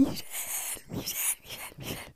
Michel, 0.00 0.82
Michel, 0.88 1.36
Michel, 1.42 1.74
Michel. 1.78 2.14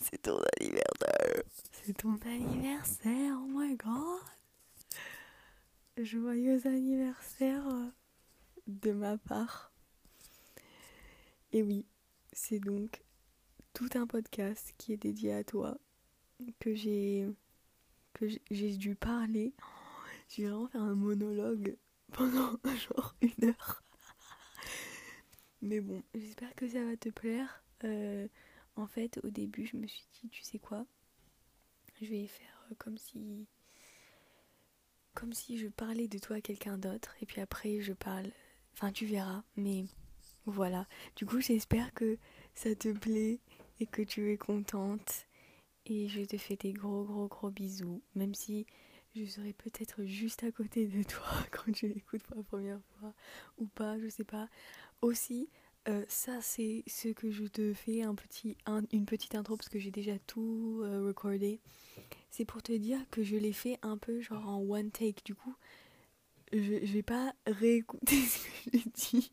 C'est 0.00 0.20
ton 0.20 0.38
anniversaire. 0.60 1.42
C'est 1.72 1.96
ton 1.96 2.18
anniversaire, 2.26 3.38
oh 3.40 3.46
my 3.48 3.74
god. 3.76 4.20
Joyeux 5.96 6.66
anniversaire 6.66 7.66
euh, 7.68 7.86
de 8.66 8.92
ma 8.92 9.16
part. 9.16 9.72
Et 11.52 11.62
oui, 11.62 11.86
c'est 12.34 12.60
donc 12.60 13.02
tout 13.72 13.88
un 13.94 14.06
podcast 14.06 14.74
qui 14.76 14.92
est 14.92 14.98
dédié 14.98 15.32
à 15.32 15.42
toi 15.42 15.78
que 16.60 16.74
j'ai 16.74 17.26
que 18.12 18.26
j'ai 18.50 18.76
dû 18.76 18.94
parler. 18.94 19.54
J'ai 20.28 20.48
vraiment 20.48 20.68
fait 20.68 20.78
un 20.78 20.94
monologue 20.94 21.78
pendant 22.12 22.58
genre 22.76 23.14
une 23.22 23.48
heure. 23.48 23.81
Mais 25.62 25.80
bon, 25.80 26.02
j'espère 26.14 26.52
que 26.56 26.68
ça 26.68 26.84
va 26.84 26.96
te 26.96 27.08
plaire. 27.08 27.62
Euh, 27.84 28.26
en 28.74 28.88
fait, 28.88 29.20
au 29.22 29.30
début, 29.30 29.64
je 29.64 29.76
me 29.76 29.86
suis 29.86 30.04
dit, 30.12 30.28
tu 30.28 30.42
sais 30.42 30.58
quoi 30.58 30.84
Je 32.00 32.06
vais 32.06 32.26
faire 32.26 32.66
euh, 32.70 32.74
comme 32.78 32.98
si. 32.98 33.46
Comme 35.14 35.32
si 35.32 35.58
je 35.58 35.68
parlais 35.68 36.08
de 36.08 36.18
toi 36.18 36.36
à 36.36 36.40
quelqu'un 36.40 36.78
d'autre. 36.78 37.14
Et 37.20 37.26
puis 37.26 37.40
après, 37.40 37.80
je 37.80 37.92
parle. 37.92 38.32
Enfin, 38.74 38.90
tu 38.90 39.06
verras. 39.06 39.44
Mais 39.56 39.84
voilà. 40.46 40.88
Du 41.14 41.26
coup, 41.26 41.40
j'espère 41.40 41.94
que 41.94 42.18
ça 42.54 42.74
te 42.74 42.88
plaît 42.88 43.38
et 43.78 43.86
que 43.86 44.02
tu 44.02 44.32
es 44.32 44.38
contente. 44.38 45.26
Et 45.86 46.08
je 46.08 46.22
te 46.22 46.38
fais 46.38 46.56
des 46.56 46.72
gros, 46.72 47.04
gros, 47.04 47.28
gros 47.28 47.50
bisous. 47.50 48.02
Même 48.16 48.34
si 48.34 48.66
je 49.14 49.24
serai 49.26 49.52
peut-être 49.52 50.04
juste 50.04 50.42
à 50.42 50.50
côté 50.50 50.86
de 50.86 51.02
toi 51.02 51.28
quand 51.52 51.70
tu 51.70 51.86
l'écoutes 51.86 52.22
pour 52.24 52.36
la 52.36 52.42
première 52.42 52.80
fois. 52.98 53.14
Ou 53.58 53.66
pas, 53.66 54.00
je 54.00 54.08
sais 54.08 54.24
pas 54.24 54.48
aussi, 55.02 55.50
euh, 55.88 56.04
ça 56.08 56.40
c'est 56.40 56.84
ce 56.86 57.08
que 57.08 57.30
je 57.30 57.44
te 57.44 57.74
fais 57.74 58.02
un 58.02 58.14
petit, 58.14 58.56
une 58.92 59.04
petite 59.04 59.34
intro 59.34 59.56
parce 59.56 59.68
que 59.68 59.78
j'ai 59.78 59.90
déjà 59.90 60.18
tout 60.20 60.80
euh, 60.84 61.04
recordé. 61.04 61.60
C'est 62.30 62.44
pour 62.44 62.62
te 62.62 62.72
dire 62.72 62.98
que 63.10 63.22
je 63.22 63.36
l'ai 63.36 63.52
fait 63.52 63.78
un 63.82 63.98
peu 63.98 64.20
genre 64.20 64.48
en 64.48 64.60
one 64.60 64.90
take. 64.90 65.22
Du 65.24 65.34
coup, 65.34 65.54
je, 66.52 66.58
je 66.58 66.92
vais 66.92 67.02
pas 67.02 67.34
réécouter 67.46 68.16
ce 68.22 68.38
que 68.38 68.70
j'ai 68.72 68.90
dit. 68.94 69.32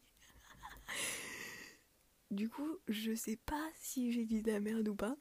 du 2.32 2.50
coup, 2.50 2.78
je 2.88 3.14
sais 3.14 3.38
pas 3.38 3.70
si 3.76 4.12
j'ai 4.12 4.26
dit 4.26 4.42
de 4.42 4.52
la 4.52 4.60
merde 4.60 4.88
ou 4.88 4.96
pas. 4.96 5.16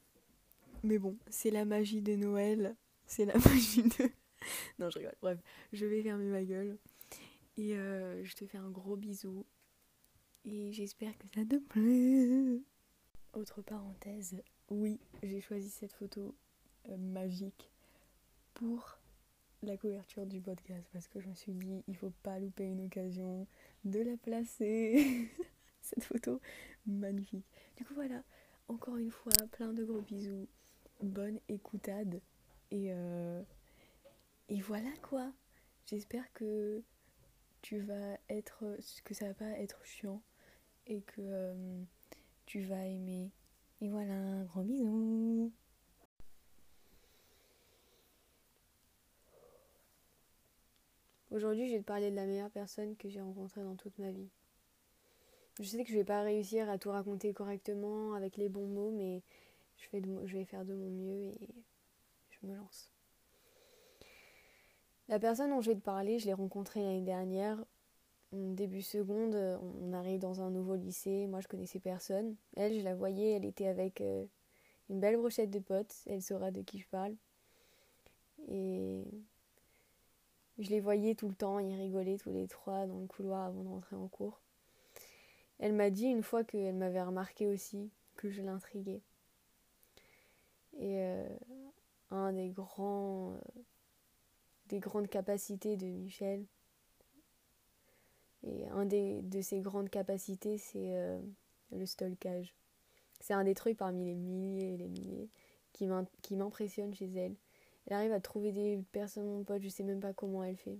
Mais 0.82 0.98
bon, 0.98 1.16
c'est 1.28 1.50
la 1.50 1.64
magie 1.64 2.02
de 2.02 2.14
Noël. 2.14 2.76
C'est 3.06 3.24
la 3.24 3.34
magie 3.38 3.82
de. 3.82 4.10
non, 4.78 4.90
je 4.90 4.98
rigole. 4.98 5.16
Bref, 5.20 5.38
je 5.72 5.86
vais 5.86 6.02
fermer 6.02 6.30
ma 6.30 6.44
gueule. 6.44 6.78
Et 7.56 7.76
euh, 7.76 8.24
je 8.24 8.34
te 8.34 8.46
fais 8.46 8.58
un 8.58 8.70
gros 8.70 8.96
bisou 8.96 9.44
et 10.50 10.72
j'espère 10.72 11.16
que 11.18 11.26
ça 11.28 11.44
te 11.44 11.56
plaît. 11.56 12.62
Autre 13.34 13.60
parenthèse, 13.62 14.42
oui, 14.70 14.98
j'ai 15.22 15.40
choisi 15.40 15.68
cette 15.68 15.92
photo 15.92 16.34
euh, 16.88 16.96
magique 16.96 17.70
pour 18.54 18.98
la 19.62 19.76
couverture 19.76 20.24
du 20.24 20.40
podcast 20.40 20.88
parce 20.92 21.06
que 21.06 21.20
je 21.20 21.28
me 21.28 21.34
suis 21.34 21.52
dit 21.52 21.82
il 21.86 21.96
faut 21.96 22.12
pas 22.22 22.38
louper 22.38 22.64
une 22.64 22.86
occasion 22.86 23.46
de 23.84 24.00
la 24.00 24.16
placer. 24.16 25.28
cette 25.82 26.04
photo 26.04 26.40
magnifique. 26.86 27.46
Du 27.76 27.84
coup 27.84 27.94
voilà, 27.94 28.22
encore 28.68 28.96
une 28.96 29.10
fois, 29.10 29.32
plein 29.52 29.72
de 29.72 29.84
gros 29.84 30.00
bisous, 30.00 30.48
bonne 31.02 31.40
écoutade 31.48 32.20
et 32.70 32.92
euh, 32.92 33.42
et 34.48 34.60
voilà 34.60 34.92
quoi. 35.02 35.30
J'espère 35.84 36.32
que 36.32 36.82
tu 37.60 37.80
vas 37.80 38.18
être 38.30 38.64
que 39.04 39.14
ça 39.14 39.28
va 39.28 39.34
pas 39.34 39.50
être 39.58 39.84
chiant 39.84 40.22
et 40.88 41.02
que 41.02 41.20
euh, 41.20 41.82
tu 42.46 42.62
vas 42.62 42.86
aimer. 42.86 43.30
Et 43.80 43.88
voilà, 43.88 44.14
un 44.14 44.44
gros 44.44 44.62
bisou. 44.62 45.52
Aujourd'hui, 51.30 51.68
je 51.68 51.74
vais 51.74 51.80
te 51.80 51.86
parler 51.86 52.10
de 52.10 52.16
la 52.16 52.24
meilleure 52.24 52.50
personne 52.50 52.96
que 52.96 53.08
j'ai 53.08 53.20
rencontrée 53.20 53.62
dans 53.62 53.76
toute 53.76 53.98
ma 53.98 54.10
vie. 54.10 54.30
Je 55.60 55.64
sais 55.64 55.84
que 55.84 55.90
je 55.90 55.96
vais 55.96 56.04
pas 56.04 56.22
réussir 56.22 56.70
à 56.70 56.78
tout 56.78 56.90
raconter 56.90 57.34
correctement 57.34 58.14
avec 58.14 58.36
les 58.36 58.48
bons 58.48 58.66
mots, 58.66 58.90
mais 58.90 59.22
je 59.76 60.36
vais 60.36 60.44
faire 60.44 60.64
de 60.64 60.74
mon 60.74 60.88
mieux 60.88 61.34
et 61.40 61.50
je 62.30 62.46
me 62.46 62.56
lance. 62.56 62.90
La 65.08 65.18
personne 65.18 65.50
dont 65.50 65.60
je 65.60 65.70
vais 65.70 65.76
te 65.76 65.84
parler, 65.84 66.18
je 66.18 66.26
l'ai 66.26 66.32
rencontrée 66.32 66.82
l'année 66.82 67.02
dernière 67.02 67.62
début 68.32 68.82
seconde, 68.82 69.34
on 69.34 69.92
arrive 69.92 70.20
dans 70.20 70.40
un 70.40 70.50
nouveau 70.50 70.74
lycée. 70.74 71.26
Moi, 71.26 71.40
je 71.40 71.48
connaissais 71.48 71.80
personne. 71.80 72.36
Elle, 72.56 72.78
je 72.78 72.84
la 72.84 72.94
voyais, 72.94 73.32
elle 73.32 73.44
était 73.44 73.66
avec 73.66 74.00
euh, 74.00 74.24
une 74.90 75.00
belle 75.00 75.16
brochette 75.16 75.50
de 75.50 75.58
potes. 75.58 75.94
Elle 76.06 76.22
saura 76.22 76.50
de 76.50 76.62
qui 76.62 76.78
je 76.78 76.88
parle. 76.88 77.14
Et 78.48 79.04
je 80.58 80.70
les 80.70 80.80
voyais 80.80 81.14
tout 81.14 81.28
le 81.28 81.34
temps, 81.34 81.58
ils 81.58 81.74
rigolaient 81.74 82.18
tous 82.18 82.30
les 82.30 82.46
trois 82.48 82.86
dans 82.86 82.98
le 82.98 83.06
couloir 83.06 83.46
avant 83.46 83.62
de 83.62 83.68
rentrer 83.68 83.96
en 83.96 84.08
cours. 84.08 84.40
Elle 85.58 85.72
m'a 85.72 85.90
dit 85.90 86.06
une 86.06 86.22
fois 86.22 86.44
qu'elle 86.44 86.76
m'avait 86.76 87.02
remarqué 87.02 87.46
aussi 87.46 87.90
que 88.16 88.30
je 88.30 88.42
l'intriguais. 88.42 89.02
Et 90.78 91.00
euh, 91.00 91.28
un 92.10 92.32
des 92.32 92.48
grands, 92.50 93.34
euh, 93.34 93.62
des 94.66 94.78
grandes 94.78 95.08
capacités 95.08 95.76
de 95.76 95.86
Michel, 95.86 96.44
et 98.46 98.66
un 98.68 98.86
des, 98.86 99.22
de 99.22 99.40
ses 99.40 99.60
grandes 99.60 99.90
capacités, 99.90 100.58
c'est 100.58 100.94
euh, 100.94 101.20
le 101.72 101.86
stalkage. 101.86 102.54
C'est 103.20 103.34
un 103.34 103.44
des 103.44 103.54
trucs 103.54 103.76
parmi 103.76 104.04
les 104.04 104.14
milliers 104.14 104.74
et 104.74 104.76
les 104.76 104.88
milliers 104.88 105.28
qui 105.72 105.86
m'impressionne 106.36 106.94
chez 106.94 107.10
elle. 107.14 107.34
Elle 107.86 107.94
arrive 107.94 108.12
à 108.12 108.20
trouver 108.20 108.52
des 108.52 108.82
personnes, 108.92 109.26
mon 109.26 109.44
pote, 109.44 109.62
je 109.62 109.68
sais 109.68 109.82
même 109.82 110.00
pas 110.00 110.12
comment 110.12 110.44
elle 110.44 110.56
fait. 110.56 110.78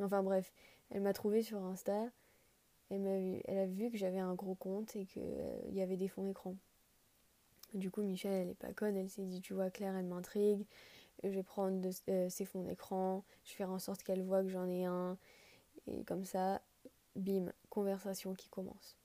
Enfin 0.00 0.22
bref, 0.22 0.52
elle 0.90 1.02
m'a 1.02 1.12
trouvé 1.12 1.42
sur 1.42 1.62
Insta. 1.64 2.10
Elle, 2.90 3.06
a 3.06 3.18
vu, 3.18 3.40
elle 3.44 3.58
a 3.58 3.66
vu 3.66 3.90
que 3.90 3.96
j'avais 3.96 4.18
un 4.18 4.34
gros 4.34 4.54
compte 4.56 4.96
et 4.96 5.06
qu'il 5.06 5.22
euh, 5.22 5.60
y 5.70 5.80
avait 5.80 5.96
des 5.96 6.08
fonds 6.08 6.28
écran. 6.28 6.56
Du 7.74 7.90
coup, 7.90 8.02
Michel, 8.02 8.32
elle 8.32 8.48
est 8.48 8.54
pas 8.54 8.72
conne. 8.72 8.96
Elle 8.96 9.08
s'est 9.08 9.24
dit, 9.24 9.40
tu 9.40 9.54
vois, 9.54 9.70
Claire, 9.70 9.94
elle 9.94 10.06
m'intrigue. 10.06 10.66
Je 11.22 11.28
vais 11.28 11.42
prendre 11.42 11.80
de, 11.80 11.90
euh, 12.08 12.28
ses 12.28 12.44
fonds 12.44 12.62
d'écran. 12.62 13.22
Je 13.44 13.50
vais 13.50 13.56
faire 13.58 13.70
en 13.70 13.78
sorte 13.78 14.02
qu'elle 14.02 14.22
voit 14.22 14.42
que 14.42 14.48
j'en 14.48 14.68
ai 14.68 14.84
un. 14.84 15.16
Et 15.86 16.04
comme 16.04 16.24
ça, 16.24 16.60
bim, 17.16 17.52
conversation 17.68 18.34
qui 18.34 18.48
commence. 18.48 18.96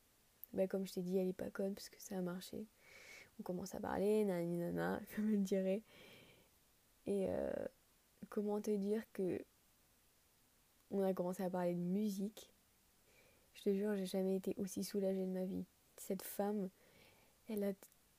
Ben, 0.53 0.67
comme 0.67 0.85
je 0.87 0.93
t'ai 0.93 1.01
dit, 1.01 1.17
elle 1.17 1.27
est 1.29 1.33
pas 1.33 1.49
conne 1.49 1.73
parce 1.73 1.89
que 1.89 2.01
ça 2.01 2.17
a 2.17 2.21
marché. 2.21 2.65
On 3.39 3.43
commence 3.43 3.75
à 3.75 3.79
parler, 3.79 4.23
nani 4.25 4.57
nana, 4.57 5.01
comme 5.15 5.29
elle 5.33 5.43
dirait. 5.43 5.81
Et 7.07 7.27
euh, 7.29 7.51
comment 8.29 8.61
te 8.61 8.71
dire 8.71 9.03
que 9.13 9.43
on 10.91 11.01
a 11.01 11.13
commencé 11.13 11.43
à 11.43 11.49
parler 11.49 11.73
de 11.73 11.79
musique? 11.79 12.51
Je 13.53 13.63
te 13.63 13.73
jure, 13.73 13.95
j'ai 13.95 14.05
jamais 14.05 14.35
été 14.35 14.53
aussi 14.57 14.83
soulagée 14.83 15.25
de 15.25 15.31
ma 15.31 15.45
vie. 15.45 15.65
Cette 15.97 16.21
femme, 16.21 16.69
elle 17.47 17.63
a 17.63 17.73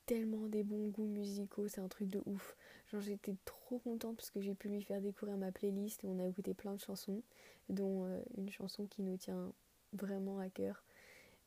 tellement 0.05 0.47
des 0.47 0.63
bons 0.63 0.87
goûts 0.89 1.07
musicaux, 1.07 1.67
c'est 1.67 1.81
un 1.81 1.87
truc 1.87 2.09
de 2.09 2.21
ouf. 2.25 2.55
J'étais 2.93 3.35
trop 3.43 3.79
contente 3.79 4.15
parce 4.15 4.31
que 4.31 4.39
j'ai 4.39 4.55
pu 4.55 4.69
lui 4.69 4.81
faire 4.81 5.01
découvrir 5.01 5.37
ma 5.37 5.51
playlist 5.51 6.03
et 6.03 6.07
on 6.07 6.19
a 6.19 6.25
écouté 6.25 6.53
plein 6.53 6.73
de 6.73 6.79
chansons, 6.79 7.21
dont 7.69 8.05
euh, 8.05 8.19
une 8.37 8.49
chanson 8.49 8.85
qui 8.87 9.01
nous 9.01 9.17
tient 9.17 9.51
vraiment 9.93 10.39
à 10.39 10.49
cœur. 10.49 10.83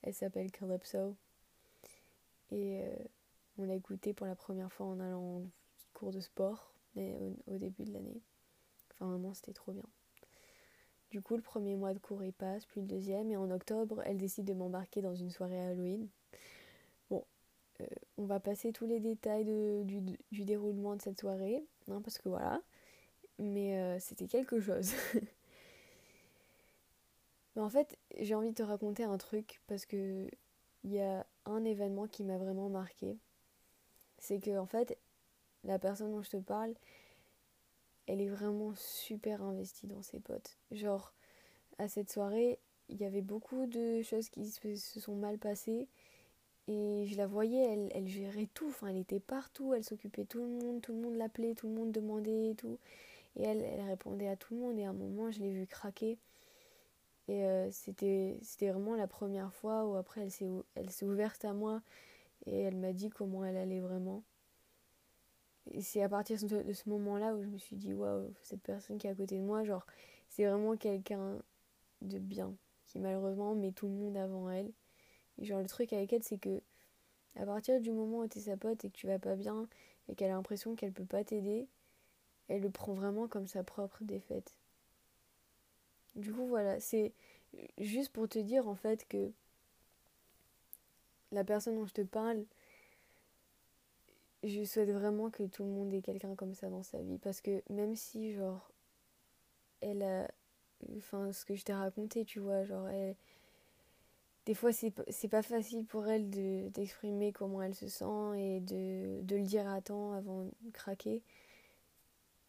Elle 0.02 0.14
s'appelle 0.14 0.50
Calypso. 0.50 1.16
Et 2.50 2.82
euh, 2.82 2.94
on 3.58 3.64
l'a 3.64 3.74
écoutée 3.74 4.12
pour 4.12 4.26
la 4.26 4.34
première 4.34 4.70
fois 4.70 4.86
en 4.86 5.00
allant 5.00 5.38
en 5.38 5.42
cours 5.94 6.12
de 6.12 6.20
sport 6.20 6.72
au, 6.96 7.58
début 7.58 7.84
de 7.84 7.92
l'année. 7.92 8.20
Enfin 8.92 9.06
vraiment 9.06 9.32
c'était 9.32 9.52
trop 9.52 9.72
bien. 9.72 9.84
Du 11.10 11.22
coup 11.22 11.36
le 11.36 11.42
premier 11.42 11.74
mois 11.74 11.94
de 11.94 11.98
cours 11.98 12.22
il 12.22 12.32
passe, 12.32 12.66
puis 12.66 12.80
le 12.80 12.86
deuxième, 12.86 13.30
et 13.30 13.36
en 13.36 13.50
octobre 13.50 14.02
elle 14.04 14.18
décide 14.18 14.44
de 14.44 14.52
m'embarquer 14.52 15.00
dans 15.00 15.14
une 15.14 15.30
soirée 15.30 15.58
Halloween. 15.58 16.08
On 18.19 18.25
va 18.25 18.41
passer 18.41 18.73
tous 18.73 18.87
les 18.87 19.00
détails 19.00 19.44
du, 19.44 20.44
déroulement 20.44 20.97
de 20.97 21.03
cette 21.03 21.21
soirée, 21.21 21.65
hein, 21.88 22.00
parce 22.03 22.19
que 22.19 22.29
voilà. 22.29 22.61
Mais 23.38 23.79
euh, 23.79 23.99
c'était 23.99 24.27
quelque 24.27 24.61
chose. 24.61 24.93
Mais 27.56 27.62
en 27.62 27.69
fait, 27.69 27.99
j'ai 28.19 28.35
envie 28.35 28.50
de 28.50 28.55
te 28.55 28.62
raconter 28.62 29.05
un 29.05 29.19
truc 29.19 29.61
parce 29.67 29.87
que 29.87 30.29
il 30.85 30.93
y 30.93 31.00
a 31.00 31.27
un 31.47 31.65
événement 31.65 32.06
qui 32.06 32.23
m'a 32.25 32.38
vraiment 32.38 32.69
marqué. 32.69 33.19
C'est 34.19 34.41
que 34.41 34.59
en 34.59 34.67
fait, 34.67 34.99
la 35.65 35.79
personne 35.79 36.12
dont 36.12 36.23
je 36.23 36.31
te 36.31 36.37
parle, 36.37 36.75
elle 38.06 38.21
est 38.21 38.29
vraiment 38.29 38.75
super 38.77 39.43
investie 39.43 39.87
dans 39.87 40.03
ses 40.03 40.21
potes. 40.21 40.59
Genre, 40.71 41.12
à 41.79 41.88
cette 41.88 42.11
soirée, 42.11 42.59
il 42.88 42.97
y 43.00 43.05
avait 43.05 43.23
beaucoup 43.23 43.67
de 43.67 44.03
choses 44.03 44.29
qui 44.29 44.47
se 44.50 45.00
sont 45.00 45.15
mal 45.15 45.38
passées 45.38 45.88
et 46.70 47.06
je 47.06 47.17
la 47.17 47.26
voyais, 47.26 47.72
elle, 47.72 47.88
elle 47.93 48.06
gérait 48.06 48.49
tout, 48.55 48.69
enfin 48.69 48.88
elle 48.88 48.96
était 48.96 49.19
partout, 49.19 49.75
elle 49.75 49.82
s'occupait 49.82 50.25
tout 50.25 50.40
le 50.40 50.46
monde, 50.46 50.81
tout 50.81 50.93
le 50.93 51.00
monde 51.00 51.17
l'appelait, 51.17 51.55
tout 51.55 51.67
le 51.67 51.75
monde 51.75 51.90
demandait 51.90 52.50
et 52.50 52.55
tout. 52.55 52.78
Et 53.37 53.43
elle, 53.43 53.62
elle 53.62 53.82
répondait 53.82 54.28
à 54.28 54.37
tout 54.37 54.55
le 54.55 54.61
monde 54.61 54.78
et 54.78 54.84
à 54.84 54.90
un 54.90 54.94
moment 54.94 55.32
je 55.32 55.40
l'ai 55.40 55.50
vue 55.50 55.67
craquer. 55.67 56.17
Et 57.26 57.44
euh, 57.44 57.70
c'était 57.72 58.38
vraiment 58.61 58.94
la 58.94 59.08
première 59.08 59.52
fois 59.52 59.84
où 59.84 59.96
après 59.96 60.28
elle 60.75 60.90
s'est 60.90 61.05
ouverte 61.05 61.44
à 61.44 61.52
moi 61.52 61.82
et 62.46 62.61
elle 62.61 62.76
m'a 62.76 62.93
dit 62.93 63.11
comment 63.11 63.44
elle 63.44 63.56
allait 63.56 63.81
vraiment. 63.81 64.22
Et 65.72 65.82
c'est 65.82 66.02
à 66.02 66.08
partir 66.08 66.38
de, 66.40 66.72
ce 66.72 66.88
moment-là 66.88 67.34
où 67.34 67.43
je 67.43 67.49
me 67.49 67.58
suis 67.58 67.76
dit, 67.76 67.94
waouh, 67.94 68.32
cette 68.43 68.62
personne 68.62 68.99
qui 68.99 69.06
est 69.06 69.11
à 69.11 69.14
côté 69.14 69.38
de 69.38 69.44
moi, 69.44 69.64
genre, 69.64 69.87
c'est 70.28 70.44
vraiment 70.44 70.76
quelqu'un 70.76 71.38
de 72.02 72.19
bien, 72.19 72.55
qui 72.87 72.99
malheureusement 72.99 73.55
met 73.55 73.72
tout 73.72 73.87
le 73.87 73.93
monde 73.93 74.17
avant 74.17 74.50
elle. 74.50 74.72
Genre, 75.40 75.60
le 75.60 75.66
truc 75.66 75.92
avec 75.92 76.12
elle, 76.12 76.22
c'est 76.22 76.38
que 76.38 76.60
à 77.37 77.46
partir 77.46 77.81
du 77.81 77.90
moment 77.92 78.19
où 78.19 78.28
tu 78.28 78.38
es 78.38 78.42
sa 78.42 78.56
pote 78.56 78.84
et 78.84 78.90
que 78.90 78.96
tu 78.96 79.06
vas 79.06 79.19
pas 79.19 79.37
bien 79.37 79.69
et 80.08 80.14
qu'elle 80.14 80.31
a 80.31 80.34
l'impression 80.34 80.75
qu'elle 80.75 80.92
peut 80.92 81.04
pas 81.04 81.25
t'aider, 81.25 81.69
elle 82.48 82.62
le 82.62 82.70
prend 82.70 82.92
vraiment 82.92 83.28
comme 83.28 83.46
sa 83.46 83.62
propre 83.62 84.02
défaite. 84.02 84.56
Du 86.16 86.32
coup, 86.32 86.46
voilà, 86.46 86.81
c'est 86.81 87.12
juste 87.78 88.12
pour 88.12 88.28
te 88.28 88.38
dire 88.38 88.69
en 88.69 88.75
fait 88.75 89.06
que 89.08 89.31
la 91.32 91.44
personne 91.44 91.76
dont 91.76 91.86
je 91.86 91.94
te 91.94 92.02
parle, 92.02 92.44
je 94.43 94.64
souhaite 94.64 94.90
vraiment 94.90 95.31
que 95.31 95.44
tout 95.44 95.62
le 95.62 95.70
monde 95.70 95.93
ait 95.93 96.02
quelqu'un 96.02 96.34
comme 96.34 96.54
ça 96.54 96.69
dans 96.69 96.82
sa 96.82 96.98
vie. 96.98 97.19
Parce 97.19 97.40
que 97.40 97.62
même 97.70 97.94
si, 97.94 98.32
genre, 98.32 98.70
elle 99.81 100.02
a. 100.02 100.28
Enfin, 100.96 101.31
ce 101.32 101.44
que 101.44 101.54
je 101.54 101.62
t'ai 101.62 101.75
raconté, 101.75 102.25
tu 102.25 102.40
vois, 102.40 102.64
genre, 102.64 102.88
elle. 102.88 103.14
Des 104.50 104.55
fois, 104.55 104.73
c'est 104.73 105.29
pas 105.29 105.43
facile 105.43 105.85
pour 105.85 106.08
elle 106.08 106.29
d'exprimer 106.73 107.31
comment 107.31 107.62
elle 107.62 107.76
se 107.76 107.87
sent 107.87 108.37
et 108.37 108.58
de, 108.58 109.23
de 109.23 109.37
le 109.37 109.44
dire 109.44 109.69
à 109.69 109.81
temps 109.81 110.12
avant 110.12 110.43
de 110.43 110.70
craquer. 110.73 111.23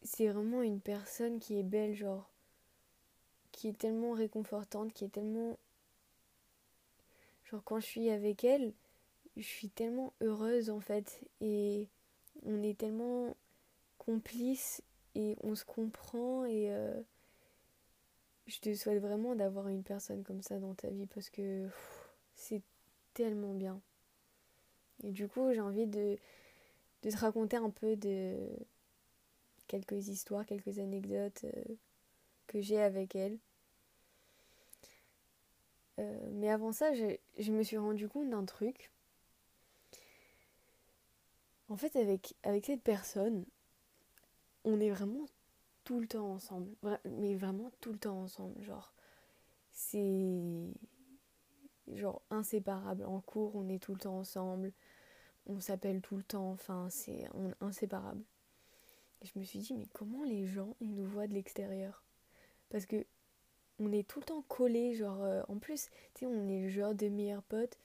C'est 0.02 0.26
vraiment 0.26 0.62
une 0.62 0.80
personne 0.80 1.38
qui 1.38 1.60
est 1.60 1.62
belle, 1.62 1.94
genre, 1.94 2.28
qui 3.52 3.68
est 3.68 3.78
tellement 3.78 4.14
réconfortante, 4.14 4.92
qui 4.92 5.04
est 5.04 5.10
tellement... 5.10 5.56
Genre 7.44 7.62
quand 7.62 7.78
je 7.78 7.86
suis 7.86 8.10
avec 8.10 8.42
elle, 8.42 8.72
je 9.36 9.46
suis 9.46 9.68
tellement 9.68 10.12
heureuse 10.22 10.70
en 10.70 10.80
fait. 10.80 11.20
Et 11.40 11.86
on 12.44 12.64
est 12.64 12.76
tellement 12.76 13.36
complices 13.98 14.82
et 15.14 15.36
on 15.44 15.54
se 15.54 15.64
comprend 15.64 16.46
et 16.46 16.72
euh, 16.72 17.00
je 18.52 18.60
te 18.60 18.74
souhaite 18.74 19.00
vraiment 19.00 19.34
d'avoir 19.34 19.68
une 19.68 19.82
personne 19.82 20.22
comme 20.24 20.42
ça 20.42 20.58
dans 20.58 20.74
ta 20.74 20.88
vie 20.88 21.06
parce 21.06 21.30
que 21.30 21.68
c'est 22.34 22.62
tellement 23.14 23.54
bien. 23.54 23.80
Et 25.02 25.10
du 25.10 25.26
coup, 25.26 25.52
j'ai 25.52 25.60
envie 25.60 25.86
de, 25.86 26.18
te 27.00 27.16
raconter 27.16 27.56
un 27.56 27.70
peu 27.70 27.96
de 27.96 28.36
quelques 29.68 30.08
histoires, 30.08 30.44
quelques 30.44 30.78
anecdotes. 30.78 31.44
Euh, 31.44 31.74
que 32.46 32.60
j'ai 32.60 32.80
avec 32.80 33.16
elle. 33.16 33.38
Euh, 35.98 36.28
mais 36.32 36.50
avant 36.50 36.72
ça, 36.72 36.92
je, 36.92 37.50
me 37.50 37.62
suis 37.62 37.78
rendu 37.78 38.08
compte 38.08 38.28
d'un 38.28 38.44
truc. 38.44 38.90
En 41.70 41.76
fait, 41.76 41.96
avec 41.96 42.66
cette 42.66 42.82
personne, 42.82 43.46
on 44.64 44.80
est 44.80 44.90
vraiment 44.90 45.24
tout 45.84 46.00
le 46.00 46.06
temps 46.06 46.32
ensemble. 46.32 46.70
Mais 47.04 47.34
vraiment 47.34 47.70
tout 47.80 47.92
le 47.92 47.98
temps 47.98 48.22
ensemble. 48.22 48.62
Genre, 48.62 48.92
c'est 49.70 50.40
genre 51.88 52.22
inséparable. 52.30 53.04
En 53.04 53.20
cours, 53.20 53.54
on 53.54 53.68
est 53.68 53.82
tout 53.82 53.94
le 53.94 54.00
temps 54.00 54.18
ensemble. 54.18 54.72
On 55.46 55.60
s'appelle 55.60 56.00
tout 56.00 56.16
le 56.16 56.22
temps. 56.22 56.50
Enfin, 56.50 56.88
c'est 56.90 57.26
inséparable. 57.60 58.22
Et 59.22 59.26
je 59.26 59.38
me 59.38 59.44
suis 59.44 59.60
dit, 59.60 59.74
mais 59.74 59.86
comment 59.92 60.24
les 60.24 60.46
gens, 60.46 60.74
ils 60.80 60.94
nous 60.94 61.06
voient 61.06 61.26
de 61.28 61.34
l'extérieur? 61.34 62.02
Parce 62.70 62.86
que 62.86 63.04
on 63.78 63.92
est 63.92 64.06
tout 64.06 64.20
le 64.20 64.26
temps 64.26 64.42
collés, 64.48 64.94
genre 64.94 65.22
euh, 65.22 65.42
en 65.48 65.58
plus, 65.58 65.88
tu 66.14 66.20
sais, 66.20 66.26
on 66.26 66.48
est 66.48 66.62
le 66.62 66.68
genre 66.68 66.94
de 66.94 67.08
meilleurs 67.08 67.42
potes 67.42 67.78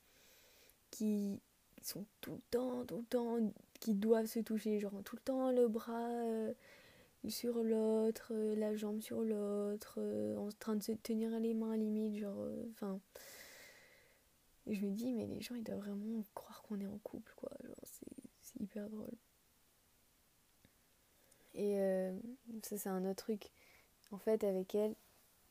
qui 0.92 1.40
sont 1.82 2.06
tout 2.22 2.34
le 2.34 2.42
temps, 2.52 2.86
tout 2.86 2.98
le 2.98 3.06
temps, 3.06 3.38
qui 3.80 3.94
doivent 3.94 4.26
se 4.26 4.40
toucher, 4.40 4.80
genre 4.80 5.02
tout 5.04 5.16
le 5.16 5.22
temps 5.22 5.52
le 5.52 5.68
bras 5.68 6.10
euh, 6.10 6.54
sur 7.29 7.63
l'autre, 7.63 8.31
euh, 8.31 8.56
la 8.56 8.75
jambe 8.75 9.01
sur 9.01 9.21
l'autre, 9.21 10.00
en 10.38 10.50
train 10.59 10.75
de 10.75 10.83
se 10.83 10.91
tenir 10.94 11.39
les 11.39 11.53
mains 11.53 11.77
limite, 11.77 12.18
genre, 12.18 12.47
enfin. 12.71 13.00
je 14.68 14.85
me 14.85 14.91
dis, 14.94 15.13
mais 15.13 15.27
les 15.27 15.41
gens 15.41 15.56
ils 15.56 15.63
doivent 15.63 15.79
vraiment 15.79 16.24
croire 16.35 16.62
qu'on 16.63 16.79
est 16.79 16.88
en 16.88 16.97
couple, 17.00 17.33
quoi, 17.35 17.51
genre 17.63 17.75
c'est 18.41 18.62
hyper 18.62 18.89
drôle. 18.89 19.13
Et 21.53 21.77
ça, 22.63 22.77
c'est 22.77 22.89
un 22.89 23.03
autre 23.06 23.24
truc 23.24 23.51
en 24.12 24.18
fait, 24.18 24.44
avec 24.44 24.74
elle, 24.75 24.95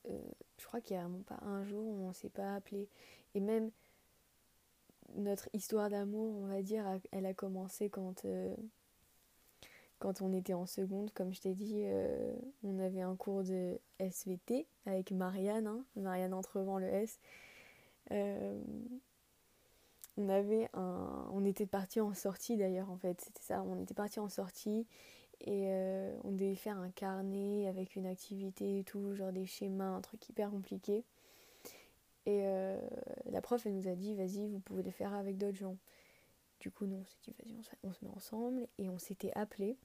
euh, 0.09 0.19
je 0.59 0.67
crois 0.67 0.81
qu'il 0.81 0.97
n'y 0.97 1.03
a 1.03 1.07
vraiment 1.07 1.23
pas 1.23 1.39
un 1.43 1.65
jour 1.65 1.85
où 1.85 2.05
on 2.05 2.09
ne 2.09 2.15
s'est 2.15 2.31
pas 2.31 2.55
appelé. 2.55 2.89
Et 3.35 3.41
même 3.41 3.71
notre 5.15 5.49
histoire 5.53 5.91
d'amour, 5.91 6.35
on 6.37 6.47
va 6.47 6.63
dire, 6.63 6.85
elle 7.13 7.27
a 7.27 7.35
commencé 7.35 7.91
quand, 7.91 8.25
euh, 8.25 8.55
quand 9.99 10.23
on 10.23 10.33
était 10.33 10.55
en 10.55 10.67
seconde. 10.67 11.11
Comme 11.15 11.33
je 11.35 11.41
t'ai 11.41 11.55
dit, 11.55 11.83
euh, 11.85 12.35
on 12.63 12.79
avait 12.79 13.03
un 13.03 13.17
cours 13.17 13.43
de 13.43 13.79
SVT 13.99 14.67
avec 14.87 15.11
Marianne, 15.11 15.67
hein, 15.67 15.85
Marianne 15.97 16.35
Entrevent, 16.35 16.79
le 16.79 16.89
S. 16.89 17.19
on 20.17 20.29
avait 20.29 20.69
un. 20.75 21.29
On 21.33 21.45
était 21.45 21.67
parti 21.67 22.01
en 22.01 22.15
sortie 22.15 22.57
d'ailleurs, 22.57 22.91
en 22.91 22.97
fait, 22.97 23.21
c'était 23.21 23.43
ça. 23.43 23.63
On 23.63 23.81
était 23.83 23.95
parti 23.95 24.21
en 24.21 24.29
sortie 24.29 24.87
et 25.41 25.67
euh, 25.69 26.17
on 26.25 26.33
devait 26.33 26.55
faire 26.55 26.79
un 26.79 26.91
carnet 26.91 27.67
avec 27.69 27.97
une 27.97 28.07
activité 28.07 28.81
et 28.81 28.85
tout, 28.85 29.15
genre 29.15 29.33
des 29.33 29.47
schémas, 29.47 29.97
un 29.97 30.01
truc 30.01 30.29
hyper 30.29 30.51
compliqué. 30.51 31.05
Et 32.25 32.43
euh, 32.45 32.81
la 33.31 33.41
prof, 33.41 33.65
elle 33.67 33.77
nous 33.77 33.89
a 33.89 33.95
dit, 33.95 34.15
vas-y, 34.15 34.49
vous 34.49 34.59
pouvez 34.59 34.83
le 34.83 34.91
faire 34.91 35.15
avec 35.15 35.37
d'autres 35.37 35.59
gens. 35.59 35.77
Du 36.61 36.71
coup, 36.71 36.87
nous, 36.87 36.97
on 36.97 37.05
s'est 37.05 37.17
dit, 37.23 37.35
vas-y, 37.39 37.79
on, 37.83 37.93
se 37.93 38.05
met 38.05 38.11
ensemble. 38.11 38.67
Et 38.79 38.89
on 38.89 38.99
s'était 38.99 39.33
appelé. 39.35 39.77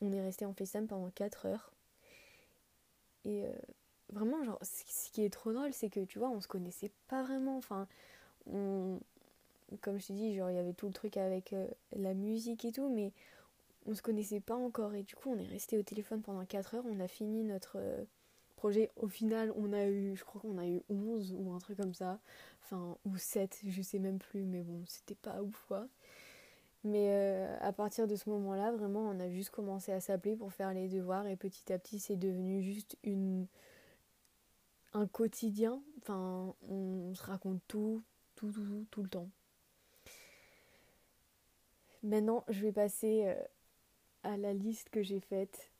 On 0.00 0.12
est 0.12 0.22
resté 0.22 0.44
en 0.44 0.52
FaceTime 0.52 0.86
pendant 0.86 1.10
4 1.10 1.46
heures. 1.46 1.72
Et 3.24 3.44
euh, 3.44 3.52
vraiment, 4.10 4.42
genre, 4.44 4.58
ce 4.62 5.10
qui 5.10 5.24
est 5.24 5.30
trop 5.30 5.52
drôle, 5.52 5.72
c'est 5.72 5.90
que, 5.90 6.04
tu 6.04 6.18
vois, 6.18 6.30
on 6.30 6.40
se 6.40 6.48
connaissait 6.48 6.90
pas 7.08 7.22
vraiment. 7.22 7.56
Enfin, 7.56 7.86
on, 8.46 9.00
comme 9.80 10.00
je 10.00 10.08
t'ai 10.08 10.14
dit, 10.14 10.34
genre, 10.34 10.50
il 10.50 10.56
y 10.56 10.60
avait 10.60 10.72
tout 10.72 10.86
le 10.86 10.92
truc 10.92 11.16
avec 11.16 11.54
la 11.92 12.14
musique 12.14 12.64
et 12.64 12.72
tout, 12.72 12.88
mais 12.88 13.12
on 13.86 13.94
se 13.94 14.02
connaissait 14.02 14.40
pas 14.40 14.56
encore 14.56 14.94
et 14.94 15.02
du 15.02 15.16
coup 15.16 15.30
on 15.30 15.38
est 15.38 15.46
resté 15.46 15.78
au 15.78 15.82
téléphone 15.82 16.22
pendant 16.22 16.44
4 16.44 16.74
heures, 16.74 16.84
on 16.86 17.00
a 17.00 17.08
fini 17.08 17.42
notre 17.44 17.76
euh, 17.76 18.04
Au 18.96 19.08
final 19.08 19.52
on 19.56 19.72
a 19.72 19.86
eu, 19.86 20.16
je 20.16 20.24
crois 20.24 20.40
qu'on 20.40 20.58
a 20.58 20.66
eu 20.66 20.82
11 20.88 21.34
ou 21.38 21.52
un 21.52 21.58
truc 21.58 21.78
comme 21.78 21.94
ça, 21.94 22.18
enfin 22.62 22.96
ou 23.04 23.16
7, 23.16 23.60
je 23.66 23.82
sais 23.82 23.98
même 23.98 24.18
plus, 24.18 24.44
mais 24.44 24.62
bon 24.62 24.82
c'était 24.86 25.14
pas 25.14 25.42
ouf 25.42 25.64
quoi. 25.68 25.86
Mais 26.84 27.08
euh, 27.10 27.56
à 27.60 27.72
partir 27.72 28.06
de 28.06 28.16
ce 28.16 28.28
moment-là, 28.30 28.72
vraiment 28.72 29.00
on 29.00 29.20
a 29.20 29.28
juste 29.28 29.50
commencé 29.50 29.92
à 29.92 30.00
s'appeler 30.00 30.36
pour 30.36 30.52
faire 30.52 30.72
les 30.72 30.88
devoirs 30.88 31.26
et 31.26 31.36
petit 31.36 31.72
à 31.72 31.78
petit 31.78 31.98
c'est 31.98 32.16
devenu 32.16 32.62
juste 32.62 32.96
une 33.04 33.46
un 34.92 35.06
quotidien, 35.06 35.80
enfin 35.98 36.54
on, 36.68 37.14
se 37.14 37.22
raconte 37.22 37.60
tout, 37.68 38.02
tout, 38.34 38.50
tout, 38.50 38.64
tout, 38.64 38.86
tout 38.90 39.02
le 39.02 39.08
temps. 39.08 39.28
Maintenant, 42.02 42.44
je 42.48 42.62
vais 42.62 42.72
passer 42.72 43.24
euh, 43.26 43.34
à 44.22 44.36
la 44.36 44.54
liste 44.54 44.88
que 44.90 45.02
j'ai 45.02 45.20
faite 45.20 45.70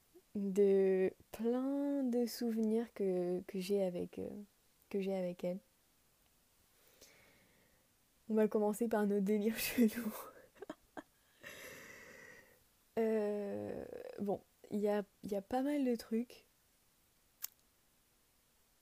de 0.40 1.12
plein 1.32 2.02
de 2.04 2.26
souvenirs 2.26 2.87
que, 2.94 3.42
j'ai 3.54 3.82
avec, 3.82 4.18
euh, 4.18 4.28
que 4.88 4.99
avec 5.11 5.44
elle. 5.44 5.59
On 8.28 8.35
va 8.35 8.49
commencer 8.49 8.88
par 8.88 9.06
nos 9.06 9.20
délires 9.20 9.59
chelous. 9.59 10.14
euh, 12.99 13.85
bon, 14.20 14.40
il 14.70 14.80
y 14.80 14.88
a, 14.88 15.02
pas 15.42 15.62
mal 15.62 15.85
de 15.85 15.94
trucs. 15.97 16.44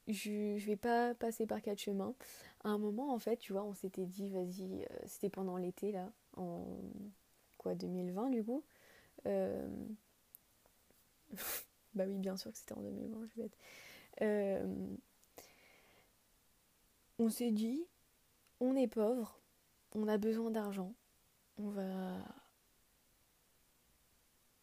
Je, 0.07 0.57
je 0.57 0.67
vais 0.67 0.77
pas 0.77 1.15
passer 1.15 1.47
par 1.47 1.61
quatre 1.61 1.81
chemins. 1.81 2.15
À 2.65 2.69
un 2.69 2.79
moment, 2.79 3.13
en 3.13 3.19
fait, 3.19 3.37
tu 3.37 3.53
vois, 3.53 3.65
on 3.65 3.75
s'était 3.75 4.07
dit, 4.07 4.31
vas-y, 4.31 4.85
euh, 4.85 4.99
c'était 5.07 5.29
pendant 5.29 5.57
l'été, 5.57 5.93
là, 5.93 6.11
en 6.37 6.65
quoi, 7.59 7.75
2020 7.75 8.31
du 8.31 8.45
coup. 8.45 8.65
bah 11.95 12.05
oui, 12.07 12.19
bien 12.19 12.37
sûr 12.37 12.53
que 12.53 12.59
c'était 12.59 12.75
en 12.75 12.83
2020, 12.83 13.27
je 13.27 13.37
vais 13.37 13.47
être. 13.47 13.59
Euh, 14.23 14.97
on 17.19 17.29
s'est 17.29 17.51
dit, 17.51 17.87
on 18.61 18.77
est 18.77 18.89
pauvre, 18.89 19.41
on 19.95 20.09
a 20.09 20.19
besoin 20.19 20.51
d'argent, 20.51 20.95
on 21.59 21.69
va. 21.69 22.19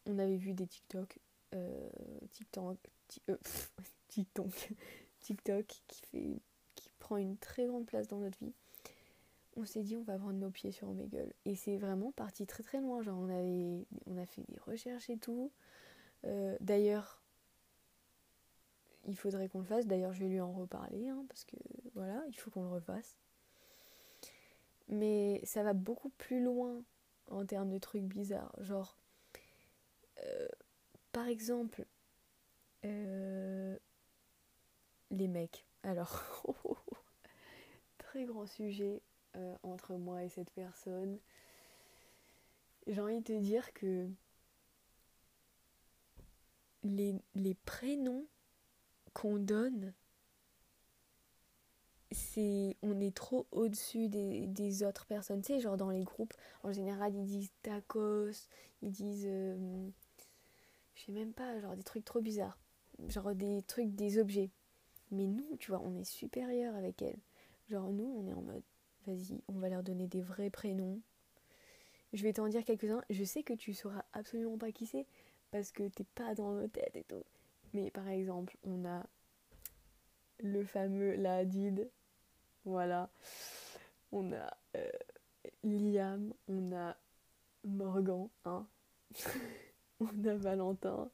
On 0.06 0.18
avait 0.18 0.36
vu 0.36 0.52
des 0.52 0.66
TikTok, 0.66 1.18
euh, 1.54 1.88
TikTok, 2.30 2.78
TikTok, 4.08 4.72
TikTok 5.20 5.66
qui 5.66 6.00
fait, 6.06 6.40
qui 6.76 6.90
prend 6.98 7.16
une 7.16 7.36
très 7.36 7.66
grande 7.66 7.86
place 7.86 8.06
dans 8.08 8.18
notre 8.18 8.38
vie 8.38 8.54
on 9.56 9.64
s'est 9.64 9.82
dit 9.82 9.96
on 9.96 10.02
va 10.02 10.16
vendre 10.16 10.38
nos 10.38 10.50
pieds 10.50 10.70
sur 10.70 10.88
Omegle. 10.88 11.32
Et 11.44 11.56
c'est 11.56 11.76
vraiment 11.78 12.12
parti 12.12 12.46
très 12.46 12.62
très 12.62 12.80
loin. 12.80 13.02
Genre 13.02 13.18
on, 13.18 13.28
avait, 13.30 13.86
on 14.06 14.16
a 14.18 14.26
fait 14.26 14.42
des 14.48 14.58
recherches 14.58 15.10
et 15.10 15.16
tout. 15.16 15.50
Euh, 16.24 16.56
d'ailleurs, 16.60 17.22
il 19.06 19.16
faudrait 19.16 19.48
qu'on 19.48 19.60
le 19.60 19.64
fasse. 19.64 19.86
D'ailleurs, 19.86 20.12
je 20.12 20.20
vais 20.20 20.28
lui 20.28 20.40
en 20.40 20.52
reparler, 20.52 21.08
hein, 21.08 21.24
parce 21.28 21.44
que 21.44 21.56
voilà, 21.94 22.22
il 22.28 22.34
faut 22.38 22.50
qu'on 22.50 22.62
le 22.62 22.70
refasse. 22.70 23.16
Mais 24.88 25.40
ça 25.44 25.62
va 25.62 25.72
beaucoup 25.72 26.10
plus 26.10 26.42
loin 26.42 26.82
en 27.30 27.44
termes 27.44 27.70
de 27.70 27.78
trucs 27.78 28.04
bizarres. 28.04 28.54
Genre, 28.60 28.96
euh, 30.24 30.48
par 31.12 31.26
exemple, 31.26 31.84
euh, 32.84 33.76
les 35.10 35.28
mecs. 35.28 35.64
Alors, 35.82 36.22
très 37.98 38.24
grand 38.24 38.46
sujet 38.46 39.02
entre 39.62 39.92
moi 39.96 40.24
et 40.24 40.30
cette 40.30 40.50
personne. 40.52 41.18
J'ai 42.86 43.00
envie 43.00 43.18
de 43.18 43.24
te 43.24 43.38
dire 43.38 43.72
que 43.74 44.08
les, 46.88 47.54
prénoms 47.64 48.26
qu'on 49.12 49.38
donne, 49.38 49.92
c'est 52.10 52.76
on 52.82 53.00
est 53.00 53.14
trop 53.14 53.46
au-dessus 53.50 54.08
des, 54.08 54.82
autres 54.84 55.06
personnes. 55.06 55.42
Tu 55.42 55.54
sais, 55.54 55.60
genre 55.60 55.76
dans 55.76 55.90
les 55.90 56.04
groupes, 56.04 56.34
en 56.62 56.72
général, 56.72 57.14
ils 57.14 57.26
disent 57.26 57.52
tacos, 57.62 58.48
ils 58.82 58.92
disent. 58.92 59.26
Euh, 59.26 59.88
je 60.94 61.04
sais 61.04 61.12
même 61.12 61.32
pas, 61.32 61.60
genre 61.60 61.76
des 61.76 61.82
trucs 61.82 62.04
trop 62.04 62.20
bizarres. 62.20 62.58
Genre 63.08 63.34
des 63.34 63.62
trucs, 63.62 63.94
des 63.94 64.18
objets. 64.18 64.50
Mais 65.10 65.26
nous, 65.26 65.56
tu 65.58 65.70
vois, 65.70 65.80
on 65.80 65.94
est 65.94 66.04
supérieur 66.04 66.74
avec 66.74 67.02
elles. 67.02 67.20
Genre 67.68 67.92
nous, 67.92 68.16
on 68.18 68.26
est 68.26 68.32
en 68.32 68.42
mode, 68.42 68.62
vas-y, 69.06 69.42
on 69.48 69.58
va 69.58 69.68
leur 69.68 69.82
donner 69.82 70.06
des 70.06 70.22
vrais 70.22 70.50
prénoms. 70.50 71.00
Je 72.12 72.22
vais 72.22 72.32
t'en 72.32 72.48
dire 72.48 72.64
quelques-uns. 72.64 73.02
Je 73.10 73.24
sais 73.24 73.42
que 73.42 73.52
tu 73.52 73.74
sauras 73.74 74.04
absolument 74.12 74.56
pas 74.56 74.72
qui 74.72 74.86
c'est 74.86 75.06
parce 75.50 75.72
que 75.72 75.88
t'es 75.88 76.04
pas 76.14 76.34
dans 76.34 76.52
nos 76.52 76.68
têtes 76.68 76.96
et 76.96 77.04
tout. 77.04 77.24
Mais 77.72 77.90
par 77.90 78.08
exemple, 78.08 78.56
on 78.64 78.84
a 78.84 79.04
le 80.40 80.64
fameux 80.64 81.14
la 81.16 81.36
Hadid. 81.36 81.88
Voilà. 82.64 83.10
On 84.12 84.32
a 84.32 84.56
euh, 84.76 84.90
Liam, 85.62 86.32
on 86.48 86.72
a 86.72 86.96
Morgan, 87.64 88.28
hein. 88.44 88.66
on 90.00 90.24
a 90.24 90.34
Valentin, 90.34 91.10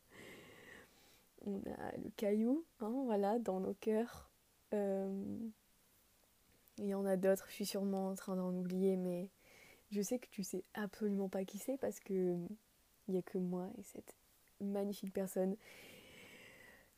on 1.46 1.58
a 1.58 1.96
le 1.96 2.10
caillou, 2.16 2.64
hein, 2.80 3.02
voilà, 3.04 3.38
dans 3.38 3.60
nos 3.60 3.74
cœurs. 3.74 4.30
Euh, 4.74 5.50
il 6.78 6.86
y 6.86 6.94
en 6.94 7.04
a 7.04 7.16
d'autres, 7.16 7.46
je 7.48 7.54
suis 7.54 7.66
sûrement 7.66 8.08
en 8.08 8.14
train 8.14 8.36
d'en 8.36 8.54
oublier, 8.54 8.96
mais 8.96 9.30
je 9.90 10.00
sais 10.00 10.18
que 10.18 10.28
tu 10.28 10.42
sais 10.42 10.64
absolument 10.74 11.28
pas 11.28 11.44
qui 11.44 11.58
c'est 11.58 11.76
parce 11.76 12.00
que 12.00 12.36
il 13.08 13.12
n'y 13.14 13.18
a 13.18 13.22
que 13.22 13.38
moi 13.38 13.68
et 13.78 13.82
cette 13.82 14.16
magnifique 14.62 15.12
personne 15.12 15.56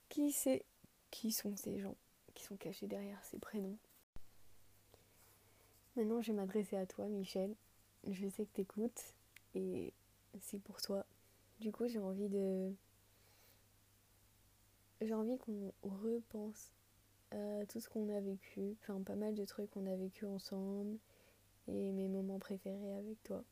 qui 0.08 0.32
sait 0.32 0.64
qui 1.10 1.32
sont 1.32 1.56
ces 1.56 1.78
gens 1.78 1.96
qui 2.34 2.44
sont 2.44 2.56
cachés 2.56 2.86
derrière 2.86 3.22
ces 3.24 3.38
prénoms? 3.38 3.78
Maintenant, 5.96 6.20
je 6.20 6.32
vais 6.32 6.36
m'adresser 6.38 6.76
à 6.76 6.86
toi, 6.86 7.06
Michel. 7.06 7.54
Je 8.08 8.28
sais 8.28 8.44
que 8.46 8.52
t'écoutes 8.52 9.14
et 9.54 9.92
c'est 10.40 10.58
pour 10.58 10.82
toi. 10.82 11.06
Du 11.60 11.70
coup, 11.70 11.86
j'ai 11.86 12.00
envie 12.00 12.28
de. 12.28 12.72
J'ai 15.00 15.14
envie 15.14 15.38
qu'on 15.38 15.72
repense 15.82 16.72
à 17.30 17.66
tout 17.66 17.80
ce 17.80 17.88
qu'on 17.88 18.08
a 18.08 18.20
vécu, 18.20 18.76
enfin 18.82 19.00
pas 19.02 19.14
mal 19.14 19.34
de 19.34 19.44
trucs 19.44 19.70
qu'on 19.70 19.86
a 19.86 19.96
vécu 19.96 20.24
ensemble 20.24 20.98
et 21.68 21.92
mes 21.92 22.08
moments 22.08 22.38
préférés 22.38 22.94
avec 22.94 23.22
toi. 23.22 23.44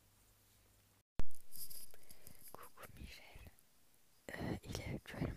Il 4.63 4.81
est 4.81 4.95
actuellement 4.95 5.32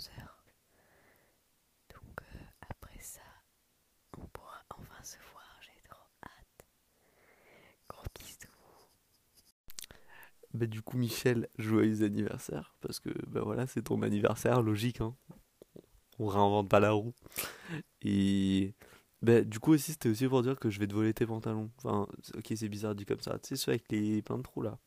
11h. 0.00 0.10
Donc 1.92 2.22
euh, 2.22 2.38
après 2.62 2.98
ça 3.00 3.20
on 4.16 4.24
pourra 4.28 4.62
enfin 4.70 5.02
se 5.02 5.16
voir. 5.32 5.58
J'ai 5.60 5.82
trop 5.88 6.06
hâte. 6.24 6.66
Gros 7.88 8.04
bisous. 8.18 8.48
Bah 10.54 10.66
du 10.66 10.80
coup 10.80 10.96
Michel, 10.96 11.48
joyeux 11.58 12.02
anniversaire, 12.02 12.74
parce 12.80 12.98
que 12.98 13.10
bah 13.26 13.42
voilà, 13.42 13.66
c'est 13.66 13.82
ton 13.82 14.02
anniversaire, 14.02 14.62
logique, 14.62 15.00
hein. 15.00 15.14
On 16.18 16.26
réinvente 16.26 16.68
pas 16.68 16.80
la 16.80 16.92
roue. 16.92 17.14
Et 18.02 18.74
bah 19.22 19.42
du 19.42 19.58
coup 19.60 19.72
aussi 19.72 19.92
c'était 19.92 20.08
aussi 20.08 20.26
pour 20.28 20.42
dire 20.42 20.58
que 20.58 20.70
je 20.70 20.80
vais 20.80 20.86
te 20.86 20.94
voler 20.94 21.12
tes 21.14 21.26
pantalons. 21.26 21.70
Enfin, 21.78 22.06
ok 22.36 22.52
c'est 22.56 22.68
bizarre 22.70 22.94
dit 22.94 23.04
comme 23.06 23.20
ça, 23.20 23.38
tu 23.38 23.50
sais 23.50 23.56
ceux 23.56 23.72
avec 23.72 23.90
les 23.90 24.22
plein 24.22 24.38
de 24.38 24.42
trous 24.42 24.62
là. 24.62 24.78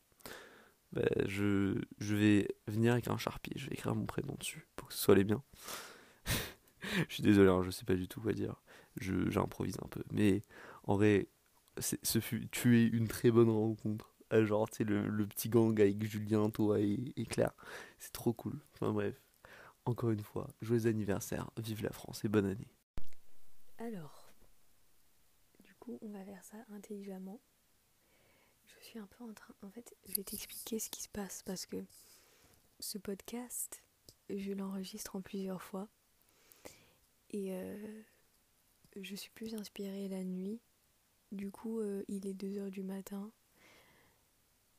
Bah, 0.94 1.02
je, 1.26 1.80
vais 2.00 2.48
venir 2.68 2.94
avec 2.94 3.08
un 3.08 3.18
charpie, 3.18 3.52
je 3.56 3.66
vais 3.66 3.74
écrire 3.74 3.96
mon 3.96 4.06
prénom 4.06 4.36
dessus 4.40 4.68
pour 4.76 4.88
que 4.90 4.94
ce 4.94 5.00
soit 5.00 5.16
les 5.16 5.24
biens. 5.24 5.44
je 7.10 7.14
suis 7.14 7.24
désolé, 7.24 7.50
hein, 7.50 7.64
je 7.64 7.72
sais 7.72 7.84
pas 7.84 7.96
du 7.96 8.08
tout 8.08 8.22
quoi 8.22 8.34
dire. 8.34 8.62
J'improvise 8.98 9.78
un 9.84 9.88
peu. 9.88 10.04
Mais 10.12 10.44
en 10.84 10.96
vrai, 10.96 11.30
ce 11.80 12.20
fut, 12.20 12.48
tu 12.52 12.80
es 12.80 12.86
une 12.86 13.08
très 13.08 13.32
bonne 13.32 13.50
rencontre. 13.50 14.14
Euh, 14.34 14.46
genre, 14.46 14.70
tu 14.70 14.78
sais, 14.78 14.84
le, 14.84 15.28
petit 15.28 15.50
gang 15.50 15.80
avec 15.82 16.04
Julien, 16.04 16.52
toi 16.52 16.80
et 16.80 17.26
Claire. 17.28 17.54
C'est 17.98 18.14
trop 18.14 18.34
cool. 18.34 18.60
Enfin 18.76 18.92
bref. 18.92 19.20
Encore 19.86 20.12
une 20.12 20.22
fois, 20.22 20.48
joyeux 20.62 20.88
anniversaire, 20.88 21.50
vive 21.58 21.84
la 21.84 21.92
France 21.92 22.24
et 22.24 22.30
bonne 22.30 22.46
année. 22.46 22.72
Alors, 23.80 24.32
du 25.60 25.74
coup, 25.76 25.98
on 26.02 26.10
va 26.12 26.24
faire 26.24 26.44
ça 26.44 26.58
intelligemment. 26.70 27.42
Un 28.96 29.08
peu 29.08 29.24
en 29.24 29.34
train. 29.34 29.56
En 29.64 29.72
fait, 29.72 29.96
je 30.06 30.14
vais 30.16 30.24
t'expliquer 30.24 30.78
ce 30.78 30.90
qui 30.90 31.02
se 31.02 31.10
passe 31.10 31.42
parce 31.44 31.66
que 31.66 31.78
ce 32.80 33.00
podcast, 33.00 33.82
je 34.30 34.52
l'enregistre 34.52 35.16
en 35.16 35.22
plusieurs 35.22 35.64
fois. 35.64 35.88
Et 37.32 37.54
euh, 37.54 38.02
je 38.96 39.16
suis 39.16 39.32
plus 39.32 39.56
inspirée 39.56 40.08
la 40.10 40.24
nuit. 40.24 40.60
Du 41.32 41.50
coup, 41.50 41.80
euh, 41.80 42.04
il 42.08 42.28
est 42.28 42.36
2h 42.36 42.70
du 42.70 42.84
matin. 42.84 43.32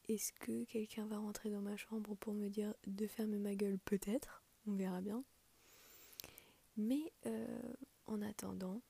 Est-ce 0.09 0.33
que 0.35 0.63
quelqu'un 0.65 1.07
va 1.07 1.19
rentrer 1.19 1.51
dans 1.51 1.63
ma 1.63 1.77
chambre 1.77 2.15
pour 2.15 2.35
me 2.35 2.49
dire 2.49 2.73
de 2.87 3.09
fermer 3.09 3.39
ma 3.39 3.57
gueule? 3.57 3.79
Peut-être. 3.79 4.45
On 4.69 4.75
verra 4.75 5.01
bien. 5.01 5.25
Mais 6.77 7.13
euh, 7.27 7.73
en 8.07 8.23
attendant, 8.23 8.81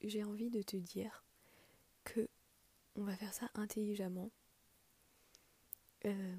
j'ai 0.00 0.24
envie 0.24 0.48
de 0.48 0.62
te 0.62 0.76
dire 0.76 1.22
que 2.04 2.28
on 2.96 3.04
va 3.04 3.16
faire 3.16 3.34
ça 3.34 3.50
intelligemment. 3.54 4.30
Euh, 6.04 6.36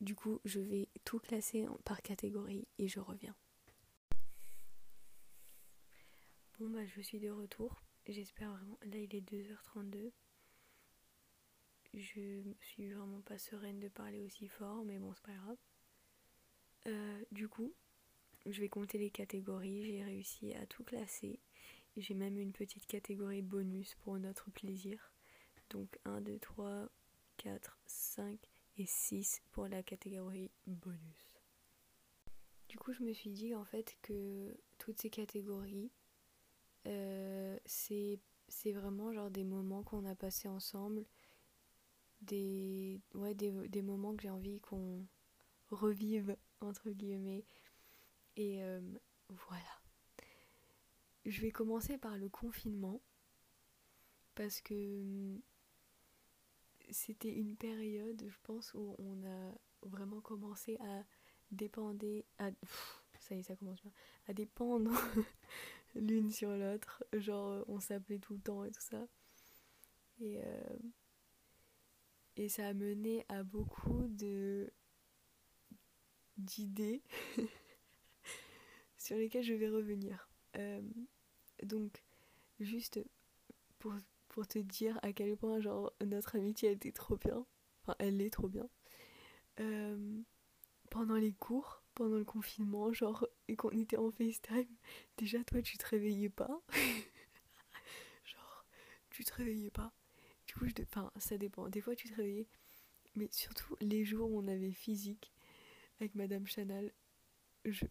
du 0.00 0.14
coup, 0.14 0.40
je 0.44 0.60
vais 0.60 0.88
tout 1.04 1.18
classer 1.18 1.66
par 1.84 2.02
catégorie 2.02 2.66
et 2.78 2.88
je 2.88 3.00
reviens. 3.00 3.34
Bon 6.58 6.70
bah 6.70 6.86
je 6.86 7.00
suis 7.02 7.20
de 7.20 7.30
retour. 7.30 7.82
J'espère 8.06 8.50
vraiment. 8.50 8.78
Là 8.84 8.96
il 8.98 9.14
est 9.14 9.20
2h32. 9.20 10.10
Je 11.94 12.42
suis 12.60 12.92
vraiment 12.92 13.20
pas 13.22 13.38
sereine 13.38 13.80
de 13.80 13.88
parler 13.88 14.22
aussi 14.22 14.48
fort, 14.48 14.84
mais 14.84 14.98
bon 14.98 15.12
c'est 15.14 15.22
pas 15.22 15.34
grave. 15.34 15.56
Euh, 16.86 17.24
du 17.30 17.48
coup, 17.48 17.74
je 18.46 18.60
vais 18.60 18.68
compter 18.68 18.98
les 18.98 19.10
catégories. 19.10 19.84
J'ai 19.84 20.04
réussi 20.04 20.54
à 20.54 20.66
tout 20.66 20.84
classer. 20.84 21.40
J'ai 21.96 22.14
même 22.14 22.38
une 22.38 22.52
petite 22.52 22.86
catégorie 22.86 23.42
bonus 23.42 23.94
pour 23.96 24.18
notre 24.18 24.50
plaisir. 24.50 25.15
Donc 25.70 25.98
1, 26.04 26.20
2, 26.20 26.38
3, 26.38 26.88
4, 27.38 27.78
5 27.86 28.38
et 28.78 28.86
6 28.86 29.42
pour 29.52 29.68
la 29.68 29.82
catégorie 29.82 30.50
bonus. 30.66 31.42
Du 32.68 32.78
coup, 32.78 32.92
je 32.92 33.02
me 33.02 33.12
suis 33.12 33.30
dit 33.30 33.54
en 33.54 33.64
fait 33.64 33.96
que 34.02 34.56
toutes 34.78 35.00
ces 35.00 35.10
catégories, 35.10 35.90
euh, 36.86 37.58
c'est 37.64 38.20
vraiment 38.72 39.12
genre 39.12 39.30
des 39.30 39.44
moments 39.44 39.82
qu'on 39.82 40.04
a 40.04 40.14
passés 40.14 40.48
ensemble, 40.48 41.06
des, 42.22 43.00
moments 43.82 44.14
que 44.14 44.22
j'ai 44.22 44.30
envie 44.30 44.60
qu'on 44.60 45.06
revive, 45.70 46.36
entre 46.60 46.90
guillemets. 46.90 47.44
Et 48.36 48.62
euh, 48.62 48.80
voilà. 49.28 49.80
Je 51.24 51.40
vais 51.40 51.50
commencer 51.50 51.98
par 51.98 52.16
le 52.18 52.28
confinement, 52.28 53.00
parce 54.34 54.60
que 54.60 55.40
c'était 56.90 57.32
une 57.32 57.56
période, 57.56 58.24
je 58.26 58.38
pense, 58.42 58.74
où 58.74 58.94
on 58.98 59.24
a 59.24 59.54
vraiment 59.82 60.20
commencé 60.20 60.76
à 60.80 61.04
dépendre, 61.50 62.04
à, 62.38 62.50
ça 63.20 63.34
y 63.34 63.42
commence 63.42 63.82
bien, 63.82 63.92
à 64.26 64.34
dépendre 64.34 64.92
l'une 65.94 66.30
sur 66.30 66.50
l'autre. 66.50 67.04
Genre, 67.12 67.64
on 67.68 67.80
s'appelait 67.80 68.18
tout 68.18 68.34
le 68.34 68.40
temps 68.40 68.64
et 68.64 68.70
tout 68.70 68.82
ça. 68.82 69.06
Et, 70.20 70.38
euh, 70.38 70.76
et 72.36 72.48
ça 72.48 72.68
a 72.68 72.74
mené 72.74 73.24
à 73.28 73.42
beaucoup 73.42 74.08
de 74.08 74.72
d'idées 76.36 77.02
sur 78.98 79.16
lesquelles 79.16 79.44
je 79.44 79.54
vais 79.54 79.68
revenir. 79.68 80.28
Euh, 80.56 80.82
donc, 81.62 82.02
juste 82.60 83.00
pour, 83.78 83.94
pour 84.36 84.46
te 84.46 84.58
dire 84.58 84.98
à 85.00 85.14
quel 85.14 85.34
point 85.34 85.60
genre 85.60 85.94
notre 86.04 86.36
amitié 86.36 86.70
été 86.70 86.92
trop 86.92 87.16
bien. 87.16 87.46
Enfin, 87.80 87.96
elle 87.98 88.20
est 88.20 88.28
trop 88.28 88.48
bien. 88.48 88.68
Euh, 89.60 90.20
pendant 90.90 91.14
les 91.14 91.32
cours, 91.32 91.82
pendant 91.94 92.18
le 92.18 92.24
confinement, 92.26 92.92
genre, 92.92 93.26
et 93.48 93.56
qu'on 93.56 93.70
était 93.70 93.96
en 93.96 94.10
FaceTime, 94.10 94.68
déjà 95.16 95.42
toi 95.42 95.62
tu 95.62 95.78
te 95.78 95.86
réveillais 95.86 96.28
pas. 96.28 96.60
genre, 98.26 98.66
tu 99.08 99.24
te 99.24 99.32
réveillais 99.32 99.70
pas. 99.70 99.94
Du 100.46 100.52
coup, 100.52 100.66
je 100.66 100.82
enfin, 100.82 101.10
ça 101.16 101.38
dépend. 101.38 101.70
Des 101.70 101.80
fois 101.80 101.96
tu 101.96 102.06
te 102.10 102.14
réveillais, 102.16 102.46
mais 103.14 103.28
surtout 103.32 103.74
les 103.80 104.04
jours 104.04 104.30
où 104.30 104.38
on 104.38 104.48
avait 104.48 104.72
physique 104.72 105.32
avec 105.98 106.14
Madame 106.14 106.46
Chanel, 106.46 106.92
je, 107.64 107.86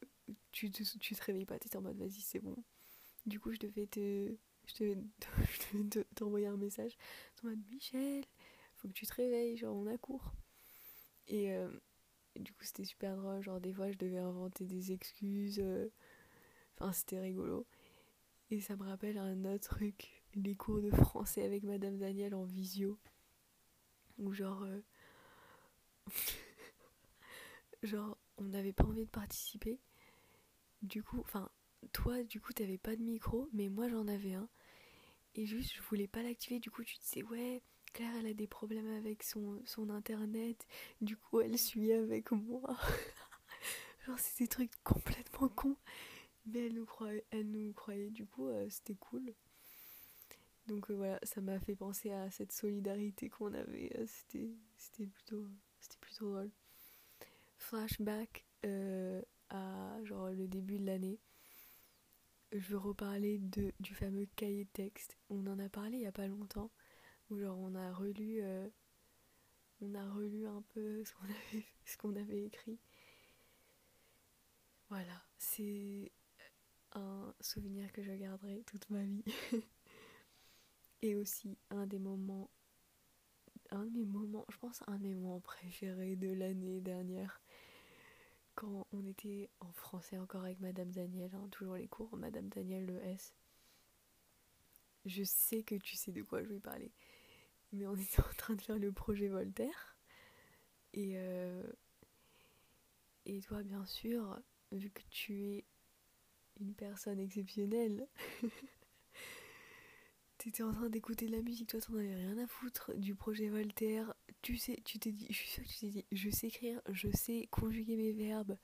tu, 0.52 0.70
te, 0.70 0.84
tu 1.00 1.16
te 1.16 1.24
réveilles 1.24 1.46
pas, 1.46 1.58
t'étais 1.58 1.78
en 1.78 1.82
mode 1.82 1.98
vas-y, 1.98 2.22
c'est 2.22 2.40
bon. 2.40 2.56
Du 3.26 3.40
coup, 3.40 3.52
je 3.52 3.58
devais 3.58 3.88
te. 3.88 4.38
Je 4.68 4.84
devais 4.84 6.06
t'envoyer 6.16 6.48
un 6.48 6.58
message 6.58 6.98
en 7.44 7.50
mode 7.50 7.60
Michel, 7.70 8.24
faut 8.76 8.88
que 8.88 8.94
tu 8.94 9.06
te 9.06 9.14
réveilles, 9.14 9.58
genre 9.58 9.76
on 9.76 9.88
a 9.88 9.98
cours. 9.98 10.34
Et, 11.28 11.54
euh, 11.54 11.70
du 12.36 12.54
coup, 12.54 12.64
c'était 12.64 12.84
super 12.86 13.16
drôle. 13.16 13.42
Genre, 13.42 13.60
des 13.60 13.74
fois, 13.74 13.92
je 13.92 13.98
devais 13.98 14.18
inventer 14.18 14.66
des 14.66 14.92
excuses. 14.92 15.60
Euh, 15.60 15.90
enfin, 16.78 16.92
c'était 16.92 17.20
rigolo. 17.20 17.66
Et 18.52 18.62
ça 18.62 18.76
me 18.76 18.84
rappelle 18.84 19.18
un 19.18 19.46
autre 19.46 19.70
truc 19.70 20.24
les 20.36 20.56
cours 20.56 20.82
de 20.82 20.92
français 20.92 21.44
avec 21.44 21.64
Madame 21.64 21.98
Danielle 21.98 22.36
en 22.36 22.44
visio. 22.44 23.00
Où, 24.18 24.34
genre. 24.34 24.64
Euh, 24.64 24.82
genre, 27.84 28.18
on 28.38 28.46
n'avait 28.46 28.74
pas 28.74 28.86
envie 28.86 29.06
de 29.06 29.10
participer. 29.10 29.80
Du 30.82 31.04
coup, 31.04 31.20
enfin, 31.22 31.50
toi, 31.94 32.24
du 32.24 32.40
coup, 32.40 32.54
t'avais 32.54 32.78
pas 32.78 32.96
de 32.96 33.02
micro, 33.02 33.50
mais 33.54 33.70
moi, 33.70 33.88
j'en 33.90 34.08
avais 34.08 34.34
un. 34.34 34.50
Et 35.36 35.46
juste, 35.46 35.74
je 35.76 35.82
voulais 35.82 36.08
pas 36.08 36.24
l'activer. 36.24 36.60
Du 36.60 36.72
coup, 36.72 36.84
tu 36.84 36.96
disais, 36.98 37.24
ouais, 37.24 37.62
Claire, 37.94 38.12
elle 38.20 38.28
a 38.28 38.34
des 38.34 38.48
problèmes 38.48 38.90
avec 38.98 39.24
son, 39.24 39.62
son 39.66 39.90
internet. 39.90 40.66
Du 41.02 41.18
coup, 41.18 41.42
elle 41.42 41.58
suit 41.60 41.92
avec 41.92 42.32
moi. 42.32 42.62
Genre, 44.06 44.18
c'est 44.18 44.44
des 44.44 44.48
trucs 44.48 44.72
complètement 44.84 45.50
cons. 45.50 45.78
Mais 46.46 46.68
elle 46.68 46.74
nous 46.74 46.86
croyait, 46.86 47.26
elle 47.32 47.50
nous 47.50 47.74
croyait. 47.74 48.10
du 48.10 48.26
coup, 48.26 48.48
euh, 48.48 48.68
c'était 48.70 48.96
cool. 48.96 49.34
Donc 50.68 50.90
euh, 50.90 50.94
voilà, 50.96 51.20
ça 51.24 51.42
m'a 51.42 51.60
fait 51.60 51.76
penser 51.76 52.12
à 52.12 52.30
cette 52.32 52.52
solidarité 52.52 53.30
qu'on 53.30 53.54
avait. 53.54 53.92
Euh, 53.98 54.06
c'était, 54.08 54.50
c'était 54.78 55.08
plutôt, 55.08 55.48
c'était 55.80 55.98
plutôt 56.00 56.32
drôle. 56.32 56.52
Flashback 57.58 58.46
à 59.50 60.04
genre 60.04 60.30
le 60.30 60.48
début 60.48 60.80
de 60.80 60.86
l'année. 60.86 61.20
Je 62.58 62.70
veux 62.70 62.78
reparler 62.78 63.38
de, 63.40 63.74
du 63.82 63.94
fameux 63.94 64.28
cahier 64.38 64.64
de 64.64 64.70
texte. 64.70 65.18
On 65.30 65.46
en 65.48 65.60
a 65.60 65.68
parlé 65.68 65.98
il 65.98 66.04
y 66.04 66.08
a 66.08 66.14
pas 66.14 66.28
longtemps 66.28 66.72
où 67.30 67.38
genre 67.38 67.58
on 67.60 67.76
a 67.76 67.92
relu 67.92 68.40
euh, 68.42 68.70
on 69.82 69.94
a 69.94 70.10
relu 70.10 70.48
un 70.48 70.62
peu 70.74 71.04
ce 71.86 71.98
qu'on 71.98 72.16
avait 72.16 72.46
écrit. 72.46 72.80
Voilà 74.90 75.22
c'est 75.38 76.14
un 76.94 77.34
souvenir 77.42 77.92
que 77.92 78.04
je 78.04 78.14
garderai 78.14 78.64
toute 78.66 78.90
ma 78.90 79.04
vie. 79.04 79.26
Et 81.02 81.16
aussi 81.18 81.58
un 81.72 81.86
des 81.86 82.00
moments 82.00 82.50
un 83.72 83.86
de 83.86 83.92
mes 83.92 84.06
moments 84.06 84.46
je 84.48 84.58
pense 84.58 84.82
un 84.88 84.98
de 84.98 85.04
mes 85.04 85.16
moments 85.16 85.42
préférés 85.42 86.16
de 86.16 86.32
l'année 86.32 86.80
dernière 86.80 87.42
quand 88.56 88.88
on 88.92 89.06
était 89.06 89.50
en 89.60 89.72
français 89.72 90.18
encore 90.18 90.44
avec 90.44 90.60
Madame 90.60 90.92
Daniel, 90.92 91.32
hein, 91.36 91.48
toujours 91.52 91.76
les 91.76 91.88
cours, 91.88 92.16
Madame 92.18 92.50
Daniel 92.50 92.86
le 92.86 93.04
S. 93.04 93.34
Je 95.06 95.24
sais 95.24 95.64
que 95.64 95.76
tu 95.76 95.96
sais 95.96 96.12
de 96.12 96.24
quoi 96.24 96.42
je 96.42 96.50
vais 96.50 96.60
parler 96.60 96.92
mais 97.76 97.88
on 97.88 97.96
était 97.96 98.22
en 98.22 98.34
train 98.38 98.56
de 98.56 98.62
faire 98.62 98.80
le 98.80 98.92
projet 98.92 99.28
Voltaire. 99.28 99.98
Et, 100.94 101.14
euh, 101.16 101.64
et 103.26 103.42
toi, 103.42 103.64
bien 103.64 103.86
sûr, 103.86 104.40
vu 104.72 104.90
que 104.90 105.02
tu 105.10 105.44
es 105.44 105.66
une 106.60 106.74
personne 106.74 107.20
exceptionnelle, 107.20 108.08
t'étais 110.38 110.64
en 110.64 110.72
train 110.72 110.90
d'écouter 110.90 111.28
de 111.28 111.34
la 111.34 111.42
musique, 111.42 111.70
toi 111.70 111.82
t'en 111.82 111.96
avais 111.96 112.16
rien 112.16 112.38
à 112.38 112.48
foutre 112.48 112.94
du 112.96 113.14
projet 113.14 113.50
Voltaire. 113.50 114.14
Tu 114.46 114.58
sais, 114.58 114.80
tu 114.86 115.00
t'es 115.00 115.12
dit, 115.12 115.26
je 115.32 115.34
suis 115.34 115.50
sûre 115.50 115.64
que 115.64 115.70
tu 115.70 115.80
t'es 115.80 115.90
dit, 115.90 116.06
je 116.12 116.30
sais 116.30 116.46
écrire, 116.46 116.80
je 116.92 117.10
sais 117.18 117.48
conjuguer 117.50 117.96
mes 117.96 118.12
verbes, 118.12 118.60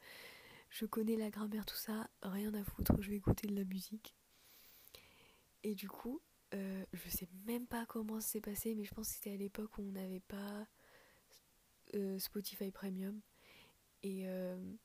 je 0.70 0.86
connais 0.86 1.15
la 1.15 1.32
grammaire, 1.32 1.65
tout 1.65 1.76
ça, 1.76 2.08
rien 2.22 2.54
à 2.54 2.63
foutre, 2.63 3.02
je 3.02 3.10
vais 3.10 3.15
écouter 3.15 3.48
de 3.48 3.56
la 3.56 3.63
musique. 3.63 4.15
Et 5.63 5.74
du 5.74 5.89
coup, 5.89 6.22
euh, 6.54 6.86
je 6.94 7.10
sais 7.10 7.28
même 7.48 7.65
pas 7.65 7.88
comment 7.88 8.22
c'est 8.22 8.41
passé, 8.41 8.76
mais 8.76 8.84
je 8.84 8.94
pense 8.94 9.08
que 9.08 9.15
c'était 9.15 9.34
à 9.34 9.38
l'époque 9.38 9.76
où 9.80 9.82
on 9.82 9.91
n'avait 9.94 10.20
pas 10.20 10.67
euh, 11.96 12.20
Spotify 12.20 12.70
Premium. 12.70 13.20
Et, 14.04 14.28
euh, 14.28 14.76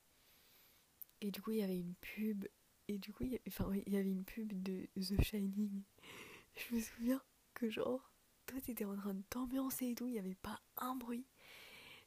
et 1.20 1.30
du 1.30 1.42
coup, 1.42 1.50
il 1.50 1.58
y 1.58 1.62
avait 1.62 1.78
une 1.78 1.94
pub. 1.96 2.46
Et 2.88 2.96
du 2.96 3.12
coup, 3.12 3.26
enfin, 3.46 3.70
il 3.84 3.92
y 3.92 3.98
avait 3.98 4.08
une 4.08 4.24
pub 4.24 4.50
de 4.62 4.88
The 4.96 5.22
Shining. 5.22 5.82
Je 6.56 6.74
me 6.74 6.80
souviens 6.80 7.22
que, 7.52 7.68
genre, 7.68 8.15
toi, 8.46 8.60
t'étais 8.60 8.84
en 8.84 8.96
train 8.96 9.14
de 9.14 9.22
t'ambiancer 9.30 9.86
et 9.88 9.94
tout, 9.94 10.06
il 10.06 10.12
n'y 10.12 10.18
avait 10.18 10.34
pas 10.34 10.60
un 10.76 10.94
bruit. 10.96 11.26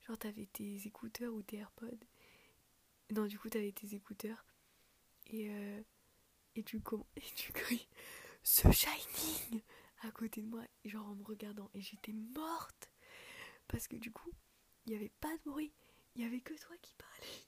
Genre, 0.08 0.18
t'avais 0.18 0.48
tes 0.48 0.88
écouteurs 0.88 1.34
ou 1.34 1.42
tes 1.44 1.58
AirPods. 1.58 2.06
Non, 3.12 3.26
du 3.26 3.38
coup, 3.40 3.50
t'avais 3.50 3.72
tes 3.72 3.96
écouteurs. 3.96 4.46
Et, 5.28 5.52
et, 6.56 6.64
tu, 6.64 6.82
et 7.16 7.22
tu 7.36 7.52
cries 7.52 7.88
ce 8.44 8.72
Shining 8.72 9.62
à 10.02 10.12
côté 10.12 10.42
de 10.42 10.48
moi, 10.48 10.64
genre 10.86 11.08
en 11.08 11.16
me 11.16 11.24
regardant. 11.24 11.70
Et 11.74 11.82
j'étais 11.82 12.14
morte. 12.14 12.90
Parce 13.68 13.88
que 13.88 13.96
du 13.98 14.12
coup, 14.12 14.32
il 14.86 14.92
n'y 14.92 14.96
avait 14.96 15.12
pas 15.20 15.36
de 15.38 15.50
bruit. 15.50 15.74
Il 16.16 16.22
n'y 16.22 16.28
avait 16.28 16.42
que 16.42 16.54
toi 16.60 16.76
qui 16.82 16.96
parlais. 16.96 17.44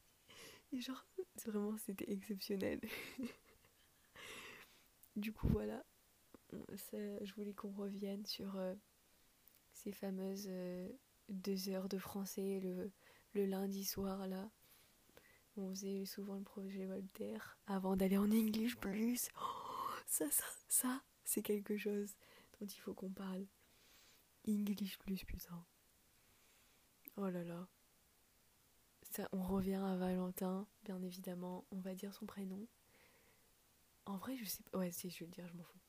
Et 0.73 0.81
genre, 0.81 1.05
vraiment, 1.45 1.77
c'était 1.77 2.11
exceptionnel. 2.11 2.79
du 5.15 5.33
coup, 5.33 5.47
voilà. 5.47 5.83
Je 6.73 7.33
voulais 7.33 7.53
qu'on 7.53 7.71
revienne 7.71 8.25
sur 8.25 8.55
euh, 8.57 8.73
ces 9.73 9.91
fameuses 9.91 10.47
euh, 10.49 10.89
deux 11.29 11.69
heures 11.69 11.89
de 11.89 11.97
français 11.97 12.59
le, 12.61 12.91
le 13.33 13.45
lundi 13.45 13.85
soir 13.85 14.27
là. 14.27 14.49
On 15.57 15.69
faisait 15.71 16.05
souvent 16.05 16.35
le 16.35 16.43
projet 16.43 16.85
Voltaire 16.85 17.57
avant 17.67 17.95
d'aller 17.97 18.17
en 18.17 18.31
English 18.31 18.77
plus. 18.77 19.29
Oh 19.39 19.71
ça, 20.07 20.29
ça, 20.29 20.45
ça, 20.67 21.03
c'est 21.23 21.41
quelque 21.41 21.77
chose 21.77 22.15
dont 22.59 22.65
il 22.65 22.79
faut 22.79 22.93
qu'on 22.93 23.11
parle. 23.11 23.45
English 24.47 24.97
plus, 24.99 25.23
putain. 25.23 25.65
Oh 27.17 27.29
là 27.29 27.43
là. 27.43 27.67
Ça, 29.11 29.27
on 29.33 29.43
revient 29.43 29.75
à 29.75 29.95
Valentin, 29.97 30.67
bien 30.83 31.01
évidemment. 31.01 31.65
On 31.71 31.79
va 31.79 31.95
dire 31.95 32.13
son 32.13 32.25
prénom. 32.25 32.65
En 34.05 34.17
vrai, 34.17 34.37
je 34.37 34.45
sais 34.45 34.63
pas. 34.63 34.79
Ouais, 34.79 34.91
si, 34.91 35.09
je 35.09 35.19
vais 35.19 35.25
le 35.25 35.31
dire, 35.31 35.47
je 35.47 35.53
m'en 35.53 35.63
fous. 35.63 35.79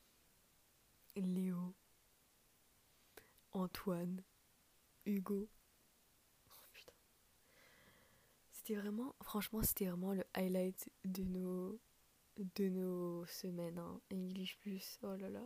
Léo. 1.17 1.75
Antoine. 3.53 4.23
Hugo. 5.05 5.49
Oh. 6.49 6.81
C'était 8.53 8.77
vraiment. 8.77 9.15
Franchement, 9.23 9.63
c'était 9.63 9.87
vraiment 9.87 10.15
le 10.15 10.25
highlight 10.35 10.91
de 11.05 11.25
nos 11.25 11.81
de 12.57 12.69
nos 12.69 13.27
semaines, 13.27 13.79
hein. 13.79 14.01
English 14.13 14.57
Plus, 14.59 14.99
oh 15.03 15.17
là 15.17 15.29
là. 15.29 15.45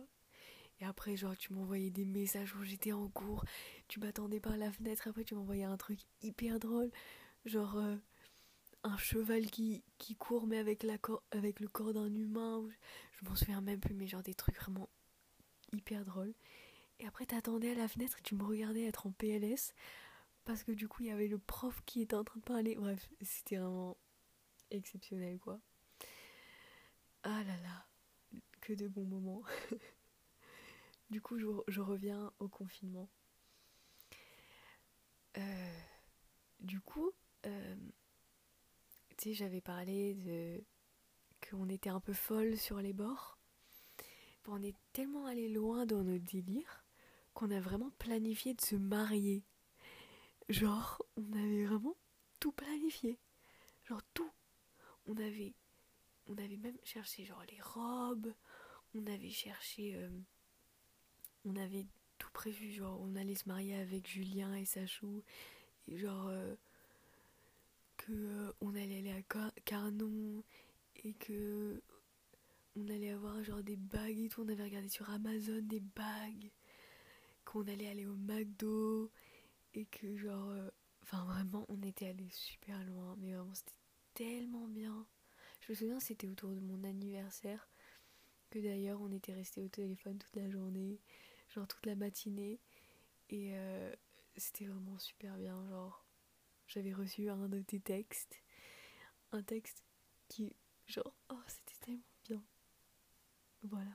Et 0.79 0.85
après, 0.85 1.17
genre, 1.17 1.35
tu 1.35 1.53
m'envoyais 1.53 1.89
des 1.89 2.05
messages 2.05 2.55
où 2.55 2.63
j'étais 2.63 2.93
en 2.93 3.09
cours, 3.09 3.43
tu 3.87 3.99
m'attendais 3.99 4.39
par 4.39 4.57
la 4.57 4.71
fenêtre, 4.71 5.07
après 5.07 5.23
tu 5.23 5.35
m'envoyais 5.35 5.63
un 5.63 5.77
truc 5.77 5.99
hyper 6.21 6.59
drôle, 6.59 6.91
genre 7.45 7.77
euh, 7.77 7.95
un 8.83 8.97
cheval 8.97 9.47
qui, 9.47 9.83
court 10.19 10.47
mais 10.47 10.57
avec 10.59 10.83
le 10.83 11.67
corps 11.67 11.93
d'un 11.93 12.13
humain, 12.13 12.63
je 13.13 13.27
m'en 13.27 13.35
souviens 13.35 13.61
même 13.61 13.79
plus, 13.79 13.95
mais 13.95 14.07
genre 14.07 14.23
des 14.23 14.35
trucs 14.35 14.57
vraiment 14.57 14.89
hyper 15.71 16.05
drôles. 16.05 16.33
Et 16.99 17.05
après, 17.05 17.25
t'attendais 17.25 17.71
à 17.71 17.75
la 17.75 17.87
fenêtre 17.87 18.17
et 18.19 18.23
tu 18.23 18.35
me 18.35 18.43
regardais 18.43 18.85
être 18.85 19.05
en 19.05 19.11
PLS, 19.11 19.73
parce 20.45 20.63
que 20.63 20.71
du 20.71 20.87
coup, 20.87 21.03
il 21.03 21.09
y 21.09 21.11
avait 21.11 21.27
le 21.27 21.37
prof 21.37 21.81
qui 21.85 22.01
était 22.01 22.15
en 22.15 22.23
train 22.23 22.39
de 22.39 22.45
parler. 22.45 22.75
Bref, 22.75 23.09
c'était 23.21 23.57
vraiment 23.57 23.97
exceptionnel, 24.71 25.39
quoi. 25.39 25.59
Ah 27.23 27.43
là 27.43 27.57
là, 27.57 28.41
que 28.61 28.73
de 28.73 28.87
bons 28.87 29.05
moments. 29.05 29.43
du 31.09 31.21
coup, 31.21 31.37
je, 31.37 31.81
reviens 31.81 32.31
au 32.39 32.47
confinement. 32.47 33.09
Euh, 35.37 35.79
du 36.59 36.79
coup, 36.79 37.11
euh, 37.45 37.75
tu 39.17 39.29
sais, 39.29 39.33
j'avais 39.33 39.61
parlé 39.61 40.15
de 40.15 40.63
qu'on 41.47 41.69
était 41.69 41.89
un 41.89 41.99
peu 41.99 42.13
folle 42.13 42.57
sur 42.57 42.79
les 42.79 42.93
bords. 42.93 43.36
On 44.49 44.63
est 44.63 44.75
tellement 44.93 45.25
allé 45.25 45.49
loin 45.49 45.85
dans 45.85 46.03
nos 46.03 46.17
délires 46.17 46.85
qu'on 47.33 47.51
a 47.51 47.59
vraiment 47.59 47.91
planifié 47.99 48.53
de 48.53 48.61
se 48.61 48.75
marier. 48.75 49.43
Genre, 50.47 51.03
on 51.17 51.33
avait 51.33 51.65
vraiment 51.65 51.97
tout 52.39 52.53
planifié. 52.53 53.19
Genre 53.83 54.01
tout. 54.13 54.31
On 55.05 55.17
avait, 55.17 55.53
on 56.27 56.37
avait 56.37 56.57
même 56.57 56.77
cherché 56.83 57.25
genre 57.25 57.43
les 57.51 57.61
robes. 57.61 58.33
On 58.95 59.05
avait 59.07 59.29
cherché, 59.29 59.95
euh, 59.95 60.09
on 61.43 61.55
avait 61.57 61.85
tout 62.17 62.31
prévu. 62.31 62.71
Genre, 62.71 62.99
on 63.01 63.15
allait 63.17 63.35
se 63.35 63.49
marier 63.49 63.75
avec 63.75 64.07
Julien 64.07 64.55
et 64.55 64.65
Sachou. 64.65 65.23
Et 65.89 65.97
genre, 65.97 66.27
euh, 66.27 66.55
que 67.97 68.13
euh, 68.13 68.53
on 68.61 68.73
allait 68.75 68.99
aller 68.99 69.11
à 69.11 69.51
Carnon 69.65 70.41
et 71.03 71.13
que 71.13 71.81
on 72.77 72.87
allait 72.89 73.11
avoir 73.11 73.43
genre 73.43 73.63
des 73.63 73.75
bagues 73.75 74.19
et 74.19 74.29
tout. 74.29 74.41
On 74.41 74.49
avait 74.49 74.63
regardé 74.63 74.89
sur 74.89 75.09
Amazon 75.09 75.61
des 75.61 75.79
bagues. 75.79 76.51
Qu'on 77.45 77.67
allait 77.67 77.87
aller 77.87 78.05
au 78.05 78.15
McDo 78.15 79.11
et 79.73 79.85
que 79.85 80.17
genre, 80.17 80.53
enfin 81.03 81.23
vraiment, 81.25 81.65
on 81.69 81.81
était 81.81 82.07
allé 82.07 82.27
super 82.29 82.83
loin. 82.85 83.15
Mais 83.19 83.33
vraiment, 83.33 83.53
c'était 83.53 83.73
tellement 84.13 84.67
bien. 84.67 85.07
Je 85.61 85.71
me 85.71 85.75
souviens, 85.75 85.99
c'était 85.99 86.27
autour 86.27 86.51
de 86.51 86.59
mon 86.59 86.83
anniversaire. 86.83 87.67
Que 88.49 88.59
d'ailleurs, 88.59 89.01
on 89.01 89.11
était 89.11 89.33
resté 89.33 89.61
au 89.61 89.67
téléphone 89.67 90.17
toute 90.17 90.35
la 90.35 90.49
journée, 90.49 91.01
genre 91.49 91.67
toute 91.67 91.85
la 91.85 91.95
matinée. 91.95 92.59
Et 93.29 93.51
euh, 93.53 93.93
c'était 94.35 94.65
vraiment 94.65 94.99
super 94.99 95.35
bien. 95.37 95.67
Genre, 95.69 96.05
j'avais 96.67 96.93
reçu 96.93 97.29
un 97.29 97.49
de 97.49 97.61
tes 97.61 97.79
textes. 97.79 98.41
Un 99.31 99.43
texte 99.43 99.83
qui, 100.27 100.55
genre, 100.85 101.13
oh, 101.29 101.39
c'était 101.47 101.85
tellement. 101.85 102.16
Voilà. 103.63 103.91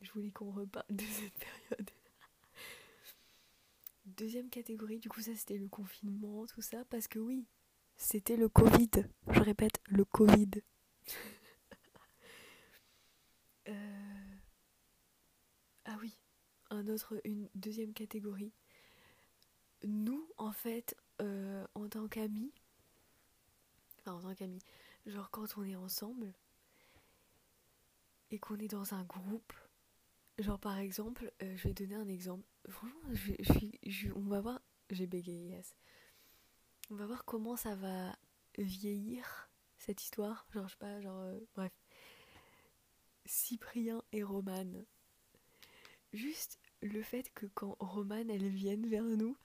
Je 0.00 0.10
voulais 0.12 0.30
qu'on 0.30 0.50
reparle 0.50 0.86
de 0.90 1.04
cette 1.04 1.38
période. 1.38 1.90
Deuxième 4.04 4.50
catégorie, 4.50 4.98
du 4.98 5.08
coup, 5.08 5.20
ça 5.20 5.34
c'était 5.36 5.58
le 5.58 5.68
confinement, 5.68 6.46
tout 6.46 6.62
ça. 6.62 6.84
Parce 6.86 7.06
que 7.08 7.18
oui, 7.18 7.46
c'était 7.96 8.36
le 8.36 8.48
Covid. 8.48 8.90
Je 9.28 9.40
répète, 9.40 9.80
le 9.86 10.04
Covid. 10.04 10.50
Euh, 13.68 14.36
ah 15.84 15.96
oui, 16.00 16.18
un 16.70 16.88
autre, 16.88 17.20
une 17.22 17.48
deuxième 17.54 17.92
catégorie. 17.92 18.52
Nous, 19.84 20.28
en 20.36 20.50
fait, 20.50 20.96
euh, 21.20 21.64
en 21.76 21.88
tant 21.88 22.08
qu'amis, 22.08 22.52
enfin 24.00 24.16
en 24.16 24.20
tant 24.20 24.34
qu'amis, 24.34 24.62
genre 25.06 25.30
quand 25.30 25.56
on 25.56 25.62
est 25.62 25.76
ensemble 25.76 26.34
et 28.32 28.38
qu'on 28.38 28.58
est 28.58 28.68
dans 28.68 28.94
un 28.94 29.04
groupe, 29.04 29.52
genre 30.38 30.58
par 30.58 30.78
exemple, 30.78 31.30
euh, 31.42 31.56
je 31.56 31.68
vais 31.68 31.74
donner 31.74 31.94
un 31.94 32.08
exemple. 32.08 32.44
Franchement, 32.68 33.00
je, 33.82 34.08
on 34.16 34.22
va 34.22 34.40
voir, 34.40 34.60
j'ai 34.90 35.06
bégayé, 35.06 35.50
yes. 35.50 35.76
On 36.90 36.94
va 36.96 37.06
voir 37.06 37.24
comment 37.24 37.56
ça 37.56 37.76
va 37.76 38.16
vieillir 38.58 39.50
cette 39.76 40.02
histoire. 40.02 40.46
Genre, 40.52 40.66
je 40.66 40.72
sais 40.72 40.78
pas, 40.78 41.00
genre, 41.02 41.20
euh, 41.20 41.38
bref. 41.54 41.72
Cyprien 43.26 44.02
et 44.12 44.22
Romane. 44.22 44.86
Juste 46.12 46.58
le 46.80 47.02
fait 47.02 47.30
que 47.34 47.46
quand 47.46 47.76
Romane, 47.80 48.30
elle 48.30 48.48
vienne 48.48 48.86
vers 48.88 49.04
nous, 49.04 49.36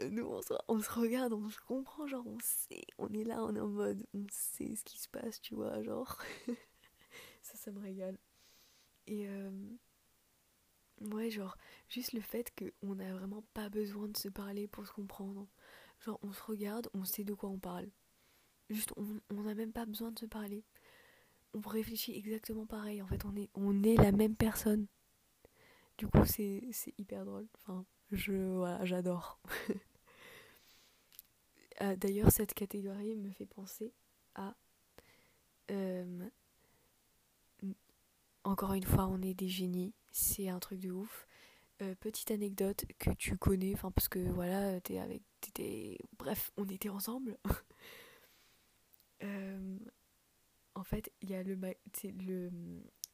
euh, 0.00 0.10
nous, 0.10 0.26
on 0.68 0.80
se, 0.80 0.90
regarde, 0.90 1.32
on 1.32 1.48
se 1.48 1.58
comprend, 1.66 2.06
genre, 2.06 2.26
on 2.26 2.38
sait, 2.40 2.84
on 2.98 3.08
est 3.14 3.24
là, 3.24 3.42
on 3.42 3.54
est 3.56 3.60
en 3.60 3.68
mode, 3.68 4.06
on 4.12 4.26
sait 4.30 4.74
ce 4.76 4.84
qui 4.84 4.98
se 4.98 5.08
passe, 5.08 5.40
tu 5.40 5.54
vois, 5.54 5.82
genre. 5.82 6.18
ça, 7.48 7.56
ça 7.56 7.70
me 7.70 7.80
régale. 7.80 8.18
Et, 9.06 9.26
euh, 9.28 9.50
ouais, 11.00 11.30
genre, 11.30 11.56
juste 11.88 12.12
le 12.12 12.20
fait 12.20 12.52
qu'on 12.56 12.94
n'a 12.94 13.12
vraiment 13.14 13.42
pas 13.54 13.68
besoin 13.68 14.08
de 14.08 14.16
se 14.16 14.28
parler 14.28 14.68
pour 14.68 14.86
se 14.86 14.92
comprendre. 14.92 15.46
Genre, 16.00 16.18
on 16.22 16.32
se 16.32 16.42
regarde, 16.42 16.88
on 16.94 17.04
sait 17.04 17.24
de 17.24 17.34
quoi 17.34 17.48
on 17.48 17.58
parle. 17.58 17.88
Juste, 18.70 18.92
on 18.96 19.42
n'a 19.42 19.54
même 19.54 19.72
pas 19.72 19.86
besoin 19.86 20.12
de 20.12 20.18
se 20.18 20.26
parler. 20.26 20.64
On 21.54 21.60
réfléchit 21.60 22.14
exactement 22.16 22.66
pareil. 22.66 23.00
En 23.00 23.06
fait, 23.06 23.24
on 23.24 23.34
est, 23.34 23.48
on 23.54 23.82
est 23.82 23.96
la 23.96 24.12
même 24.12 24.36
personne. 24.36 24.86
Du 25.96 26.06
coup, 26.06 26.24
c'est 26.24 26.62
hyper 26.98 27.24
drôle. 27.24 27.48
Enfin, 27.54 27.84
je, 28.12 28.32
voilà, 28.32 28.84
j'adore. 28.84 29.40
Euh, 31.80 31.94
d'ailleurs, 31.94 32.32
cette 32.32 32.54
catégorie 32.54 33.14
me 33.14 33.30
fait 33.30 33.46
penser 33.46 33.92
à. 34.34 34.56
Euh, 35.70 36.28
encore 38.48 38.74
une 38.74 38.84
fois, 38.84 39.06
on 39.06 39.20
est 39.22 39.34
des 39.34 39.48
génies. 39.48 39.94
C'est 40.10 40.48
un 40.48 40.58
truc 40.58 40.80
de 40.80 40.90
ouf. 40.90 41.26
Euh, 41.80 41.94
petite 41.94 42.32
anecdote 42.32 42.84
que 42.98 43.10
tu 43.10 43.36
connais, 43.36 43.72
enfin 43.74 43.92
parce 43.92 44.08
que 44.08 44.18
voilà, 44.18 44.80
t'es 44.80 44.98
avec, 44.98 45.22
t'étais, 45.40 45.98
bref, 46.18 46.50
on 46.56 46.66
était 46.68 46.88
ensemble. 46.88 47.38
Euh, 49.24 49.76
en 50.76 50.84
fait, 50.84 51.10
il 51.22 51.30
y 51.30 51.34
a 51.34 51.42
le, 51.42 51.58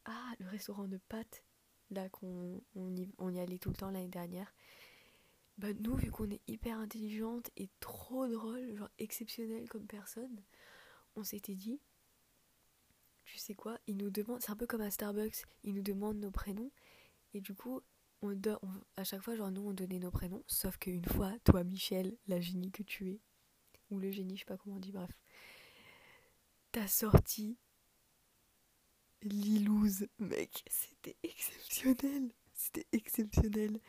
ah, 0.04 0.34
le 0.38 0.46
restaurant 0.50 0.86
de 0.86 0.98
pâtes 1.08 1.42
là 1.90 2.10
qu'on 2.10 2.60
on 2.74 2.94
y, 2.94 3.08
on 3.16 3.30
y 3.30 3.40
allait 3.40 3.56
tout 3.56 3.70
le 3.70 3.76
temps 3.76 3.90
l'année 3.90 4.08
dernière. 4.08 4.52
Bah 5.56 5.72
nous, 5.80 5.94
vu 5.96 6.10
qu'on 6.10 6.30
est 6.30 6.42
hyper 6.46 6.78
intelligente 6.78 7.50
et 7.56 7.70
trop 7.80 8.28
drôle, 8.28 8.76
genre 8.76 8.90
exceptionnelle 8.98 9.66
comme 9.68 9.86
personne, 9.86 10.42
on 11.16 11.22
s'était 11.22 11.54
dit, 11.54 11.80
tu 13.34 13.40
sais 13.40 13.54
quoi, 13.54 13.76
ils 13.88 13.96
nous 13.96 14.10
demandent, 14.10 14.40
c'est 14.40 14.52
un 14.52 14.56
peu 14.56 14.68
comme 14.68 14.80
à 14.80 14.92
Starbucks, 14.92 15.42
ils 15.64 15.74
nous 15.74 15.82
demandent 15.82 16.20
nos 16.20 16.30
prénoms 16.30 16.70
et 17.32 17.40
du 17.40 17.52
coup 17.52 17.82
on, 18.22 18.38
à 18.96 19.02
chaque 19.02 19.22
fois, 19.22 19.34
genre, 19.34 19.50
nous, 19.50 19.68
on 19.68 19.72
donnait 19.74 19.98
nos 19.98 20.12
prénoms, 20.12 20.44
sauf 20.46 20.78
qu'une 20.78 21.04
fois, 21.04 21.32
toi, 21.42 21.64
Michel, 21.64 22.16
la 22.28 22.40
génie 22.40 22.70
que 22.70 22.84
tu 22.84 23.10
es, 23.10 23.20
ou 23.90 23.98
le 23.98 24.12
génie, 24.12 24.36
je 24.36 24.40
sais 24.42 24.46
pas 24.46 24.56
comment 24.56 24.76
on 24.76 24.78
dit, 24.78 24.92
bref, 24.92 25.10
t'as 26.70 26.86
sorti 26.86 27.58
Lilouz, 29.22 30.06
mec, 30.20 30.62
c'était 30.70 31.16
exceptionnel, 31.24 32.30
c'était 32.54 32.86
exceptionnel. 32.92 33.80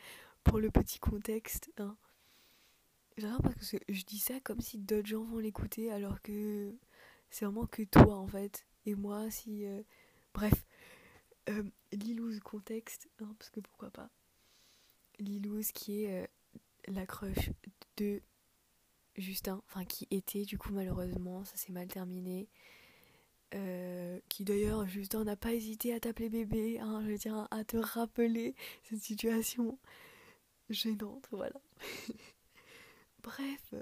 Pour 0.42 0.58
le 0.58 0.70
petit 0.70 0.98
contexte, 0.98 1.70
hein. 1.78 1.96
Parce 3.42 3.70
que 3.70 3.78
je 3.88 4.04
dis 4.04 4.18
ça 4.18 4.40
comme 4.40 4.60
si 4.60 4.78
d'autres 4.78 5.06
gens 5.06 5.24
vont 5.24 5.38
l'écouter, 5.38 5.92
alors 5.92 6.20
que 6.20 6.74
c'est 7.30 7.44
vraiment 7.44 7.66
que 7.66 7.84
toi, 7.84 8.16
en 8.16 8.26
fait. 8.26 8.66
Et 8.86 8.94
moi, 8.94 9.30
si. 9.30 9.66
Euh, 9.66 9.82
bref. 10.34 10.66
Euh, 11.48 11.62
Lilouz 11.92 12.40
contexte, 12.40 13.08
hein, 13.20 13.34
parce 13.38 13.50
que 13.50 13.60
pourquoi 13.60 13.90
pas. 13.90 14.10
Lilouz 15.18 15.70
qui 15.72 16.02
est 16.02 16.24
euh, 16.24 16.26
la 16.88 17.06
crush 17.06 17.50
de 17.96 18.20
Justin, 19.16 19.62
enfin 19.68 19.84
qui 19.84 20.06
était 20.10 20.44
du 20.44 20.58
coup 20.58 20.72
malheureusement, 20.72 21.44
ça 21.44 21.56
s'est 21.56 21.72
mal 21.72 21.86
terminé. 21.86 22.48
Euh, 23.54 24.18
qui 24.28 24.44
d'ailleurs, 24.44 24.86
Justin 24.88 25.24
n'a 25.24 25.36
pas 25.36 25.54
hésité 25.54 25.94
à 25.94 26.00
t'appeler 26.00 26.28
bébé, 26.28 26.80
hein, 26.80 27.00
je 27.04 27.10
veux 27.10 27.18
dire, 27.18 27.46
à 27.50 27.64
te 27.64 27.76
rappeler 27.76 28.56
cette 28.82 29.02
situation 29.02 29.78
gênante, 30.68 31.28
voilà. 31.30 31.54
Bref, 33.22 33.74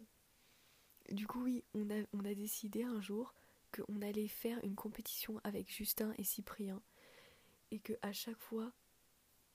du 1.11 1.27
coup 1.27 1.45
oui, 1.45 1.65
on 1.75 1.89
a, 1.91 2.05
on 2.13 2.25
a 2.27 2.35
décidé 2.35 2.85
un 2.85 3.01
jour 3.01 3.35
qu'on 3.75 4.03
allait 4.03 4.29
faire 4.29 4.59
une 4.63 4.75
compétition 4.75 5.41
avec 5.45 5.73
Justin 5.73 6.15
et 6.19 6.25
Cyprien 6.25 6.83
et 7.71 7.81
que 7.81 7.95
à 8.03 8.13
chaque 8.13 8.39
fois 8.39 8.73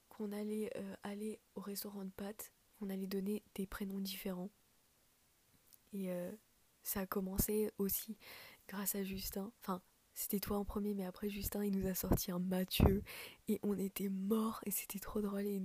qu'on 0.09 0.31
allait 0.31 0.71
euh, 0.75 0.95
aller 1.03 1.39
au 1.55 1.61
restaurant 1.61 2.03
de 2.03 2.11
pâtes, 2.11 2.51
on 2.81 2.89
allait 2.89 3.07
donner 3.07 3.43
des 3.55 3.65
prénoms 3.65 3.99
différents. 3.99 4.49
Et 5.93 6.11
euh, 6.11 6.31
ça 6.83 7.01
a 7.01 7.05
commencé 7.05 7.71
aussi 7.77 8.17
grâce 8.67 8.95
à 8.95 9.03
Justin. 9.03 9.51
Enfin, 9.61 9.81
c'était 10.13 10.39
toi 10.39 10.57
en 10.57 10.65
premier, 10.65 10.93
mais 10.93 11.05
après 11.05 11.29
Justin, 11.29 11.63
il 11.63 11.77
nous 11.79 11.87
a 11.87 11.93
sorti 11.93 12.31
un 12.31 12.39
Mathieu. 12.39 13.03
Et 13.47 13.59
on 13.63 13.77
était 13.77 14.09
morts 14.09 14.59
et 14.65 14.71
c'était 14.71 14.99
trop 14.99 15.21
drôle. 15.21 15.45
Et 15.45 15.61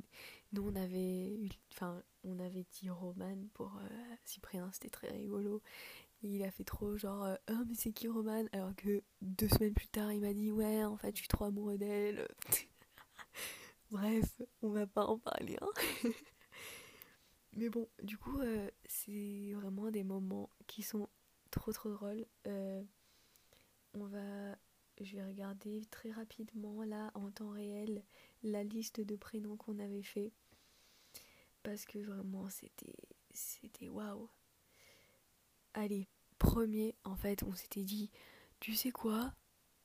nous, 0.53 0.63
on 0.63 0.77
avait, 0.77 1.37
enfin, 1.73 2.03
on 2.23 2.39
avait 2.39 2.65
dit 2.71 2.89
Roman 2.89 3.37
pour 3.53 3.77
euh, 3.77 4.15
Cyprien, 4.25 4.71
c'était 4.73 4.91
très 4.91 5.11
rigolo. 5.11 5.61
Il 6.25 6.43
a 6.43 6.51
fait 6.51 6.65
trop 6.65 6.97
genre, 6.97 7.37
oh, 7.51 7.65
mais 7.69 7.75
c'est 7.75 7.93
qui 7.93 8.09
Roman? 8.09 8.47
Alors 8.53 8.75
que 8.75 9.03
deux 9.21 9.49
semaines 9.49 9.75
plus 9.75 9.89
tard, 9.89 10.11
il 10.11 10.21
m'a 10.21 10.33
dit, 10.33 10.51
ouais, 10.51 10.83
en 10.83 10.97
fait, 10.97 11.15
je 11.15 11.21
suis 11.21 11.29
trop 11.29 11.45
amoureux 11.45 11.77
d'elle. 11.77 12.27
Bref, 13.91 14.41
on 14.63 14.71
va 14.71 14.87
pas 14.87 15.05
en 15.05 15.19
parler. 15.19 15.57
Hein 15.61 15.71
Mais 17.57 17.69
bon, 17.69 17.87
du 18.03 18.17
coup, 18.17 18.41
euh, 18.41 18.71
c'est 18.87 19.53
vraiment 19.53 19.91
des 19.91 20.03
moments 20.03 20.49
qui 20.67 20.83
sont 20.83 21.09
trop 21.51 21.73
trop 21.73 21.91
drôles. 21.91 22.27
Euh, 22.47 22.83
on 23.93 24.07
va, 24.07 24.57
je 25.01 25.17
vais 25.17 25.25
regarder 25.25 25.85
très 25.91 26.11
rapidement 26.11 26.83
là 26.85 27.13
en 27.15 27.31
temps 27.31 27.51
réel 27.51 28.03
la 28.43 28.65
liste 28.65 29.01
de 29.01 29.15
prénoms 29.15 29.57
qu'on 29.57 29.79
avait 29.79 30.03
fait 30.03 30.33
parce 31.63 31.85
que 31.85 31.99
vraiment 31.99 32.49
c'était 32.51 32.97
c'était 33.33 33.89
waouh. 33.89 34.29
Allez, 35.75 36.09
premier, 36.39 36.95
en 37.05 37.17
fait, 37.17 37.43
on 37.43 37.55
s'était 37.55 37.83
dit, 37.83 38.11
tu 38.61 38.75
sais 38.75 38.93
quoi 38.93 39.35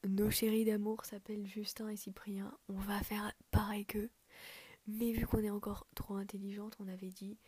Nos 0.08 0.30
chéris 0.30 0.64
d'amour 0.64 1.04
s'appellent 1.04 1.48
Justin 1.48 1.90
et 1.90 1.96
Cyprien, 1.96 2.56
on 2.68 2.78
va 2.78 3.02
faire 3.02 3.34
pareil 3.50 3.86
qu'eux. 3.88 4.12
Mais 4.86 5.12
vu 5.12 5.26
qu'on 5.26 5.44
est 5.44 5.50
encore 5.50 5.88
trop 5.96 6.16
intelligente, 6.16 6.76
on 6.80 6.88
avait 6.88 7.10
dit, 7.10 7.40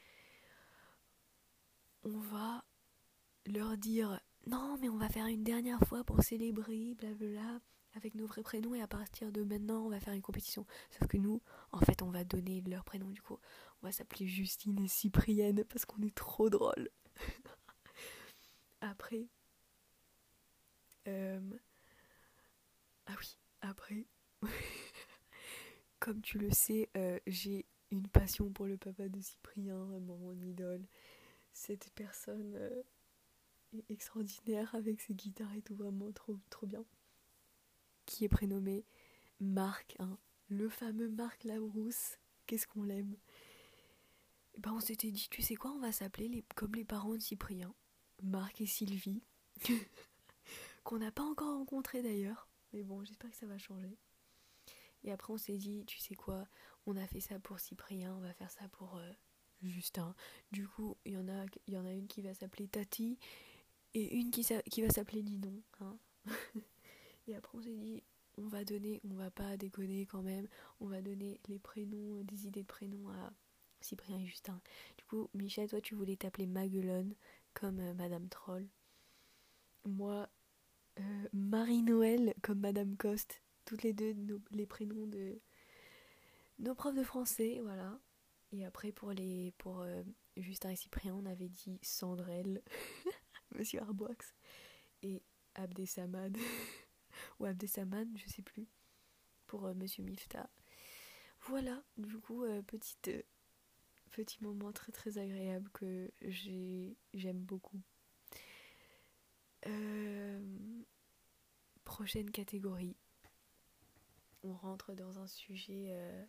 on 2.04 2.17
va 2.17 2.65
leur 3.45 3.77
dire, 3.77 4.19
non, 4.47 4.77
mais 4.82 4.89
on 4.89 4.97
va 4.97 5.10
faire 5.10 5.27
une 5.27 5.43
dernière 5.43 5.80
fois 5.88 6.04
pour 6.04 6.23
célébrer, 6.23 6.95
blablabla, 6.95 7.60
avec 7.93 8.15
nos 8.15 8.25
vrais 8.25 8.41
prénoms, 8.41 8.73
et 8.73 8.82
à 8.82 8.88
partir 8.88 9.32
de 9.32 9.43
maintenant, 9.43 9.86
on 9.86 9.89
va 9.89 9.99
faire 9.99 10.13
une 10.13 10.21
compétition. 10.21 10.65
Sauf 10.89 11.08
que 11.08 11.17
nous, 11.17 11.41
en 11.71 11.80
fait, 11.80 12.01
on 12.01 12.10
va 12.10 12.23
donner 12.23 12.62
leur 12.62 12.84
prénom, 12.86 13.10
du 13.12 13.21
coup, 13.21 13.38
on 13.82 13.86
va 13.88 13.91
s'appeler 13.91 14.27
Justine 14.27 14.80
et 14.80 14.88
Cyprienne, 14.88 15.63
parce 15.65 15.86
qu'on 15.86 16.01
est 16.01 16.15
trop 16.15 16.49
drôles. 16.49 16.89
Après, 18.81 19.27
euh, 21.07 21.39
ah 23.07 23.15
oui, 23.19 23.37
après, 23.61 24.05
comme 25.99 26.21
tu 26.21 26.37
le 26.37 26.51
sais, 26.51 26.89
euh, 26.97 27.19
j'ai 27.27 27.65
une 27.91 28.07
passion 28.07 28.49
pour 28.51 28.65
le 28.65 28.77
papa 28.77 29.07
de 29.09 29.19
Cyprien, 29.19 29.75
mon 29.75 30.33
idole. 30.41 30.85
Cette 31.53 31.91
personne 31.93 32.55
euh, 32.55 32.81
extraordinaire 33.89 34.73
avec 34.75 35.01
ses 35.01 35.13
guitares 35.13 35.53
et 35.55 35.61
tout, 35.61 35.75
vraiment 35.75 36.11
trop, 36.11 36.37
trop 36.49 36.67
bien. 36.67 36.85
Qui 38.05 38.25
est 38.25 38.29
prénommé 38.29 38.85
Marc, 39.39 39.95
hein, 39.99 40.17
le 40.49 40.69
fameux 40.69 41.09
Marc 41.09 41.43
Labrousse. 41.43 42.17
Qu'est-ce 42.47 42.67
qu'on 42.67 42.83
l'aime? 42.83 43.15
Ben, 44.57 44.73
On 44.73 44.79
s'était 44.79 45.11
dit, 45.11 45.27
tu 45.29 45.41
sais 45.41 45.55
quoi, 45.55 45.71
on 45.71 45.79
va 45.79 45.91
s'appeler 45.91 46.45
comme 46.55 46.75
les 46.75 46.85
parents 46.85 47.13
de 47.15 47.19
Cyprien. 47.19 47.73
Marc 48.21 48.62
et 48.62 48.65
Sylvie, 48.65 49.23
qu'on 50.84 50.99
n'a 50.99 51.12
pas 51.12 51.23
encore 51.23 51.57
rencontré 51.57 52.01
d'ailleurs, 52.01 52.47
mais 52.73 52.84
bon, 52.84 53.03
j'espère 53.03 53.31
que 53.31 53.38
ça 53.38 53.45
va 53.45 53.57
changer. 53.57 53.97
Et 55.03 55.12
après, 55.12 55.34
on 55.34 55.38
s'est 55.38 55.57
dit, 55.57 55.84
tu 55.86 55.97
sais 55.99 56.15
quoi, 56.15 56.47
on 56.86 56.95
a 56.95 57.07
fait 57.07 57.19
ça 57.19 57.39
pour 57.39 57.60
Cyprien, 57.60 58.13
on 58.15 58.21
va 58.21 58.34
faire 58.34 58.51
ça 58.51 58.67
pour 58.69 58.97
euh, 58.97 59.12
Justin. 59.63 60.15
Du 60.51 60.67
coup, 60.67 60.95
il 61.05 61.13
y, 61.13 61.17
en 61.17 61.27
a, 61.27 61.45
y 61.67 61.77
en 61.77 61.86
a 61.86 61.91
une 61.91 62.07
qui 62.07 62.21
va 62.21 62.34
s'appeler 62.34 62.67
Tati 62.67 63.17
et 63.93 64.15
une 64.15 64.31
qui, 64.31 64.43
va 64.81 64.89
s'appeler 64.89 65.23
Ninon. 65.23 65.62
Hein 65.79 65.97
et 67.27 67.36
après, 67.36 67.57
on 67.57 67.62
s'est 67.62 67.75
dit, 67.75 68.03
on 68.38 68.47
va 68.47 68.63
donner, 68.63 69.01
on 69.03 69.13
va 69.15 69.31
pas 69.31 69.57
déconner 69.57 70.05
quand 70.05 70.21
même, 70.21 70.47
on 70.79 70.88
va 70.88 71.01
donner 71.01 71.39
les 71.47 71.60
prénoms, 71.60 72.23
des 72.23 72.47
idées 72.47 72.62
de 72.62 72.67
prénoms 72.67 73.10
à 73.10 73.34
Cyprien 73.81 74.19
et 74.19 74.25
Justin. 74.25 74.62
Du 74.97 75.03
coup, 75.05 75.29
Michel, 75.34 75.69
toi, 75.69 75.81
tu 75.81 75.95
voulais 75.95 76.15
t'appeler 76.15 76.47
Maguelone 76.47 77.15
comme 77.53 77.79
euh, 77.79 77.93
Madame 77.93 78.27
Troll. 78.29 78.67
Moi, 79.85 80.29
euh, 80.99 81.27
Marie-Noël 81.33 82.33
comme 82.41 82.59
Madame 82.59 82.95
Coste. 82.97 83.41
Toutes 83.65 83.83
les 83.83 83.93
deux 83.93 84.15
les 84.51 84.65
prénoms 84.65 85.05
de 85.05 85.39
nos 86.59 86.75
profs 86.75 86.95
de 86.95 87.03
français, 87.03 87.59
voilà. 87.63 87.99
Et 88.51 88.65
après, 88.65 88.91
pour 88.91 89.11
euh, 89.11 90.03
Justin 90.35 90.71
et 90.71 90.75
Cyprien, 90.75 91.15
on 91.15 91.25
avait 91.25 91.47
dit 91.47 91.79
Sandrelle, 91.81 92.61
Monsieur 93.55 93.81
Arboix, 93.81 94.09
et 95.03 95.23
Abdesamad, 95.55 96.37
ou 97.39 97.45
Abdesamad, 97.45 98.09
je 98.17 98.29
sais 98.29 98.41
plus, 98.41 98.67
pour 99.47 99.73
Monsieur 99.75 100.03
Mifta. 100.03 100.49
Voilà, 101.47 101.81
du 101.97 102.17
coup, 102.17 102.43
petite 102.67 103.09
petit 104.12 104.43
moment 104.43 104.71
très 104.71 104.91
très 104.91 105.17
agréable 105.17 105.69
que 105.71 106.12
j'aime 107.13 107.39
beaucoup. 107.39 107.82
Euh, 109.67 110.84
prochaine 111.84 112.32
catégorie. 112.32 112.95
On 114.43 114.54
rentre 114.54 114.93
dans 114.93 115.19
un 115.19 115.28
sujet 115.28 115.88
euh, 115.91 116.26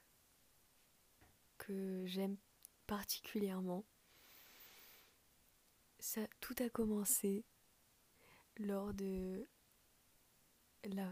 que 1.59 2.05
j'aime 2.07 2.37
particulièrement. 2.87 3.85
Ça, 5.99 6.21
tout 6.40 6.55
a 6.59 6.68
commencé 6.68 7.45
lors 8.59 8.92
de 8.92 9.49
la. 10.85 11.11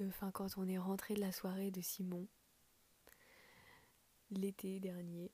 Enfin, 0.00 0.30
quand 0.30 0.58
on 0.58 0.68
est 0.68 0.78
rentré 0.78 1.14
de 1.14 1.20
la 1.20 1.32
soirée 1.32 1.70
de 1.70 1.80
Simon 1.80 2.26
l'été 4.30 4.80
dernier. 4.80 5.32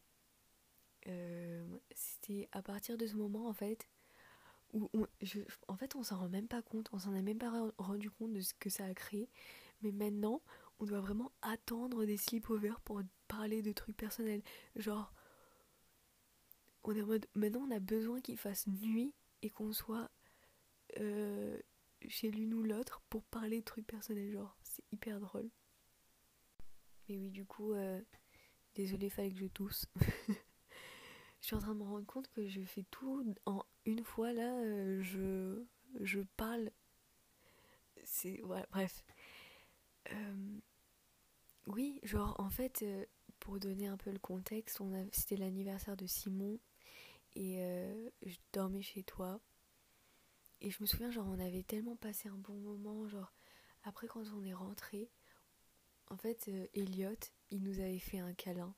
Euh, 1.09 1.79
c'était 1.95 2.49
à 2.53 2.63
partir 2.63 2.97
de 2.97 3.07
ce 3.07 3.17
moment 3.17 3.49
en 3.49 3.53
fait 3.53 3.89
où 4.73 4.89
on, 4.95 5.07
en 5.69 5.77
fait 5.77 5.97
on 5.97 6.03
s'en 6.05 6.19
rend 6.19 6.29
même 6.29 6.47
pas 6.47 6.63
compte, 6.63 6.89
on 6.93 6.99
s'en 6.99 7.13
a 7.13 7.23
même 7.23 7.39
pas 7.39 7.51
rendu 7.77 8.11
compte 8.11 8.33
de 8.33 8.41
ce 8.41 8.55
que 8.55 8.71
ça 8.71 8.87
a 8.87 8.95
créé, 8.95 9.29
mais 9.83 9.93
maintenant 9.93 10.43
on 10.79 10.87
doit 10.87 11.01
vraiment 11.01 11.33
attendre 11.43 12.05
des 12.05 12.17
sleepovers 12.17 12.81
pour 12.81 13.03
parler 13.29 13.63
de 13.63 13.73
trucs 13.73 13.97
personnels. 13.97 14.43
Genre, 14.77 15.13
on 16.85 16.95
est 16.95 17.03
en 17.03 17.07
mode 17.07 17.27
maintenant 17.35 17.67
on 17.69 17.71
a 17.71 17.81
besoin 17.81 18.21
qu'il 18.21 18.39
fasse 18.39 18.67
nuit 18.67 19.13
et 19.43 19.51
qu'on 19.51 19.73
soit 19.73 20.11
euh, 20.99 21.59
chez 22.09 22.31
l'une 22.31 22.55
ou 22.55 22.63
l'autre 22.63 23.03
pour 23.11 23.25
parler 23.25 23.61
de 23.61 23.65
trucs 23.65 23.87
personnels. 23.87 24.33
Genre, 24.33 24.57
c'est 24.63 24.85
hyper 24.93 25.21
drôle. 25.21 25.51
Mais 27.09 27.19
oui, 27.19 27.31
du 27.31 27.45
coup, 27.45 27.73
euh, 27.73 28.01
Désolée, 28.75 29.11
fallait 29.11 29.31
que 29.31 29.39
je 29.39 29.47
tousse. 29.47 29.87
je 30.29 30.35
suis 31.47 31.55
en 31.55 31.61
train 31.61 31.75
de 31.75 31.81
me 31.81 31.85
rendre 31.85 32.07
compte 32.07 32.29
que 32.29 32.49
je 32.49 32.63
fais 32.63 32.85
tout 32.91 33.35
en 33.45 33.65
une 33.85 34.03
fois 34.03 34.33
là. 34.33 34.55
Euh, 34.61 35.03
je, 35.03 35.63
je 36.01 36.21
parle. 36.37 36.71
C'est. 38.05 38.41
Voilà, 38.45 38.67
bref. 38.71 39.05
Euh, 40.11 40.59
oui, 41.67 42.01
genre 42.03 42.35
en 42.41 42.51
fait, 42.51 42.83
euh, 42.83 43.05
pour 43.41 43.61
donner 43.61 43.87
un 43.87 43.97
peu 43.97 44.11
le 44.11 44.19
contexte, 44.19 44.81
on 44.81 44.93
c'était 45.13 45.37
l'anniversaire 45.37 45.97
de 45.97 46.07
Simon 46.07 46.59
et 47.35 47.59
je 48.23 48.37
dormais 48.53 48.83
chez 48.83 49.03
toi. 49.03 49.41
Et 50.61 50.71
je 50.71 50.79
me 50.81 50.87
souviens, 50.87 51.11
genre, 51.11 51.27
on 51.27 51.41
avait 51.41 51.65
tellement 51.65 51.97
passé 51.97 52.29
un 52.29 52.37
bon 52.37 52.55
moment. 52.55 53.09
Genre, 53.09 53.33
après, 53.85 54.07
quand 54.07 54.23
on 54.37 54.45
est 54.45 54.55
rentré, 54.55 55.11
en 56.09 56.17
fait, 56.17 56.51
Elliot, 56.75 57.17
il 57.53 57.63
nous 57.63 57.79
avait 57.79 57.99
fait 57.99 58.19
un 58.19 58.33
câlin. 58.35 58.75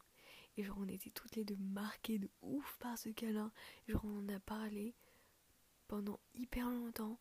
Et 0.57 0.65
genre, 0.65 0.79
on 0.79 0.89
était 0.89 1.11
toutes 1.11 1.37
les 1.37 1.45
deux 1.45 1.57
marquées 1.57 2.19
de 2.19 2.29
ouf 2.43 2.77
par 2.79 2.99
ce 2.99 3.09
câlin. 3.09 3.53
genre, 3.89 4.05
on 4.05 4.19
en 4.19 4.29
a 4.29 4.41
parlé 4.41 4.95
pendant 5.89 6.21
hyper 6.35 6.71
longtemps. 6.71 7.19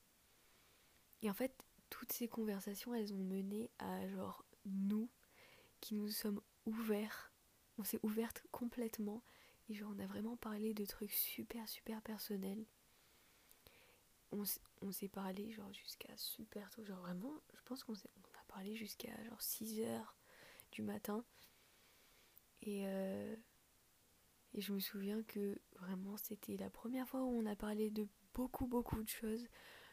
Et 1.22 1.30
en 1.30 1.34
fait, 1.34 1.56
toutes 1.90 2.12
ces 2.12 2.28
conversations, 2.28 2.94
elles 2.94 3.14
ont 3.14 3.24
mené 3.24 3.72
à 3.80 4.08
genre 4.08 4.46
nous 4.66 5.10
qui 5.80 5.96
nous 5.96 6.10
sommes 6.10 6.42
ouverts. 6.66 7.32
On 7.78 7.84
s'est 7.84 8.00
ouvertes 8.04 8.44
complètement. 8.52 9.24
Et 9.70 9.76
genre, 9.76 9.94
on 9.96 10.00
a 10.00 10.08
vraiment 10.08 10.38
parlé 10.38 10.74
de 10.74 10.86
trucs 10.86 11.14
super, 11.14 11.68
super 11.70 12.02
personnels. 12.02 12.66
On, 14.32 14.92
s'est 14.92 15.10
parlé 15.10 15.52
genre 15.52 15.72
jusqu'à 15.72 16.12
super 16.18 16.70
tôt. 16.72 16.84
Genre 16.84 17.00
vraiment, 17.00 17.34
je 17.54 17.62
pense 17.66 17.84
qu'on 17.84 17.94
on 17.94 18.40
a 18.40 18.44
parlé 18.48 18.76
jusqu'à 18.76 19.12
genre 19.24 19.42
6 19.42 19.82
heures 19.82 20.16
du 20.74 20.82
matin. 20.82 21.24
Et, 22.62 22.84
euh, 22.86 23.36
et 24.54 24.62
je 24.62 24.74
me 24.74 24.80
souviens 24.80 25.22
que 25.24 25.60
vraiment 25.80 26.18
c'était 26.18 26.58
la 26.58 26.70
première 26.70 27.08
fois 27.08 27.22
où 27.24 27.40
on 27.40 27.46
a 27.46 27.56
parlé 27.56 27.90
de 27.90 28.08
beaucoup 28.34 28.68
beaucoup 28.68 29.02
de 29.02 29.10
choses. 29.10 29.48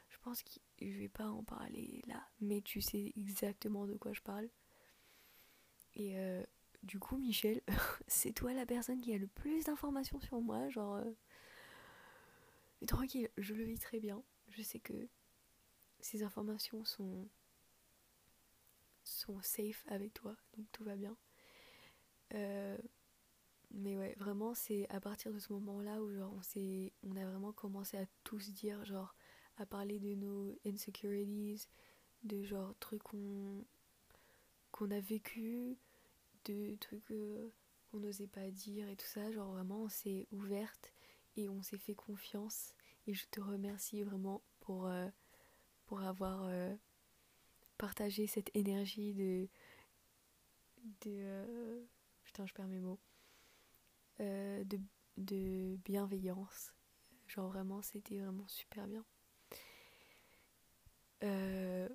Je 0.08 0.18
pense 0.18 0.42
que 0.42 0.50
je 0.80 0.98
vais 0.98 1.08
pas 1.08 1.28
en 1.28 1.44
parler 1.44 2.02
là, 2.06 2.26
mais 2.40 2.62
tu 2.62 2.80
sais 2.80 3.12
exactement 3.16 3.86
de 3.86 3.96
quoi 3.96 4.12
je 4.12 4.22
parle. 4.22 4.48
Et 5.94 6.18
euh, 6.18 6.42
du 6.82 6.98
coup, 6.98 7.16
Michel, 7.16 7.62
c'est 8.08 8.32
toi 8.32 8.52
la 8.54 8.66
personne 8.66 9.00
qui 9.00 9.12
a 9.12 9.18
le 9.18 9.26
plus 9.26 9.64
d'informations 9.64 10.20
sur 10.20 10.40
moi, 10.40 10.68
genre. 10.68 10.96
Euh, 10.96 11.12
tranquille, 12.86 13.28
je 13.36 13.54
le 13.54 13.64
vis 13.64 13.78
très 13.78 14.00
bien. 14.00 14.22
Je 14.48 14.62
sais 14.62 14.80
que 14.80 15.08
ces 16.00 16.22
informations 16.22 16.84
sont 16.84 17.28
sont 19.12 19.40
safe 19.42 19.84
avec 19.88 20.14
toi, 20.14 20.36
donc 20.56 20.66
tout 20.72 20.84
va 20.84 20.96
bien. 20.96 21.16
Euh, 22.34 22.78
mais 23.72 23.96
ouais, 23.96 24.14
vraiment, 24.18 24.54
c'est 24.54 24.88
à 24.90 25.00
partir 25.00 25.32
de 25.32 25.38
ce 25.38 25.52
moment-là 25.52 26.02
où 26.02 26.12
genre, 26.12 26.32
on, 26.34 26.90
on 27.02 27.16
a 27.16 27.24
vraiment 27.24 27.52
commencé 27.52 27.96
à 27.96 28.06
tous 28.24 28.50
dire, 28.50 28.84
genre, 28.84 29.14
à 29.56 29.66
parler 29.66 29.98
de 30.00 30.14
nos 30.14 30.58
insecurities, 30.66 31.68
de 32.22 32.42
genre 32.44 32.74
trucs 32.80 33.02
qu'on 33.02 33.64
qu'on 34.72 34.90
a 34.90 35.00
vécu, 35.00 35.78
de 36.44 36.76
trucs 36.76 37.10
euh, 37.10 37.52
qu'on 37.90 37.98
n'osait 37.98 38.28
pas 38.28 38.50
dire 38.50 38.88
et 38.88 38.96
tout 38.96 39.06
ça. 39.06 39.30
Genre, 39.32 39.50
vraiment, 39.52 39.82
on 39.82 39.88
s'est 39.88 40.26
ouverte 40.32 40.92
et 41.36 41.48
on 41.48 41.62
s'est 41.62 41.78
fait 41.78 41.94
confiance. 41.94 42.74
Et 43.06 43.14
je 43.14 43.26
te 43.30 43.40
remercie 43.40 44.02
vraiment 44.02 44.42
pour, 44.60 44.86
euh, 44.86 45.08
pour 45.86 46.02
avoir 46.02 46.44
partager 47.80 48.26
cette 48.26 48.54
énergie 48.54 49.14
de. 49.14 49.48
de 51.00 51.10
euh, 51.10 51.82
putain, 52.24 52.44
je 52.44 52.52
perds 52.52 52.68
mes 52.68 52.78
mots. 52.78 53.00
Euh, 54.20 54.62
de, 54.64 54.78
de 55.16 55.76
bienveillance. 55.82 56.74
Genre 57.26 57.48
vraiment, 57.48 57.80
c'était 57.80 58.18
vraiment 58.18 58.46
super 58.48 58.86
bien. 58.86 59.04
Euh, 61.22 61.88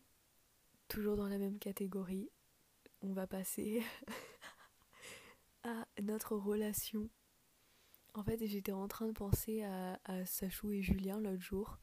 toujours 0.87 1.15
dans 1.15 1.27
la 1.27 1.37
même 1.37 1.59
catégorie, 1.59 2.31
on 3.01 3.13
va 3.13 3.27
passer 3.27 3.83
à 5.63 5.85
notre 6.01 6.35
relation. 6.35 7.11
En 8.15 8.23
fait, 8.23 8.43
j'étais 8.47 8.71
en 8.71 8.87
train 8.87 9.07
de 9.07 9.11
penser 9.11 9.61
à, 9.61 9.99
à 10.05 10.25
Sachou 10.25 10.71
et 10.71 10.81
Julien 10.81 11.19
l'autre 11.19 11.43
jour. 11.43 11.77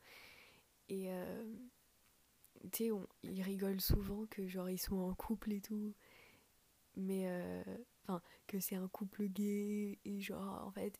Et 0.88 1.08
tu 2.70 2.84
sais, 2.84 2.90
ils 3.22 3.42
rigolent 3.42 3.80
souvent 3.80 4.26
que 4.26 4.46
genre 4.46 4.70
ils 4.70 4.78
sont 4.78 4.96
en 4.96 5.14
couple 5.14 5.52
et 5.52 5.60
tout. 5.60 5.94
Mais 6.96 7.24
euh, 7.26 7.62
enfin, 8.02 8.22
que 8.46 8.60
c'est 8.60 8.76
un 8.76 8.88
couple 8.88 9.24
gay. 9.26 9.98
Et 10.04 10.20
genre, 10.20 10.64
en 10.66 10.70
fait, 10.70 10.98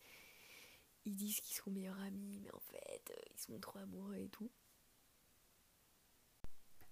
ils 1.04 1.14
disent 1.16 1.40
qu'ils 1.40 1.56
sont 1.56 1.70
meilleurs 1.70 2.00
amis. 2.00 2.40
Mais 2.42 2.52
en 2.52 2.60
fait, 2.60 3.10
euh, 3.10 3.22
ils 3.34 3.40
sont 3.40 3.58
trop 3.60 3.78
amoureux 3.78 4.16
et 4.16 4.28
tout. 4.28 4.50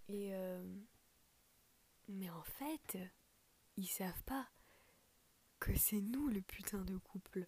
Et 0.08 0.32
mais 2.08 2.28
en 2.30 2.42
fait, 2.42 2.98
ils 3.76 3.86
savent 3.86 4.24
pas 4.24 4.48
que 5.60 5.76
c'est 5.76 6.00
nous 6.00 6.28
le 6.28 6.42
putain 6.42 6.82
de 6.82 6.96
couple. 6.96 7.46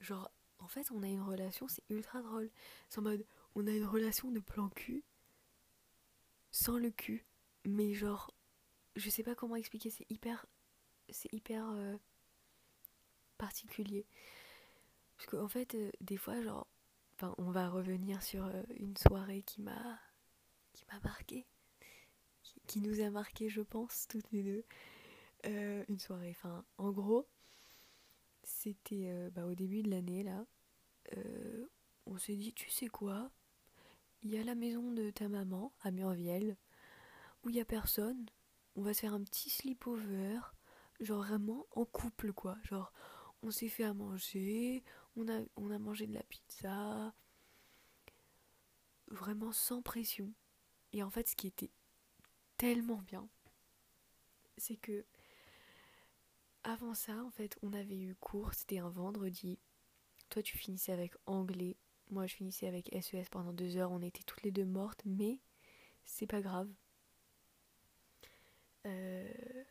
Genre, 0.00 0.30
en 0.58 0.68
fait, 0.68 0.90
on 0.92 1.02
a 1.02 1.08
une 1.08 1.22
relation, 1.22 1.66
c'est 1.66 1.82
ultra 1.90 2.22
drôle. 2.22 2.50
C'est 2.88 3.00
en 3.00 3.02
mode, 3.02 3.26
on 3.54 3.66
a 3.66 3.72
une 3.72 3.84
relation 3.84 4.30
de 4.30 4.40
plan 4.40 4.68
cul 4.68 5.04
sans 6.50 6.78
le 6.78 6.90
cul. 6.90 7.26
Mais 7.64 7.94
genre, 7.94 8.32
je 8.96 9.10
sais 9.10 9.22
pas 9.22 9.34
comment 9.34 9.56
expliquer, 9.56 9.90
c'est 9.90 10.10
hyper. 10.10 10.46
C'est 11.10 11.32
hyper 11.32 11.68
euh, 11.70 11.96
particulier. 13.38 14.06
Parce 15.16 15.30
qu'en 15.30 15.44
en 15.44 15.48
fait, 15.48 15.74
euh, 15.74 15.90
des 16.00 16.16
fois, 16.16 16.40
genre. 16.42 16.66
Enfin, 17.14 17.34
on 17.38 17.50
va 17.50 17.68
revenir 17.68 18.22
sur 18.22 18.46
euh, 18.46 18.62
une 18.76 18.96
soirée 18.96 19.42
qui 19.42 19.60
m'a. 19.60 19.98
qui 20.72 20.84
m'a 20.92 21.00
marqué. 21.00 21.46
Qui, 22.66 22.80
nous 22.80 23.00
a 23.00 23.10
marqué, 23.10 23.48
je 23.48 23.60
pense, 23.60 24.06
toutes 24.08 24.30
les 24.32 24.42
deux. 24.42 24.64
une 25.44 25.98
soirée. 25.98 26.30
Enfin, 26.30 26.64
en 26.78 26.90
gros, 26.90 27.26
c'était 28.42 29.30
bah, 29.30 29.46
au 29.46 29.54
début 29.54 29.82
de 29.82 29.90
l'année 29.90 30.22
là. 30.22 30.46
On 32.06 32.16
s'est 32.18 32.36
dit, 32.36 32.52
tu 32.52 32.70
sais 32.70 32.88
quoi? 32.88 33.30
Il 34.22 34.30
y 34.30 34.38
a 34.38 34.44
la 34.44 34.54
maison 34.54 34.90
de 34.92 35.10
ta 35.10 35.28
maman 35.28 35.72
à 35.82 35.90
Murviel 35.90 36.56
où 37.42 37.50
il 37.50 37.56
y 37.56 37.60
a 37.60 37.64
personne. 37.64 38.26
On 38.74 38.82
va 38.82 38.94
se 38.94 39.00
faire 39.00 39.14
un 39.14 39.22
petit 39.22 39.50
sleepover, 39.50 40.38
genre 41.00 41.22
vraiment 41.22 41.66
en 41.72 41.84
couple 41.84 42.32
quoi. 42.32 42.56
Genre, 42.64 42.92
on 43.42 43.50
s'est 43.50 43.68
fait 43.68 43.84
à 43.84 43.94
manger, 43.94 44.82
on 45.16 45.28
a, 45.28 45.40
on 45.56 45.70
a 45.70 45.78
mangé 45.78 46.06
de 46.06 46.14
la 46.14 46.22
pizza, 46.24 47.14
vraiment 49.08 49.52
sans 49.52 49.82
pression. 49.82 50.32
Et 50.92 51.02
en 51.02 51.10
fait, 51.10 51.28
ce 51.28 51.36
qui 51.36 51.46
était 51.46 51.70
tellement 52.56 53.02
bien, 53.02 53.28
c'est 54.56 54.76
que 54.76 55.04
avant 56.64 56.94
ça, 56.94 57.24
en 57.24 57.30
fait, 57.30 57.56
on 57.62 57.72
avait 57.72 57.98
eu 57.98 58.14
cours, 58.16 58.52
c'était 58.54 58.78
un 58.78 58.88
vendredi. 58.88 59.58
Toi, 60.28 60.42
tu 60.42 60.58
finissais 60.58 60.92
avec 60.92 61.14
anglais. 61.26 61.76
Moi, 62.10 62.26
je 62.26 62.34
finissais 62.34 62.66
avec 62.66 62.88
SES 63.00 63.16
e 63.16 63.30
pendant 63.30 63.52
deux 63.52 63.76
heures. 63.76 63.92
On 63.92 64.00
était 64.02 64.22
toutes 64.22 64.42
les 64.42 64.50
deux 64.50 64.64
mortes, 64.64 65.02
mais 65.04 65.38
c'est 66.04 66.26
pas 66.26 66.40
grave. 66.40 66.68
Euh, 68.86 69.64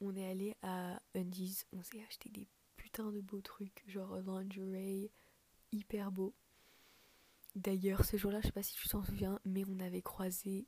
on 0.00 0.16
est 0.16 0.28
allé 0.30 0.56
à 0.62 1.00
Undies. 1.14 1.64
On 1.72 1.82
s'est 1.82 2.02
acheté 2.04 2.30
des 2.30 2.48
putains 2.76 3.12
de 3.12 3.20
beaux 3.20 3.42
trucs, 3.42 3.84
genre 3.86 4.16
lingerie, 4.16 5.10
hyper 5.72 6.10
beau. 6.10 6.34
D'ailleurs, 7.54 8.04
ce 8.04 8.16
jour-là, 8.16 8.40
je 8.40 8.46
sais 8.46 8.52
pas 8.52 8.62
si 8.62 8.74
tu 8.74 8.88
t'en 8.88 9.04
souviens, 9.04 9.40
mais 9.44 9.64
on 9.68 9.80
avait 9.80 10.02
croisé 10.02 10.66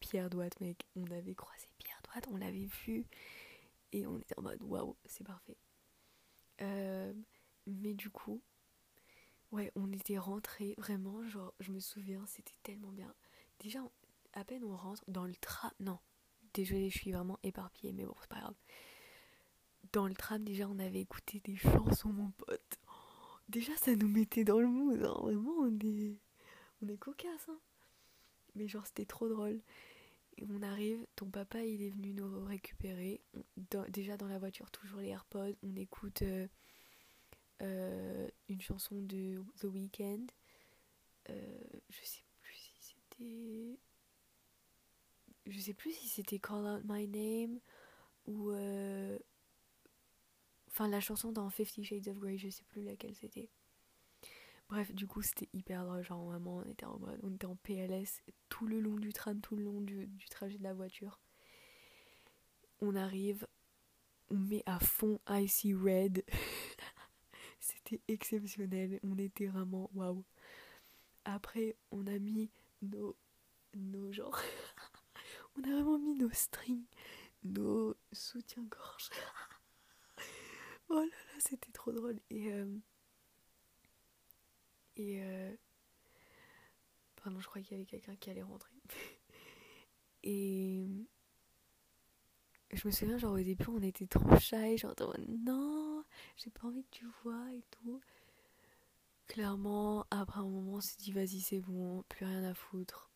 Pierre 0.00 0.30
Douat, 0.30 0.48
mec. 0.60 0.86
On 0.96 1.08
avait 1.10 1.34
croisé 1.34 1.68
Pierre 1.78 2.00
Douat, 2.04 2.32
on 2.32 2.36
l'avait 2.36 2.68
vu. 2.84 3.06
Et 3.92 4.06
on 4.06 4.18
était 4.18 4.38
en 4.38 4.42
mode 4.42 4.62
waouh, 4.62 4.96
c'est 5.04 5.24
parfait. 5.24 5.56
Euh, 6.62 7.12
mais 7.66 7.94
du 7.94 8.10
coup, 8.10 8.42
ouais, 9.52 9.72
on 9.76 9.92
était 9.92 10.18
rentrés 10.18 10.74
vraiment. 10.78 11.26
Genre, 11.28 11.54
je 11.60 11.72
me 11.72 11.80
souviens, 11.80 12.24
c'était 12.26 12.56
tellement 12.62 12.92
bien. 12.92 13.12
Déjà, 13.60 13.80
à 14.32 14.44
peine 14.44 14.64
on 14.64 14.76
rentre 14.76 15.02
dans 15.08 15.24
le 15.24 15.34
tram. 15.36 15.70
Non, 15.80 15.98
désolé, 16.54 16.90
je 16.90 16.98
suis 16.98 17.12
vraiment 17.12 17.38
éparpillée, 17.42 17.92
mais 17.92 18.04
bon, 18.04 18.14
c'est 18.20 18.28
pas 18.28 18.40
grave. 18.40 18.56
Dans 19.92 20.06
le 20.06 20.14
tram, 20.14 20.44
déjà, 20.44 20.68
on 20.68 20.78
avait 20.78 21.00
écouté 21.00 21.40
des 21.40 21.56
chansons, 21.56 22.12
mon 22.12 22.30
pote. 22.30 22.78
déjà, 23.48 23.76
ça 23.76 23.94
nous 23.96 24.08
mettait 24.08 24.44
dans 24.44 24.60
le 24.60 24.68
mood. 24.68 25.02
Hein. 25.02 25.18
Vraiment, 25.22 25.52
on 25.60 25.78
est, 25.80 26.18
on 26.82 26.88
est 26.88 26.98
cocasse. 26.98 27.48
Hein. 27.48 27.58
Mais 28.54 28.68
genre, 28.68 28.86
c'était 28.86 29.06
trop 29.06 29.28
drôle 29.28 29.60
on 30.48 30.62
arrive, 30.62 31.06
ton 31.16 31.26
papa 31.26 31.62
il 31.62 31.82
est 31.82 31.90
venu 31.90 32.12
nous 32.12 32.44
récupérer. 32.44 33.20
déjà 33.88 34.16
dans 34.16 34.28
la 34.28 34.38
voiture, 34.38 34.70
toujours 34.70 35.00
les 35.00 35.08
AirPods, 35.08 35.54
on 35.62 35.76
écoute 35.76 36.22
euh, 36.22 36.46
euh, 37.62 38.28
une 38.48 38.60
chanson 38.60 39.00
de 39.02 39.42
The 39.58 39.64
Weeknd. 39.64 40.26
Euh, 41.28 41.58
je 41.88 42.04
sais 42.04 42.24
plus 42.40 42.54
si 42.54 42.72
c'était. 42.80 43.78
Je 45.46 45.58
sais 45.58 45.74
plus 45.74 45.92
si 45.92 46.08
c'était 46.08 46.38
Call 46.38 46.64
Out 46.66 46.84
My 46.84 47.06
Name 47.06 47.60
ou. 48.26 48.52
Enfin, 50.68 50.88
la 50.88 51.00
chanson 51.00 51.32
dans 51.32 51.50
Fifty 51.50 51.84
Shades 51.84 52.08
of 52.08 52.18
Grey, 52.18 52.38
je 52.38 52.48
sais 52.48 52.64
plus 52.64 52.82
laquelle 52.82 53.14
c'était. 53.14 53.50
Bref, 54.70 54.92
du 54.94 55.08
coup, 55.08 55.20
c'était 55.20 55.48
hyper 55.52 55.84
drôle. 55.84 56.04
Genre, 56.04 56.24
vraiment, 56.24 56.58
on 56.58 56.64
était 56.70 56.86
en 56.86 57.00
on 57.22 57.34
était 57.34 57.46
en 57.46 57.56
PLS 57.56 58.22
tout 58.48 58.68
le 58.68 58.78
long 58.78 58.96
du 58.96 59.12
tram, 59.12 59.40
tout 59.40 59.56
le 59.56 59.64
long 59.64 59.80
du, 59.80 60.08
trajet 60.30 60.58
de 60.58 60.62
la 60.62 60.74
voiture. 60.74 61.18
On 62.80 62.94
arrive, 62.94 63.48
on 64.30 64.36
met 64.36 64.62
à 64.66 64.78
fond 64.78 65.18
Icy 65.28 65.74
Red. 65.74 66.24
c'était 67.60 68.00
exceptionnel. 68.08 68.98
On 69.02 69.16
était 69.18 69.46
vraiment 69.46 69.90
waouh. 69.94 70.24
Après, 71.24 71.76
on 71.90 72.06
a 72.06 72.18
mis 72.18 72.50
nos. 72.82 73.16
nos 73.74 74.12
genre. 74.12 74.40
on 75.56 75.62
a 75.64 75.72
vraiment 75.72 75.98
mis 75.98 76.14
nos 76.14 76.30
strings, 76.30 76.86
nos 77.44 77.94
soutiens-gorge. 78.12 79.10
oh 80.88 80.94
là 80.94 81.04
là, 81.04 81.38
c'était 81.38 81.72
trop 81.72 81.92
drôle. 81.92 82.20
Et. 82.30 82.52
Euh, 82.52 82.76
et. 84.96 85.22
Euh... 85.22 85.54
Pardon, 87.16 87.38
je 87.38 87.46
crois 87.46 87.60
qu'il 87.60 87.72
y 87.72 87.74
avait 87.74 87.86
quelqu'un 87.86 88.16
qui 88.16 88.30
allait 88.30 88.42
rentrer. 88.42 88.74
et. 90.22 90.86
Je 92.72 92.86
me 92.86 92.92
souviens, 92.92 93.18
genre 93.18 93.34
au 93.34 93.38
début, 93.42 93.66
on 93.68 93.82
était 93.82 94.06
trop 94.06 94.36
shy, 94.38 94.78
genre 94.78 94.94
non, 95.28 96.04
j'ai 96.36 96.50
pas 96.50 96.66
envie 96.68 96.84
que 96.84 96.90
tu 96.90 97.06
vois 97.22 97.52
et 97.52 97.64
tout. 97.70 98.00
Clairement, 99.26 100.06
après 100.10 100.40
un 100.40 100.48
moment, 100.48 100.74
on 100.74 100.80
s'est 100.80 100.96
dit 100.98 101.12
vas-y, 101.12 101.40
c'est 101.40 101.60
bon, 101.60 102.02
plus 102.08 102.24
rien 102.26 102.44
à 102.44 102.54
foutre. 102.54 103.10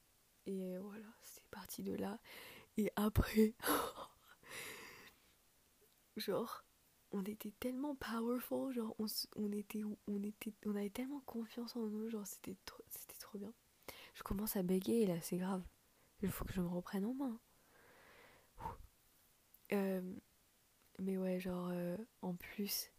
Et 0.46 0.76
voilà, 0.78 1.06
c'est 1.22 1.44
parti 1.50 1.82
de 1.82 1.94
là. 1.94 2.18
Et 2.76 2.90
après, 2.96 3.54
genre, 6.16 6.64
on 7.12 7.22
était 7.24 7.52
tellement 7.60 7.94
powerful, 7.94 8.72
genre 8.72 8.94
on, 8.98 9.06
on, 9.36 9.52
était 9.52 9.82
on 10.08 10.22
était 10.22 10.52
on 10.66 10.74
avait 10.76 10.90
tellement 10.90 11.20
confiance 11.20 11.76
en 11.76 11.86
nous, 11.86 12.08
genre 12.10 12.26
c'était 12.26 12.56
trop, 12.64 12.82
trop 13.20 13.38
bien. 13.38 13.52
Je 14.14 14.22
commence 14.22 14.56
à 14.56 14.62
bégayer 14.62 15.06
là, 15.06 15.20
c'est 15.20 15.38
grave. 15.38 15.62
Il 16.22 16.30
faut 16.30 16.44
que 16.44 16.52
je 16.52 16.60
me 16.60 16.68
reprenne 16.68 17.04
en 17.04 17.14
main. 17.14 17.38
Mais 19.70 21.16
ouais, 21.18 21.40
genre 21.40 21.72
en 22.22 22.34
plus 22.34 22.90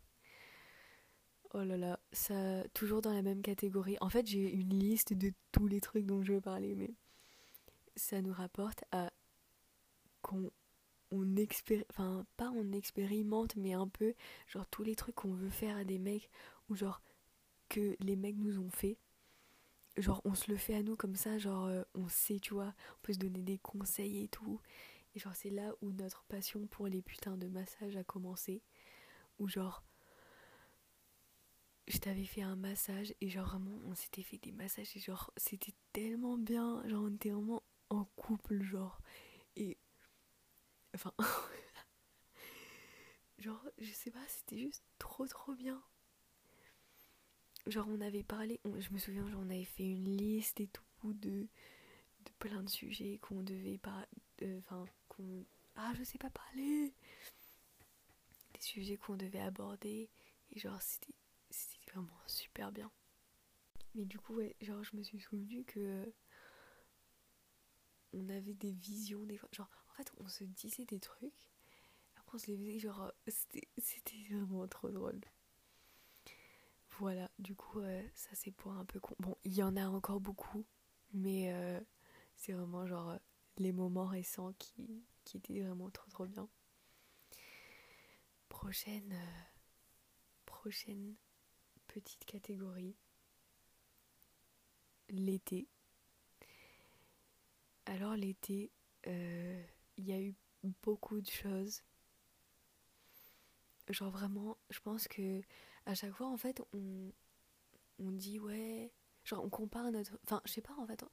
Oh 1.54 1.64
là 1.64 1.78
là, 1.78 2.00
ça 2.12 2.64
toujours 2.74 3.02
dans 3.02 3.14
la 3.14 3.22
même 3.22 3.42
catégorie. 3.42 3.98
En 4.02 4.10
fait, 4.10 4.28
j'ai 4.28 4.52
une 4.52 4.78
liste 4.78 5.14
de 5.14 5.32
tous 5.54 5.68
les 5.68 5.80
trucs 5.80 6.06
dont 6.06 6.22
je 6.22 6.34
veux 6.34 6.42
parler 6.42 6.76
mais 6.76 6.92
ça 7.96 8.22
nous 8.22 8.34
rapporte 8.34 8.84
à 8.92 9.12
qu'on 10.22 10.52
on 11.12 11.26
enfin 11.92 12.26
pas 12.38 12.52
on 12.56 12.72
expérimente 12.74 13.56
mais 13.56 13.74
un 13.74 13.88
peu 13.88 14.16
genre 14.48 14.66
tous 14.68 14.84
les 14.84 14.96
trucs 14.96 15.16
qu'on 15.16 15.34
veut 15.34 15.50
faire 15.50 15.78
à 15.78 15.84
des 15.84 16.00
mecs 16.00 16.30
ou 16.70 16.76
genre 16.76 17.02
que 17.70 17.96
les 18.00 18.16
mecs 18.16 18.38
nous 18.38 18.60
ont 18.60 18.70
fait 18.72 18.98
genre 19.98 20.22
on 20.26 20.36
se 20.36 20.52
le 20.52 20.58
fait 20.58 20.76
à 20.76 20.84
nous 20.84 20.96
comme 20.96 21.16
ça 21.16 21.38
genre 21.38 21.70
on 21.94 22.08
sait 22.10 22.40
tu 22.40 22.54
vois 22.54 22.74
on 22.96 23.00
peut 23.04 23.14
se 23.14 23.20
donner 23.20 23.42
des 23.44 23.60
conseils 23.60 24.24
et 24.24 24.28
tout 24.28 24.60
et 25.16 25.20
genre 25.20 25.36
c'est 25.36 25.50
là 25.50 25.74
où 25.82 25.92
notre 25.92 26.24
passion 26.26 26.68
pour 26.68 26.88
les 26.88 27.02
putains 27.02 27.38
de 27.38 27.48
massages 27.48 27.96
a 27.98 28.04
commencé 28.04 28.62
ou 29.40 29.48
genre 29.48 29.84
je 31.88 31.98
t'avais 31.98 32.26
fait 32.26 32.42
un 32.42 32.56
massage 32.56 33.14
et 33.22 33.30
genre 33.30 33.48
vraiment 33.48 33.80
on 33.86 33.96
s'était 33.96 34.24
fait 34.24 34.38
des 34.38 34.52
massages 34.52 34.96
et 34.96 35.00
genre 35.00 35.32
c'était 35.38 35.74
tellement 35.94 36.38
bien 36.38 36.82
genre 36.88 37.04
on 37.04 37.14
était 37.14 37.30
vraiment 37.30 37.64
en 37.90 38.06
couple 38.16 38.62
genre 38.64 39.00
et 39.56 39.78
Enfin. 40.96 41.14
genre, 43.38 43.64
je 43.78 43.92
sais 43.92 44.12
pas, 44.12 44.26
c'était 44.28 44.58
juste 44.58 44.84
trop 44.98 45.28
trop 45.28 45.54
bien. 45.54 45.82
genre 47.68 47.88
on 47.90 48.02
avait 48.02 48.24
parlé, 48.24 48.60
je 48.66 48.90
me 48.92 48.98
souviens, 48.98 49.28
genre 49.28 49.42
on 49.44 49.50
avait 49.50 49.66
fait 49.66 49.90
une 49.90 50.06
liste 50.18 50.60
et 50.62 50.68
tout 50.68 51.14
de, 51.14 51.48
de 52.26 52.32
plein 52.40 52.64
de 52.64 52.70
sujets 52.70 53.20
qu'on 53.22 53.42
devait 53.44 53.78
pas, 53.78 54.08
enfin 54.60 54.86
ah 55.76 55.94
je 55.98 56.04
sais 56.04 56.18
pas 56.18 56.30
parler, 56.30 56.94
des 58.54 58.62
sujets 58.62 58.98
qu'on 58.98 59.16
devait 59.16 59.42
aborder 59.42 60.10
et 60.52 60.60
genre 60.60 60.82
c'était, 60.82 61.14
vraiment 61.92 62.20
super 62.28 62.72
bien. 62.72 62.92
Mais 63.94 64.06
du 64.06 64.20
coup 64.20 64.36
ouais, 64.36 64.56
genre 64.62 64.84
je 64.84 64.96
me 64.96 65.04
suis 65.04 65.20
souvenu 65.20 65.64
que 65.64 66.14
on 68.14 68.30
avait 68.30 68.54
des 68.54 68.72
visions 68.72 69.26
des 69.26 69.38
fois, 69.38 69.50
genre 69.52 69.70
en 69.90 69.94
fait 69.94 70.12
on 70.18 70.28
se 70.28 70.44
disait 70.44 70.86
des 70.86 71.00
trucs, 71.00 71.52
après 72.18 72.36
on 72.36 72.40
se 72.40 72.48
les 72.48 72.58
faisait 72.58 72.80
genre 72.80 73.12
c'était, 73.28 73.68
vraiment 74.32 74.68
trop 74.68 74.90
drôle. 74.90 75.22
Voilà, 77.00 77.30
du 77.40 77.56
coup, 77.56 77.82
euh, 77.82 78.02
ça 78.14 78.30
c'est 78.34 78.52
pour 78.52 78.72
un 78.72 78.86
peu 78.86 79.02
con. 79.02 79.16
Bon, 79.20 79.36
il 79.44 79.54
y 79.54 79.62
en 79.64 79.76
a 79.76 79.86
encore 79.88 80.22
beaucoup, 80.22 80.66
mais 81.14 81.54
euh, 81.54 81.80
c'est 82.38 82.54
vraiment 82.54 82.88
genre 82.88 83.18
les 83.58 83.72
moments 83.72 84.08
récents 84.08 84.54
qui, 84.54 85.04
qui 85.24 85.38
étaient 85.38 85.62
vraiment 85.62 85.90
trop 85.90 86.10
trop 86.10 86.26
bien. 86.26 86.48
Prochaine, 88.50 89.12
euh, 89.14 89.44
prochaine 90.46 91.16
petite 91.88 92.26
catégorie. 92.26 92.96
L'été. 95.10 95.68
Alors 97.86 98.16
l'été, 98.16 98.72
euh, 99.08 99.64
il 99.98 100.06
y 100.06 100.14
a 100.14 100.20
eu 100.20 100.34
beaucoup 100.82 101.22
de 101.22 101.30
choses. 101.30 101.84
Genre 103.90 104.10
vraiment, 104.10 104.58
je 104.72 104.80
pense 104.80 105.08
que 105.08 105.42
à 105.86 105.94
chaque 105.94 106.14
fois 106.14 106.28
en 106.28 106.38
fait 106.38 106.62
on, 106.74 107.12
on 108.00 108.12
dit 108.12 108.40
ouais 108.40 108.92
genre 109.24 109.44
on 109.44 109.50
compare 109.50 109.92
notre 109.92 110.18
enfin 110.24 110.42
je 110.46 110.54
sais 110.54 110.62
pas 110.62 110.74
en 110.80 110.88
fait 110.88 111.04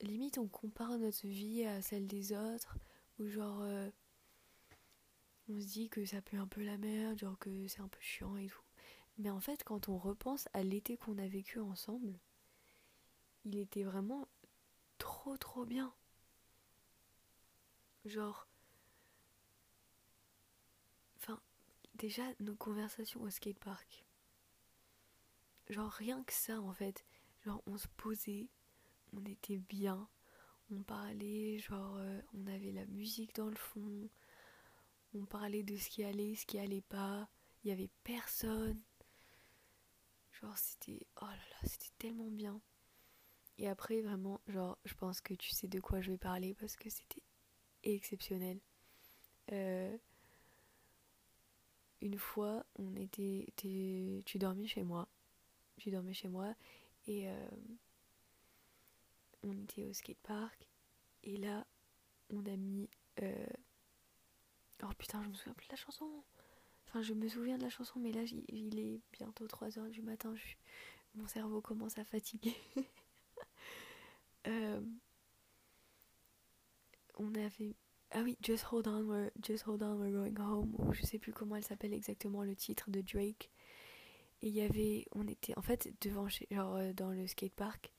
limite 0.00 0.38
on 0.38 0.48
compare 0.48 0.98
notre 0.98 1.26
vie 1.26 1.64
à 1.64 1.82
celle 1.82 2.06
des 2.06 2.32
autres 2.32 2.78
ou 3.18 3.26
genre 3.26 3.62
euh, 3.62 3.90
on 5.48 5.60
se 5.60 5.66
dit 5.66 5.88
que 5.88 6.04
ça 6.04 6.20
pue 6.22 6.36
un 6.36 6.46
peu 6.46 6.62
la 6.62 6.78
merde 6.78 7.18
genre 7.18 7.38
que 7.38 7.68
c'est 7.68 7.80
un 7.80 7.88
peu 7.88 8.00
chiant 8.00 8.36
et 8.36 8.46
tout 8.46 8.62
mais 9.18 9.30
en 9.30 9.40
fait 9.40 9.62
quand 9.64 9.88
on 9.88 9.98
repense 9.98 10.48
à 10.52 10.62
l'été 10.62 10.96
qu'on 10.96 11.18
a 11.18 11.26
vécu 11.26 11.58
ensemble 11.58 12.18
il 13.44 13.58
était 13.58 13.84
vraiment 13.84 14.28
trop 14.98 15.36
trop 15.36 15.64
bien 15.64 15.92
genre 18.04 18.48
enfin 21.16 21.40
déjà 21.94 22.22
nos 22.40 22.54
conversations 22.54 23.20
au 23.22 23.30
skatepark. 23.30 24.04
Genre 25.68 25.90
rien 25.90 26.22
que 26.24 26.32
ça 26.32 26.60
en 26.60 26.72
fait. 26.72 27.04
Genre 27.44 27.62
on 27.66 27.76
se 27.76 27.88
posait, 27.96 28.48
on 29.12 29.24
était 29.24 29.58
bien, 29.58 30.08
on 30.70 30.82
parlait, 30.82 31.58
genre 31.58 31.96
euh, 31.96 32.20
on 32.34 32.46
avait 32.46 32.72
la 32.72 32.86
musique 32.86 33.34
dans 33.34 33.48
le 33.48 33.56
fond, 33.56 34.08
on 35.14 35.24
parlait 35.24 35.62
de 35.62 35.76
ce 35.76 35.88
qui 35.88 36.04
allait, 36.04 36.34
ce 36.34 36.46
qui 36.46 36.58
allait 36.58 36.82
pas, 36.82 37.28
il 37.64 37.70
y 37.70 37.72
avait 37.72 37.90
personne. 38.04 38.80
Genre 40.32 40.56
c'était 40.56 41.06
oh 41.20 41.26
là 41.26 41.36
là, 41.36 41.68
c'était 41.68 41.92
tellement 41.98 42.30
bien. 42.30 42.60
Et 43.58 43.68
après 43.68 44.00
vraiment, 44.00 44.40
genre 44.46 44.78
je 44.84 44.94
pense 44.94 45.20
que 45.20 45.34
tu 45.34 45.50
sais 45.50 45.68
de 45.68 45.80
quoi 45.80 46.00
je 46.00 46.12
vais 46.12 46.18
parler 46.18 46.54
parce 46.54 46.76
que 46.76 46.88
c'était 46.88 47.22
exceptionnel. 47.82 48.60
Euh, 49.52 49.96
une 52.00 52.18
fois, 52.18 52.64
on 52.76 52.94
était, 52.96 53.52
tu 53.56 54.38
dormais 54.38 54.66
chez 54.66 54.82
moi. 54.82 55.08
Tu 55.76 55.90
dormais 55.90 56.14
chez 56.14 56.28
moi 56.28 56.54
et 57.06 57.28
euh, 57.28 57.50
on 59.42 59.56
était 59.58 59.84
au 59.84 59.92
skatepark. 59.92 60.66
Et 61.24 61.36
là, 61.36 61.66
on 62.30 62.44
a 62.46 62.56
mis. 62.56 62.88
euh, 63.22 63.46
Oh 64.82 64.88
putain, 64.98 65.22
je 65.22 65.28
me 65.28 65.34
souviens 65.34 65.52
plus 65.54 65.66
de 65.66 65.72
la 65.72 65.76
chanson. 65.76 66.24
Enfin, 66.86 67.02
je 67.02 67.12
me 67.14 67.28
souviens 67.28 67.58
de 67.58 67.62
la 67.62 67.68
chanson, 67.70 67.98
mais 68.00 68.12
là, 68.12 68.22
il 68.48 68.78
est 68.78 69.00
bientôt 69.12 69.46
3h 69.46 69.90
du 69.90 70.02
matin. 70.02 70.34
Mon 71.14 71.26
cerveau 71.26 71.60
commence 71.60 71.98
à 71.98 72.04
fatiguer. 72.04 72.56
Euh, 74.46 74.80
On 77.18 77.34
avait 77.34 77.76
ah 78.12 78.22
oui, 78.22 78.36
Just 78.42 78.64
Hold 78.72 78.88
On, 78.88 79.02
we're, 79.04 79.30
Just 79.42 79.64
Hold 79.66 79.82
On, 79.82 79.94
We're 79.96 80.10
Going 80.10 80.40
Home, 80.44 80.74
ou 80.78 80.92
je 80.92 81.02
sais 81.02 81.18
plus 81.18 81.32
comment 81.32 81.56
elle 81.56 81.64
s'appelle 81.64 81.92
exactement 81.94 82.42
le 82.42 82.56
titre 82.56 82.90
de 82.90 83.02
Drake. 83.02 83.50
Et 84.42 84.48
il 84.48 84.54
y 84.54 84.62
avait, 84.62 85.06
on 85.12 85.26
était 85.28 85.56
en 85.56 85.62
fait 85.62 85.92
devant, 86.00 86.28
chez, 86.28 86.48
genre 86.50 86.74
euh, 86.76 86.92
dans 86.92 87.10
le 87.10 87.26
skatepark, 87.26 87.92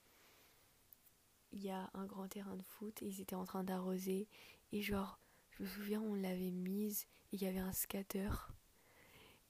il 1.52 1.62
y 1.62 1.70
a 1.70 1.90
un 1.94 2.06
grand 2.06 2.28
terrain 2.28 2.56
de 2.56 2.62
foot 2.62 3.02
et 3.02 3.06
ils 3.06 3.20
étaient 3.20 3.34
en 3.34 3.44
train 3.44 3.64
d'arroser. 3.64 4.28
Et 4.72 4.82
genre, 4.82 5.18
je 5.50 5.62
me 5.62 5.68
souviens, 5.68 6.00
on 6.00 6.14
l'avait 6.14 6.50
mise 6.50 7.06
et 7.32 7.36
il 7.36 7.42
y 7.42 7.46
avait 7.46 7.58
un 7.58 7.72
skater. 7.72 8.30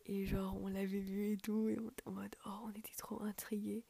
Et 0.06 0.26
genre, 0.26 0.56
on 0.60 0.68
l'avait 0.68 0.98
vu 0.98 1.32
et 1.32 1.36
tout, 1.36 1.68
et 1.68 1.78
on 1.78 1.88
était 1.88 2.08
en 2.08 2.12
mode, 2.12 2.34
oh, 2.44 2.58
on 2.64 2.70
était 2.70 2.96
trop 2.96 3.22
intrigués. 3.22 3.84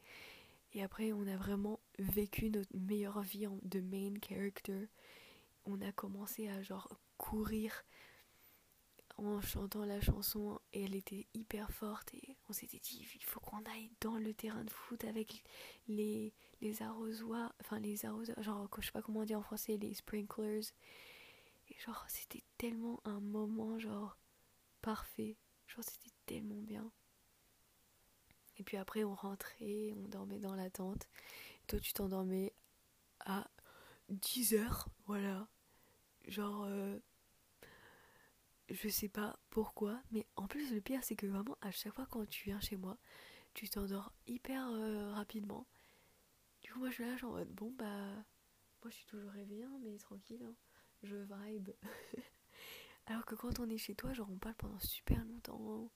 Et 0.73 0.83
après, 0.83 1.11
on 1.11 1.25
a 1.27 1.35
vraiment 1.37 1.79
vécu 1.97 2.49
notre 2.49 2.75
meilleure 2.75 3.21
vie 3.21 3.47
de 3.63 3.79
main 3.79 4.13
character 4.21 4.87
on 5.65 5.81
a 5.81 5.91
commencé 5.91 6.47
à 6.49 6.61
genre 6.61 6.89
courir 7.17 7.83
en 9.25 9.41
chantant 9.41 9.85
la 9.85 10.01
chanson 10.01 10.59
et 10.71 10.83
elle 10.83 10.95
était 10.95 11.27
hyper 11.33 11.71
forte 11.71 12.13
et 12.13 12.35
on 12.49 12.53
s'était 12.53 12.79
dit 12.79 13.07
il 13.15 13.23
faut 13.23 13.39
qu'on 13.39 13.63
aille 13.65 13.91
dans 14.01 14.17
le 14.17 14.33
terrain 14.33 14.63
de 14.63 14.69
foot 14.69 15.03
avec 15.03 15.43
les, 15.87 16.33
arrosoirs 16.81 17.53
enfin 17.61 17.79
les 17.79 18.05
arrosoirs 18.05 18.41
genre 18.41 18.69
je 18.79 18.85
sais 18.85 18.91
pas 18.91 19.01
comment 19.01 19.21
on 19.21 19.25
dit 19.25 19.35
en 19.35 19.41
français 19.41 19.77
les 19.77 19.93
sprinklers. 19.93 20.71
Et 21.69 21.75
genre 21.79 22.03
c'était 22.07 22.43
tellement 22.57 22.99
un 23.05 23.19
moment 23.19 23.79
genre 23.79 24.17
parfait. 24.81 25.37
Genre 25.67 25.83
c'était 25.83 26.13
tellement 26.25 26.61
bien. 26.61 26.91
Et 28.57 28.63
puis 28.63 28.77
après 28.77 29.03
on 29.03 29.15
rentrait 29.15 29.93
on 29.97 30.07
dormait 30.07 30.39
dans 30.39 30.55
la 30.55 30.69
tente. 30.69 31.07
Toi 31.67 31.79
tu 31.79 31.93
t'endormais 31.93 32.53
à 33.25 33.47
10 34.09 34.55
heures 34.55 34.87
voilà. 35.05 35.47
Genre 36.27 36.63
euh, 36.65 36.99
je 38.69 38.87
sais 38.89 39.09
pas 39.09 39.37
pourquoi 39.49 40.01
mais 40.11 40.25
en 40.35 40.47
plus 40.47 40.73
le 40.73 40.81
pire 40.81 41.03
c'est 41.03 41.15
que 41.15 41.27
vraiment 41.27 41.57
à 41.61 41.71
chaque 41.71 41.93
fois 41.93 42.07
quand 42.09 42.27
tu 42.27 42.45
viens 42.45 42.61
chez 42.61 42.77
moi 42.77 42.97
tu 43.53 43.69
t'endors 43.69 44.11
hyper 44.25 44.67
euh, 44.71 45.13
rapidement. 45.13 45.67
Du 46.61 46.71
coup 46.71 46.79
moi 46.79 46.89
je 46.89 46.95
suis 46.95 47.03
là 47.05 47.15
genre 47.17 47.31
en 47.31 47.37
mode, 47.37 47.51
bon 47.51 47.71
bah 47.71 47.85
moi 47.85 48.89
je 48.89 48.95
suis 48.95 49.05
toujours 49.05 49.31
réveillée 49.31 49.63
hein, 49.63 49.79
mais 49.81 49.97
tranquille 49.97 50.43
hein, 50.43 50.55
je 51.03 51.15
vibe. 51.15 51.69
Alors 53.05 53.25
que 53.25 53.35
quand 53.35 53.59
on 53.59 53.69
est 53.69 53.77
chez 53.77 53.95
toi 53.95 54.13
genre 54.13 54.29
on 54.31 54.37
parle 54.37 54.55
pendant 54.55 54.79
super 54.79 55.23
longtemps 55.25 55.91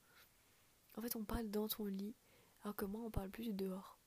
en 0.95 1.01
fait 1.01 1.15
on 1.15 1.24
parle 1.24 1.49
dans 1.49 1.68
ton 1.68 1.86
lit 1.86 2.15
alors 2.63 2.76
que 2.76 2.86
moi 2.86 3.01
on 3.03 3.11
parle 3.11 3.30
plus 3.30 3.53
dehors. 3.53 3.97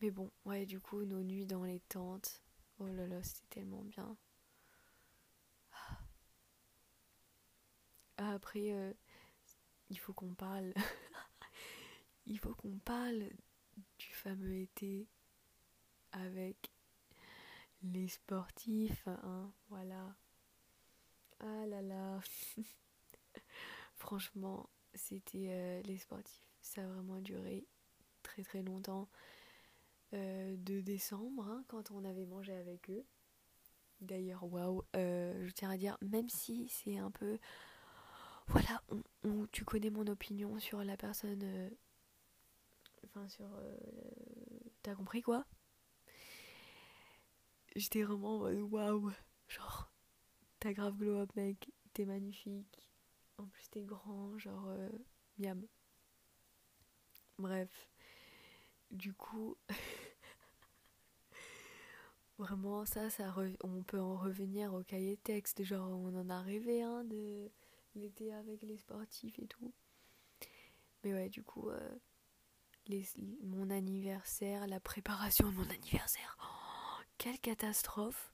Mais 0.00 0.10
bon 0.10 0.30
ouais 0.44 0.66
du 0.66 0.80
coup 0.80 1.04
nos 1.04 1.22
nuits 1.22 1.46
dans 1.46 1.64
les 1.64 1.80
tentes. 1.80 2.42
Oh 2.78 2.86
là 2.88 3.06
là 3.06 3.22
c'était 3.22 3.60
tellement 3.60 3.84
bien 3.84 4.16
après, 8.28 8.72
euh, 8.72 8.92
il 9.88 9.98
faut 9.98 10.12
qu'on 10.12 10.34
parle. 10.34 10.72
il 12.26 12.38
faut 12.38 12.54
qu'on 12.54 12.78
parle 12.78 13.30
du 13.98 14.12
fameux 14.12 14.56
été 14.56 15.08
avec 16.12 16.70
les 17.82 18.08
sportifs, 18.08 19.08
hein, 19.08 19.52
voilà. 19.68 20.16
Ah 21.40 21.66
là 21.66 21.80
là. 21.80 22.20
Franchement, 23.94 24.68
c'était 24.94 25.48
euh, 25.50 25.82
les 25.82 25.96
sportifs. 25.96 26.46
Ça 26.60 26.82
a 26.82 26.86
vraiment 26.86 27.20
duré 27.20 27.66
très 28.22 28.42
très 28.42 28.62
longtemps. 28.62 29.08
Euh, 30.12 30.56
de 30.58 30.80
décembre, 30.80 31.48
hein, 31.48 31.64
quand 31.68 31.92
on 31.92 32.04
avait 32.04 32.26
mangé 32.26 32.52
avec 32.52 32.90
eux. 32.90 33.06
D'ailleurs, 34.00 34.44
waouh, 34.44 34.82
je 34.94 35.50
tiens 35.52 35.70
à 35.70 35.76
dire, 35.76 35.96
même 36.02 36.28
si 36.28 36.68
c'est 36.68 36.98
un 36.98 37.10
peu 37.10 37.38
voilà, 38.50 38.82
on, 39.24 39.46
tu 39.52 39.64
connais 39.64 39.90
mon 39.90 40.06
opinion 40.06 40.58
sur 40.58 40.82
la 40.84 40.96
personne. 40.96 41.40
euh, 41.42 41.70
Enfin, 43.04 43.28
sur. 43.28 43.46
euh, 43.56 43.76
T'as 44.82 44.94
compris 44.94 45.22
quoi? 45.22 45.44
J'étais 47.74 48.02
vraiment 48.04 48.36
en 48.36 48.38
mode 48.38 48.60
waouh. 48.72 49.10
Genre, 49.48 49.90
t'as 50.60 50.74
grave 50.74 50.98
glow 50.98 51.20
up, 51.20 51.36
mec. 51.36 51.72
T'es 51.94 52.06
magnifique. 52.06 52.90
En 53.38 53.46
plus, 53.46 53.68
t'es 53.70 53.82
grand. 53.84 54.38
Genre, 54.38 54.68
euh, 54.68 54.88
miam. 55.38 55.66
Bref. 57.38 57.88
Du 58.90 59.12
coup. 59.14 59.56
Vraiment, 62.38 62.84
ça, 62.86 63.10
ça 63.10 63.34
on 63.62 63.82
peut 63.82 64.00
en 64.00 64.16
revenir 64.16 64.72
au 64.74 64.82
cahier 64.82 65.16
texte. 65.18 65.62
Genre, 65.62 65.88
on 65.88 66.14
en 66.18 66.30
a 66.30 66.40
rêvé, 66.40 66.82
hein, 66.82 67.04
de 67.04 67.50
l'été 67.94 68.32
avec 68.32 68.62
les 68.62 68.76
sportifs 68.76 69.38
et 69.38 69.46
tout. 69.46 69.72
Mais 71.02 71.12
ouais, 71.14 71.28
du 71.28 71.42
coup, 71.42 71.68
euh, 71.70 71.98
les, 72.86 73.04
mon 73.42 73.70
anniversaire, 73.70 74.66
la 74.66 74.80
préparation 74.80 75.48
de 75.50 75.54
mon 75.56 75.68
anniversaire. 75.70 76.36
Oh, 76.42 77.02
quelle 77.18 77.38
catastrophe 77.40 78.32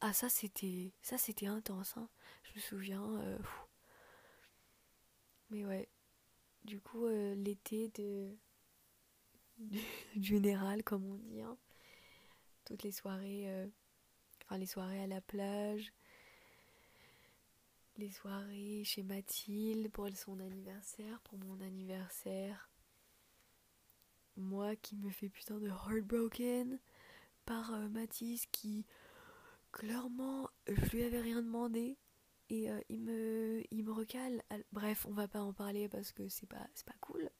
Ah 0.00 0.12
ça 0.12 0.28
c'était 0.28 0.92
ça 1.02 1.18
c'était 1.18 1.46
intense. 1.46 1.96
Hein. 1.96 2.08
Je 2.44 2.52
me 2.54 2.60
souviens. 2.60 3.04
euh. 3.20 3.38
Mais 5.50 5.64
ouais. 5.64 5.88
Du 6.64 6.80
coup 6.80 7.06
euh, 7.06 7.34
l'été 7.34 7.88
de 7.90 8.36
du 10.16 10.22
général 10.22 10.82
comme 10.84 11.04
on 11.04 11.16
dit. 11.16 11.40
hein. 11.42 11.56
Toutes 12.64 12.82
les 12.84 12.92
soirées, 12.92 13.48
enfin 14.44 14.56
les 14.58 14.66
soirées 14.66 15.02
à 15.02 15.06
la 15.08 15.20
plage, 15.20 15.92
les 18.02 18.10
soirées 18.10 18.82
chez 18.84 19.04
Mathilde 19.04 19.88
pour 19.92 20.08
son 20.16 20.40
anniversaire, 20.40 21.20
pour 21.20 21.38
mon 21.38 21.60
anniversaire. 21.60 22.68
Moi 24.36 24.76
qui 24.76 24.94
me 24.96 25.08
fais 25.08 25.30
putain 25.30 25.58
de 25.58 25.68
heartbroken 25.68 26.78
par 27.46 27.74
euh, 27.74 27.88
Mathis 27.88 28.46
qui 28.52 28.86
clairement 29.72 30.50
je 30.68 30.90
lui 30.90 31.04
avais 31.04 31.20
rien 31.20 31.42
demandé 31.42 31.98
et 32.50 32.70
euh, 32.70 32.80
il 32.90 33.00
me 33.02 33.62
il 33.72 33.84
me 33.84 33.92
recale. 33.92 34.42
Al- 34.50 34.64
Bref, 34.72 35.06
on 35.06 35.12
va 35.14 35.28
pas 35.28 35.42
en 35.42 35.52
parler 35.54 35.88
parce 35.88 36.12
que 36.12 36.28
c'est 36.28 36.48
pas 36.48 36.66
c'est 36.74 36.86
pas 36.86 36.96
cool. 37.00 37.30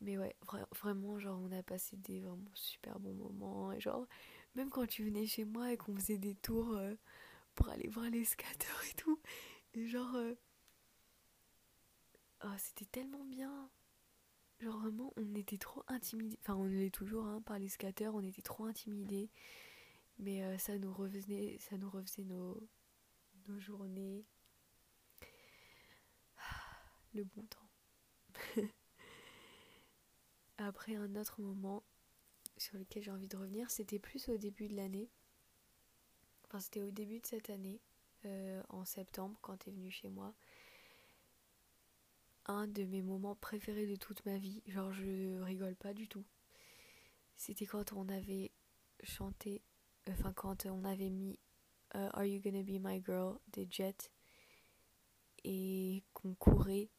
Mais 0.00 0.18
ouais, 0.18 0.34
vra- 0.46 0.66
vraiment 0.74 1.18
genre 1.18 1.40
on 1.42 1.52
a 1.52 1.62
passé 1.62 1.96
des 1.96 2.20
vraiment 2.20 2.50
super 2.54 2.98
bons 3.00 3.14
moments 3.14 3.72
et 3.72 3.80
genre 3.80 4.06
même 4.54 4.70
quand 4.70 4.86
tu 4.86 5.04
venais 5.04 5.26
chez 5.26 5.44
moi 5.44 5.72
et 5.72 5.76
qu'on 5.76 5.94
faisait 5.96 6.18
des 6.18 6.34
tours 6.34 6.74
euh, 6.76 6.94
pour 7.54 7.68
aller 7.68 7.88
voir 7.88 8.10
les 8.10 8.24
skateurs 8.24 8.82
et 8.90 8.94
tout 8.94 9.20
et 9.74 9.86
genre 9.86 10.14
euh, 10.16 10.34
ah, 12.46 12.56
c'était 12.58 12.84
tellement 12.84 13.24
bien. 13.24 13.70
Genre 14.60 14.78
vraiment, 14.78 15.12
on 15.16 15.34
était 15.34 15.56
trop 15.56 15.82
intimidés. 15.88 16.38
Enfin, 16.42 16.54
on 16.56 16.64
l'est 16.64 16.94
toujours 16.94 17.24
hein, 17.24 17.40
par 17.42 17.58
les 17.58 17.68
skateurs, 17.68 18.14
on 18.14 18.22
était 18.22 18.42
trop 18.42 18.66
intimidés. 18.66 19.30
Mais 20.18 20.44
euh, 20.44 20.58
ça 20.58 20.76
nous 20.78 20.92
revenait, 20.92 21.56
ça 21.58 21.78
nous 21.78 21.88
refaisait 21.88 22.24
nos, 22.24 22.68
nos 23.48 23.58
journées. 23.58 24.26
Ah, 26.36 26.82
Le 27.14 27.24
bon 27.24 27.42
temps. 27.44 27.70
Après 30.58 30.94
un 30.96 31.16
autre 31.16 31.40
moment 31.40 31.82
sur 32.58 32.78
lequel 32.78 33.02
j'ai 33.02 33.10
envie 33.10 33.26
de 33.26 33.36
revenir, 33.38 33.70
c'était 33.70 33.98
plus 33.98 34.28
au 34.28 34.36
début 34.36 34.68
de 34.68 34.76
l'année. 34.76 35.10
C'était 36.60 36.82
au 36.82 36.90
début 36.90 37.20
de 37.20 37.26
cette 37.26 37.50
année, 37.50 37.80
euh, 38.24 38.62
en 38.68 38.84
septembre, 38.84 39.38
quand 39.42 39.56
t'es 39.58 39.70
venu 39.70 39.90
chez 39.90 40.08
moi 40.08 40.34
un 42.46 42.66
de 42.66 42.84
mes 42.84 43.02
moments 43.02 43.36
préférés 43.36 43.86
de 43.86 43.96
toute 43.96 44.24
ma 44.26 44.38
vie. 44.38 44.62
Genre, 44.66 44.92
je 44.92 45.40
rigole 45.42 45.76
pas 45.76 45.94
du 45.94 46.08
tout. 46.08 46.24
C'était 47.36 47.66
quand 47.66 47.92
on 47.92 48.08
avait 48.08 48.52
chanté, 49.02 49.62
enfin, 50.08 50.32
quand 50.32 50.66
on 50.66 50.84
avait 50.84 51.10
mis 51.10 51.38
euh, 51.94 52.10
Are 52.12 52.24
You 52.24 52.40
Gonna 52.40 52.62
Be 52.62 52.80
My 52.80 53.02
Girl 53.04 53.38
des 53.48 53.66
Jets 53.70 54.10
et 55.44 56.02
qu'on 56.12 56.34
courait. 56.34 56.90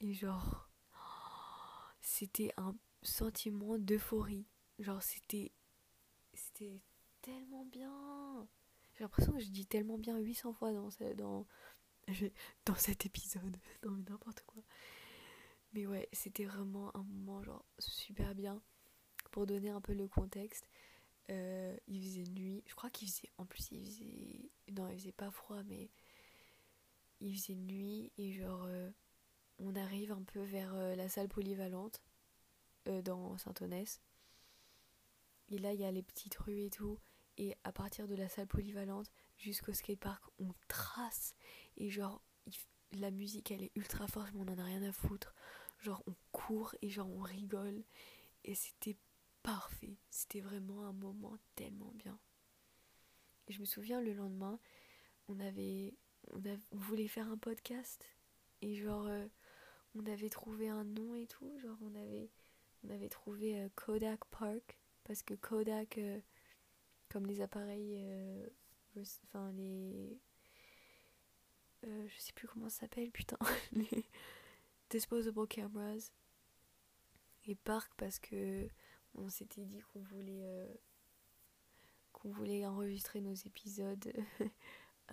Et 0.00 0.12
genre, 0.12 0.68
c'était 2.00 2.52
un 2.56 2.74
sentiment 3.02 3.78
d'euphorie. 3.78 4.46
Genre, 4.78 5.02
c'était. 5.02 5.52
C'était 6.34 6.82
tellement 7.26 7.64
bien. 7.66 8.48
J'ai 8.94 9.04
l'impression 9.04 9.32
que 9.32 9.40
je 9.40 9.48
dis 9.50 9.66
tellement 9.66 9.98
bien 9.98 10.18
800 10.18 10.52
fois 10.54 10.72
dans, 10.72 10.88
dans, 11.16 11.46
dans 12.66 12.74
cet 12.76 13.06
épisode. 13.06 13.56
Non, 13.84 13.92
mais 13.92 14.04
n'importe 14.10 14.42
quoi. 14.46 14.62
Mais 15.72 15.86
ouais, 15.86 16.08
c'était 16.12 16.44
vraiment 16.44 16.96
un 16.96 17.02
moment 17.02 17.42
genre 17.42 17.64
super 17.78 18.34
bien. 18.34 18.62
Pour 19.32 19.46
donner 19.46 19.70
un 19.70 19.80
peu 19.80 19.92
le 19.92 20.08
contexte, 20.08 20.68
euh, 21.30 21.76
il 21.88 22.02
faisait 22.02 22.24
nuit. 22.30 22.62
Je 22.66 22.74
crois 22.74 22.90
qu'il 22.90 23.08
faisait. 23.08 23.30
En 23.38 23.46
plus, 23.46 23.70
il 23.72 23.84
faisait. 23.84 24.50
Non, 24.72 24.88
il 24.88 24.98
faisait 24.98 25.12
pas 25.12 25.30
froid, 25.30 25.62
mais. 25.64 25.90
Il 27.20 27.34
faisait 27.36 27.54
nuit 27.56 28.12
et 28.18 28.32
genre. 28.32 28.64
euh, 28.66 28.90
on 29.58 29.74
arrive 29.76 30.12
un 30.12 30.22
peu 30.22 30.42
vers 30.42 30.74
euh, 30.74 30.94
la 30.96 31.08
salle 31.08 31.28
polyvalente 31.28 32.02
euh, 32.88 33.02
dans 33.02 33.38
Saint-Onès. 33.38 34.00
Et 35.48 35.58
là, 35.58 35.72
il 35.72 35.80
y 35.80 35.84
a 35.84 35.90
les 35.90 36.02
petites 36.02 36.36
rues 36.36 36.62
et 36.66 36.70
tout. 36.70 36.98
Et 37.38 37.54
à 37.64 37.72
partir 37.72 38.08
de 38.08 38.14
la 38.14 38.28
salle 38.28 38.46
polyvalente 38.46 39.10
jusqu'au 39.36 39.72
skatepark, 39.72 40.24
on 40.38 40.54
trace. 40.68 41.34
Et 41.76 41.90
genre, 41.90 42.22
la 42.92 43.10
musique, 43.10 43.50
elle 43.50 43.62
est 43.62 43.76
ultra 43.76 44.06
forte, 44.06 44.32
mais 44.32 44.40
on 44.40 44.52
en 44.52 44.58
a 44.58 44.64
rien 44.64 44.82
à 44.82 44.92
foutre. 44.92 45.34
Genre, 45.80 46.02
on 46.06 46.14
court 46.32 46.74
et 46.80 46.88
genre, 46.88 47.10
on 47.10 47.20
rigole. 47.20 47.84
Et 48.44 48.54
c'était 48.54 48.96
parfait. 49.42 49.98
C'était 50.08 50.40
vraiment 50.40 50.86
un 50.86 50.92
moment 50.92 51.36
tellement 51.54 51.92
bien. 51.94 52.18
Et 53.48 53.52
je 53.52 53.60
me 53.60 53.66
souviens, 53.66 54.00
le 54.00 54.14
lendemain, 54.14 54.58
on 55.28 55.38
avait... 55.40 55.94
On, 56.32 56.44
av- 56.44 56.66
on 56.72 56.78
voulait 56.78 57.06
faire 57.06 57.30
un 57.30 57.38
podcast. 57.38 58.08
Et 58.62 58.74
genre, 58.74 59.06
euh, 59.06 59.26
on 59.94 60.06
avait 60.06 60.30
trouvé 60.30 60.68
un 60.68 60.84
nom 60.84 61.14
et 61.14 61.26
tout. 61.26 61.58
Genre, 61.58 61.78
on 61.82 61.94
avait, 61.94 62.30
on 62.82 62.90
avait 62.90 63.10
trouvé 63.10 63.60
euh, 63.60 63.68
Kodak 63.74 64.24
Park. 64.30 64.78
Parce 65.04 65.22
que 65.22 65.34
Kodak, 65.34 65.98
euh, 65.98 66.18
comme 67.08 67.26
les 67.26 67.40
appareils... 67.40 67.94
euh, 67.98 68.46
Enfin, 69.24 69.52
les... 69.52 70.18
euh, 71.84 72.08
je 72.08 72.18
sais 72.18 72.32
plus 72.32 72.48
comment 72.48 72.68
ça 72.70 72.80
s'appelle, 72.80 73.10
putain. 73.10 73.36
les 73.72 74.04
disposable 74.90 75.46
cameras. 75.48 76.10
Et 77.46 77.54
Park 77.54 77.92
parce 77.96 78.18
que 78.18 78.68
on 79.14 79.28
s'était 79.28 79.64
dit 79.64 79.80
qu'on 79.92 80.00
voulait... 80.00 80.44
euh, 80.44 80.66
qu'on 82.12 82.30
voulait 82.30 82.64
enregistrer 82.66 83.20
nos 83.20 83.34
épisodes 83.34 84.12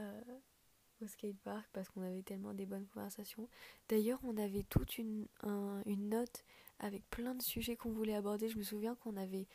au 1.02 1.08
skatepark 1.08 1.68
parce 1.74 1.89
qu'on 1.89 2.02
avait 2.02 2.24
tellement 2.24 2.54
des 2.54 2.66
bonnes 2.66 2.88
conversations. 2.88 3.50
D'ailleurs, 3.89 4.20
on 4.24 4.38
avait 4.38 4.64
toute 4.64 4.98
une, 4.98 5.28
un- 5.41 5.82
une 5.86 6.10
note 6.10 6.46
avec 6.80 7.08
plein 7.10 7.36
de 7.36 7.41
sujets 7.41 7.76
qu'on 7.76 7.91
voulait 7.91 8.16
aborder. 8.16 8.48
Je 8.50 8.58
me 8.58 8.64
souviens 8.64 8.96
qu'on 8.96 9.18
avait, 9.18 9.48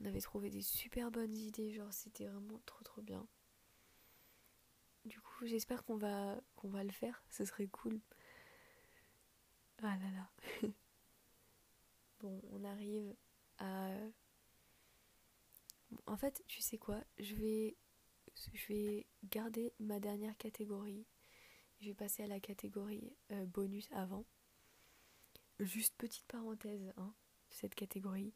on 0.00 0.04
avait 0.04 0.20
trouvé 0.20 0.50
des 0.50 0.62
super 0.62 1.10
bonnes 1.10 1.36
idées, 1.36 1.72
genre 1.72 1.92
c'était 1.92 2.26
vraiment 2.26 2.60
trop 2.66 2.84
trop 2.84 3.02
bien. 3.02 3.26
Du 5.04 5.20
coup, 5.20 5.46
j'espère 5.46 5.84
qu'on 5.84 5.96
va, 5.96 6.40
qu'on 6.56 6.68
va 6.68 6.82
le 6.82 6.90
faire, 6.90 7.22
ce 7.30 7.44
serait 7.44 7.68
cool. 7.68 8.00
Ah 9.82 9.96
là 9.96 10.10
là. 10.10 10.30
bon, 12.20 12.42
on 12.50 12.64
arrive 12.64 13.14
à... 13.58 13.90
En 16.06 16.16
fait, 16.16 16.42
tu 16.48 16.60
sais 16.60 16.76
quoi 16.76 17.04
Je 17.18 17.34
vais 18.68 19.06
garder 19.24 19.72
ma 19.78 20.00
dernière 20.00 20.36
catégorie. 20.36 21.06
Je 21.80 21.88
vais 21.88 21.94
passer 21.94 22.22
à 22.22 22.26
la 22.26 22.40
catégorie 22.40 23.14
euh, 23.30 23.46
bonus 23.46 23.88
avant. 23.92 24.24
Juste 25.60 25.94
petite 25.96 26.26
parenthèse, 26.26 26.92
hein, 26.96 27.14
cette 27.50 27.74
catégorie. 27.74 28.34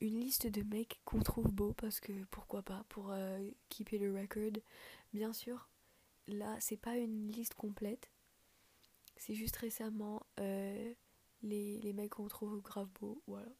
Une 0.00 0.20
liste 0.20 0.46
de 0.46 0.62
mecs 0.62 1.00
qu'on 1.04 1.20
trouve 1.20 1.52
beaux 1.52 1.72
parce 1.72 2.00
que 2.00 2.12
pourquoi 2.30 2.62
pas, 2.62 2.84
pour 2.88 3.10
euh, 3.10 3.38
keeper 3.68 3.98
le 3.98 4.14
record. 4.14 4.60
Bien 5.12 5.32
sûr, 5.32 5.68
là, 6.26 6.56
c'est 6.60 6.76
pas 6.76 6.96
une 6.96 7.28
liste 7.28 7.54
complète. 7.54 8.10
C'est 9.16 9.34
juste 9.34 9.56
récemment 9.56 10.26
euh, 10.40 10.92
les, 11.42 11.78
les 11.80 11.92
mecs 11.92 12.10
qu'on 12.10 12.28
trouve 12.28 12.60
grave 12.60 12.88
beaux, 13.00 13.22
voilà. 13.26 13.52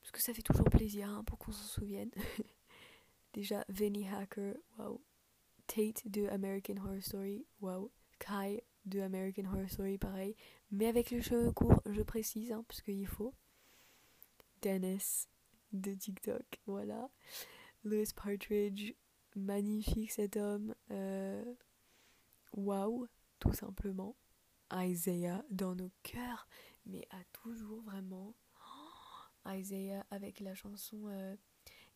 Parce 0.00 0.12
que 0.12 0.22
ça 0.22 0.32
fait 0.32 0.42
toujours 0.42 0.70
plaisir 0.70 1.10
hein, 1.10 1.24
pour 1.24 1.38
qu'on 1.38 1.52
s'en 1.52 1.66
souvienne. 1.66 2.10
Déjà, 3.32 3.64
Vinnie 3.68 4.08
Hacker, 4.08 4.54
waouh. 4.78 5.00
Tate 5.66 6.06
de 6.06 6.28
American 6.28 6.76
Horror 6.76 7.02
Story, 7.02 7.44
waouh. 7.60 7.90
Kai 8.18 8.62
de 8.84 9.00
American 9.00 9.46
Horror 9.46 9.68
Story, 9.68 9.98
pareil. 9.98 10.36
Mais 10.70 10.86
avec 10.86 11.10
les 11.10 11.20
cheveux 11.20 11.52
courts, 11.52 11.82
je 11.86 12.02
précise, 12.02 12.52
hein, 12.52 12.64
parce 12.68 12.82
qu'il 12.82 13.06
faut. 13.06 13.34
Dennis 14.62 15.26
de 15.72 15.94
TikTok, 15.94 16.44
voilà. 16.66 17.10
Louis 17.84 18.08
Partridge, 18.14 18.94
magnifique 19.34 20.12
cet 20.12 20.36
homme. 20.36 20.74
Euh, 20.90 21.44
waouh, 22.52 23.06
tout 23.38 23.52
simplement. 23.52 24.16
Isaiah 24.72 25.44
dans 25.50 25.74
nos 25.76 25.90
cœurs, 26.02 26.48
mais 26.86 27.06
à 27.10 27.22
toujours 27.32 27.82
vraiment. 27.82 28.34
Oh, 28.60 29.50
Isaiah 29.50 30.04
avec 30.10 30.40
la 30.40 30.54
chanson 30.54 31.06
euh, 31.06 31.36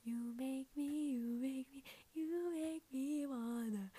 You 0.04 0.34
make 0.36 0.68
me, 0.76 0.82
you 0.82 1.38
make 1.40 1.68
me, 1.74 1.82
you 2.14 2.50
make 2.54 2.84
me 2.92 3.26
wanna. 3.26 3.90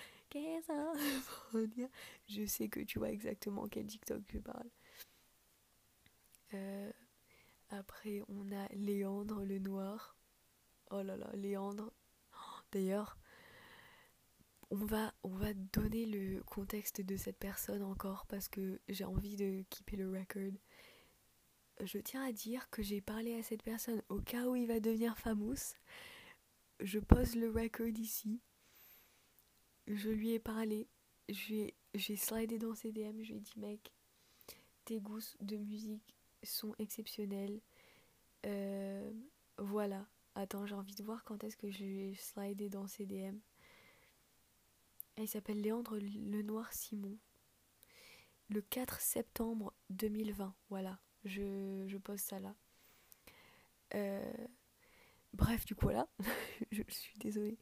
Je 2.28 2.46
sais 2.46 2.68
que 2.68 2.80
tu 2.80 2.98
vois 2.98 3.10
exactement 3.10 3.68
quel 3.68 3.86
TikTok 3.86 4.22
je 4.28 4.38
parle. 4.38 4.70
Euh, 6.54 6.92
après, 7.72 8.22
on 8.28 8.52
a 8.52 8.68
Léandre 8.74 9.44
le 9.44 9.58
Noir. 9.58 10.16
Oh 10.90 11.02
là 11.02 11.16
là, 11.16 11.30
Léandre. 11.34 11.92
Oh, 12.34 12.60
D'ailleurs, 12.70 13.16
on 14.70 14.76
va, 14.76 15.14
on 15.22 15.30
va 15.30 15.54
donner 15.54 16.06
le 16.06 16.42
contexte 16.44 17.00
de 17.00 17.16
cette 17.16 17.38
personne 17.38 17.82
encore 17.82 18.26
parce 18.26 18.48
que 18.48 18.80
j'ai 18.88 19.04
envie 19.04 19.36
de 19.36 19.64
keeper 19.70 19.96
le 19.96 20.10
record. 20.10 20.52
je 21.80 21.98
tiens 21.98 22.24
à 22.24 22.32
dire 22.32 22.68
que 22.70 22.82
j'ai 22.82 23.00
parlé 23.00 23.38
à 23.38 23.42
cette 23.42 23.62
personne 23.62 24.02
au 24.08 24.20
cas 24.20 24.46
où 24.46 24.56
il 24.56 24.66
va 24.66 24.80
devenir 24.80 25.18
famous. 25.18 25.74
Je 26.80 26.98
pose 26.98 27.36
le 27.36 27.50
record 27.50 27.88
ici. 27.98 28.40
Je 29.86 30.10
lui 30.10 30.32
ai 30.32 30.38
parlé. 30.38 30.88
J'ai 31.28 31.74
slidé 32.16 32.58
dans 32.58 32.74
ses 32.74 32.92
DM. 32.92 33.22
Je 33.22 33.32
lui 33.32 33.38
ai 33.38 33.40
dit, 33.40 33.58
mec, 33.58 33.92
tes 34.84 35.00
goûts 35.00 35.36
de 35.40 35.56
musique 35.56 36.16
sont 36.42 36.74
exceptionnels. 36.78 37.60
Euh, 38.46 39.12
voilà. 39.58 40.06
Attends, 40.34 40.66
j'ai 40.66 40.74
envie 40.74 40.94
de 40.94 41.02
voir 41.02 41.24
quand 41.24 41.44
est-ce 41.44 41.56
que 41.56 41.70
je 41.70 41.84
vais 41.84 42.14
slider 42.14 42.68
dans 42.68 42.86
ses 42.86 43.06
DM. 43.06 43.38
il 45.18 45.28
s'appelle 45.28 45.60
Léandre 45.60 45.96
Lenoir 45.96 46.72
Simon. 46.72 47.18
Le 48.48 48.62
4 48.62 49.00
septembre 49.00 49.72
2020. 49.90 50.54
Voilà. 50.70 50.98
Je, 51.24 51.96
pose 51.98 52.20
ça 52.20 52.40
là. 52.40 52.54
Euh, 53.94 54.46
bref, 55.34 55.64
du 55.64 55.74
coup, 55.74 55.86
voilà. 55.86 56.08
je 56.72 56.82
suis 56.88 57.18
désolée. 57.18 57.58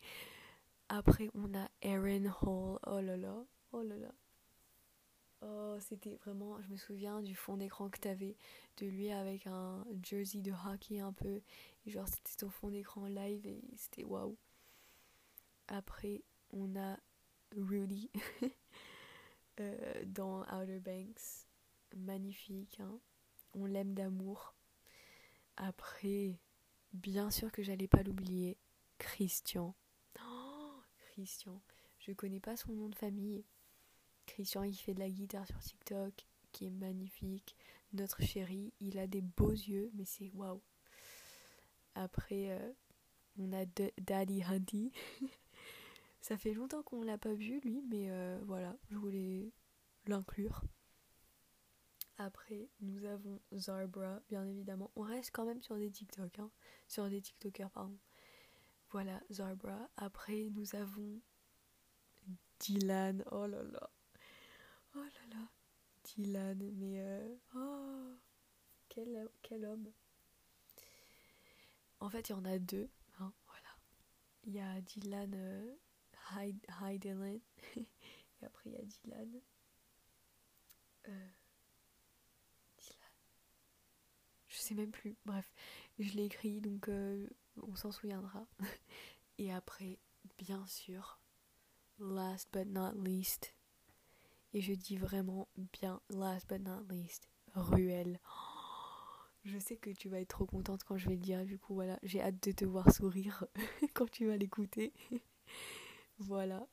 Après, 0.89 1.29
on 1.35 1.55
a 1.55 1.69
Aaron 1.83 2.31
Hall. 2.43 2.79
Oh 2.87 3.01
là 3.01 3.17
là. 3.17 3.45
Oh 3.73 3.83
là 3.83 3.97
là. 3.97 4.13
Oh, 5.43 5.77
c'était 5.81 6.17
vraiment, 6.17 6.61
je 6.61 6.69
me 6.69 6.77
souviens 6.77 7.23
du 7.23 7.35
fond 7.35 7.57
d'écran 7.57 7.89
que 7.89 7.99
t'avais 7.99 8.37
de 8.77 8.87
lui 8.87 9.11
avec 9.11 9.47
un 9.47 9.85
jersey 10.03 10.41
de 10.41 10.53
hockey 10.53 11.01
un 11.01 11.13
peu. 11.13 11.41
Genre, 11.87 12.07
c'était 12.09 12.37
ton 12.37 12.51
fond 12.51 12.71
d'écran 12.71 13.07
live 13.07 13.47
et 13.47 13.63
c'était 13.77 14.05
waouh. 14.05 14.37
Après, 15.69 16.23
on 16.53 16.77
a 16.77 16.99
Rudy 17.57 18.11
euh, 19.61 20.05
dans 20.05 20.43
Outer 20.43 20.81
Banks. 20.81 21.47
Magnifique, 21.97 22.79
hein. 22.81 22.99
On 23.55 23.65
l'aime 23.65 23.95
d'amour. 23.95 24.55
Après, 25.57 26.39
bien 26.93 27.31
sûr 27.31 27.51
que 27.51 27.63
j'allais 27.63 27.89
pas 27.89 28.03
l'oublier, 28.03 28.59
Christian. 28.99 29.75
Oh, 30.23 30.83
Christian. 31.13 31.61
Je 31.99 32.13
connais 32.13 32.41
pas 32.41 32.57
son 32.57 32.73
nom 32.73 32.89
de 32.89 32.95
famille. 32.95 33.45
Christian, 34.31 34.63
il 34.63 34.77
fait 34.77 34.95
de 34.95 35.01
la 35.01 35.11
guitare 35.11 35.47
sur 35.47 35.59
TikTok, 35.59 36.13
qui 36.53 36.67
est 36.67 36.71
magnifique. 36.71 37.57
Notre 37.93 38.23
chéri, 38.23 38.73
il 38.79 38.99
a 38.99 39.09
des 39.09 39.23
beaux 39.23 39.51
yeux, 39.51 39.91
mais 39.95 40.05
c'est 40.05 40.31
waouh. 40.35 40.63
Après, 41.97 42.51
euh, 42.51 42.73
on 43.39 43.53
a 43.53 43.65
Daddy 43.99 44.43
Hunty. 44.45 44.93
Ça 46.21 46.37
fait 46.37 46.55
longtemps 46.55 46.83
qu'on 46.83 47.03
l'a 47.03 47.19
pas 47.19 47.35
vu, 47.35 47.61
lui, 47.61 47.83
mais 47.89 48.11
euh, 48.11 48.39
voilà, 48.45 48.77
je 48.91 48.97
voulais 48.97 49.53
l'inclure. 50.07 50.63
Après, 52.17 52.69
nous 52.81 53.05
avons 53.07 53.41
Zarbra, 53.55 54.21
bien 54.29 54.47
évidemment. 54.47 54.93
On 54.95 55.03
reste 55.03 55.31
quand 55.33 55.47
même 55.47 55.63
sur 55.63 55.77
des 55.77 55.91
TikTok, 55.91 56.39
hein. 56.39 56.51
Sur 56.87 57.09
des 57.09 57.21
TikTokers, 57.21 57.71
pardon. 57.71 57.99
Voilà, 58.91 59.21
Zarbra. 59.33 59.89
Après, 59.97 60.51
nous 60.53 60.77
avons 60.77 61.21
Dylan. 62.61 63.25
Oh 63.33 63.47
là 63.47 63.63
là. 63.65 63.91
Oh 64.95 64.99
là 64.99 65.37
là. 65.37 65.49
Dylan, 66.05 66.71
mais... 66.75 67.01
Euh, 67.01 67.37
oh 67.55 68.17
quel, 68.89 69.29
quel 69.43 69.65
homme. 69.65 69.93
En 72.01 72.11
fait, 72.11 72.29
il 72.29 72.33
y 72.33 72.35
en 72.35 72.45
a 72.45 72.59
deux. 72.59 72.89
Hein, 73.19 73.33
voilà. 73.47 73.77
Il 74.45 74.53
y 74.53 74.61
a 74.61 74.81
Dylan... 74.81 75.35
Euh, 75.35 75.77
Dylan. 76.99 77.41
Et 77.77 78.45
après, 78.45 78.71
il 78.71 78.73
y 78.73 78.77
a 78.77 78.83
Dylan. 78.83 79.41
Euh, 81.09 81.29
sais 84.71 84.75
même 84.75 84.93
plus. 84.93 85.17
Bref, 85.25 85.53
je 85.99 86.13
l'ai 86.15 86.25
écrit 86.25 86.61
donc 86.61 86.89
euh, 86.89 87.29
on 87.63 87.75
s'en 87.77 87.91
souviendra. 87.91 88.47
Et 89.39 89.53
après, 89.53 89.99
bien 90.39 90.65
sûr, 90.67 91.21
last 91.99 92.49
but 92.53 92.67
not 92.67 92.93
least, 92.95 93.55
et 94.53 94.61
je 94.61 94.73
dis 94.73 94.97
vraiment 94.97 95.49
bien 95.73 96.01
last 96.11 96.49
but 96.49 96.61
not 96.61 96.83
least, 96.91 97.29
Ruelle. 97.55 98.21
je 99.45 99.59
sais 99.59 99.77
que 99.77 99.91
tu 99.91 100.09
vas 100.09 100.21
être 100.21 100.29
trop 100.29 100.47
contente 100.47 100.85
quand 100.85 100.99
je 100.99 101.09
vais 101.09 101.15
le 101.15 101.21
dire, 101.21 101.45
du 101.45 101.59
coup 101.59 101.75
voilà, 101.75 101.99
j'ai 102.03 102.21
hâte 102.21 102.43
de 102.43 102.53
te 102.53 102.65
voir 102.65 102.93
sourire 102.93 103.47
quand 103.95 104.11
tu 104.11 104.27
vas 104.27 104.37
l'écouter. 104.37 104.93
voilà. 106.19 106.67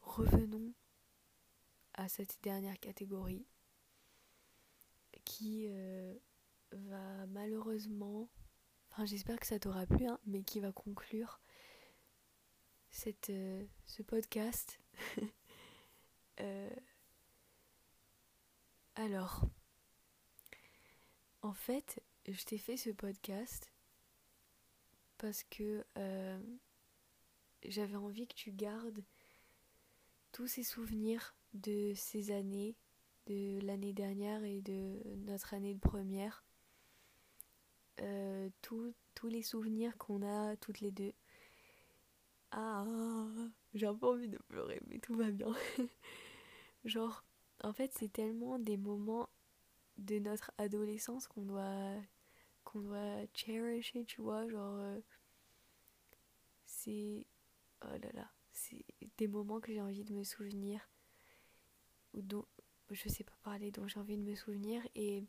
Revenons 0.00 0.72
à 1.94 2.08
cette 2.08 2.38
dernière 2.42 2.78
catégorie 2.78 3.44
qui 5.24 5.66
euh, 5.68 6.14
va 6.72 7.26
malheureusement, 7.26 8.30
enfin 8.90 9.04
j'espère 9.04 9.38
que 9.38 9.46
ça 9.46 9.58
t'aura 9.58 9.86
plu, 9.86 10.06
hein, 10.06 10.18
mais 10.26 10.42
qui 10.42 10.60
va 10.60 10.72
conclure 10.72 11.40
cette, 12.90 13.30
euh, 13.30 13.64
ce 13.84 14.02
podcast. 14.02 14.80
Euh, 16.40 16.70
alors, 18.94 19.48
en 21.42 21.52
fait, 21.52 22.02
je 22.26 22.44
t'ai 22.44 22.58
fait 22.58 22.76
ce 22.76 22.90
podcast 22.90 23.72
parce 25.18 25.42
que 25.44 25.84
euh, 25.96 26.38
j'avais 27.64 27.96
envie 27.96 28.26
que 28.26 28.34
tu 28.34 28.52
gardes 28.52 29.04
tous 30.32 30.46
ces 30.46 30.62
souvenirs 30.62 31.34
de 31.54 31.92
ces 31.94 32.30
années, 32.30 32.76
de 33.26 33.60
l'année 33.60 33.92
dernière 33.92 34.44
et 34.44 34.60
de 34.60 35.02
notre 35.26 35.54
année 35.54 35.74
de 35.74 35.80
première 35.80 36.44
euh, 38.00 38.48
tous 38.62 38.94
les 39.24 39.42
souvenirs 39.42 39.96
qu'on 39.98 40.22
a 40.22 40.56
toutes 40.56 40.80
les 40.80 40.92
deux. 40.92 41.12
Ah, 42.52 42.86
j'ai 43.74 43.86
un 43.86 43.94
peu 43.94 44.06
envie 44.06 44.28
de 44.28 44.38
pleurer, 44.48 44.80
mais 44.86 44.98
tout 44.98 45.16
va 45.16 45.30
bien. 45.30 45.52
Genre, 46.88 47.22
en 47.62 47.72
fait, 47.74 47.92
c'est 47.94 48.10
tellement 48.10 48.58
des 48.58 48.78
moments 48.78 49.28
de 49.98 50.18
notre 50.18 50.52
adolescence 50.58 51.28
qu'on 51.28 51.42
doit 51.42 51.94
qu'on 52.64 52.80
doit 52.80 53.26
cherisher, 53.34 54.04
tu 54.04 54.22
vois, 54.22 54.48
genre 54.48 54.78
euh, 54.78 55.00
c'est 56.64 57.26
oh 57.84 57.98
là 58.02 58.10
là, 58.14 58.30
c'est 58.52 58.84
des 59.18 59.28
moments 59.28 59.60
que 59.60 59.72
j'ai 59.72 59.82
envie 59.82 60.04
de 60.04 60.14
me 60.14 60.24
souvenir 60.24 60.88
ou 62.14 62.22
dont 62.22 62.46
je 62.90 63.08
sais 63.08 63.24
pas 63.24 63.36
parler 63.42 63.70
dont 63.70 63.86
j'ai 63.86 64.00
envie 64.00 64.16
de 64.16 64.22
me 64.22 64.34
souvenir 64.34 64.82
et 64.94 65.24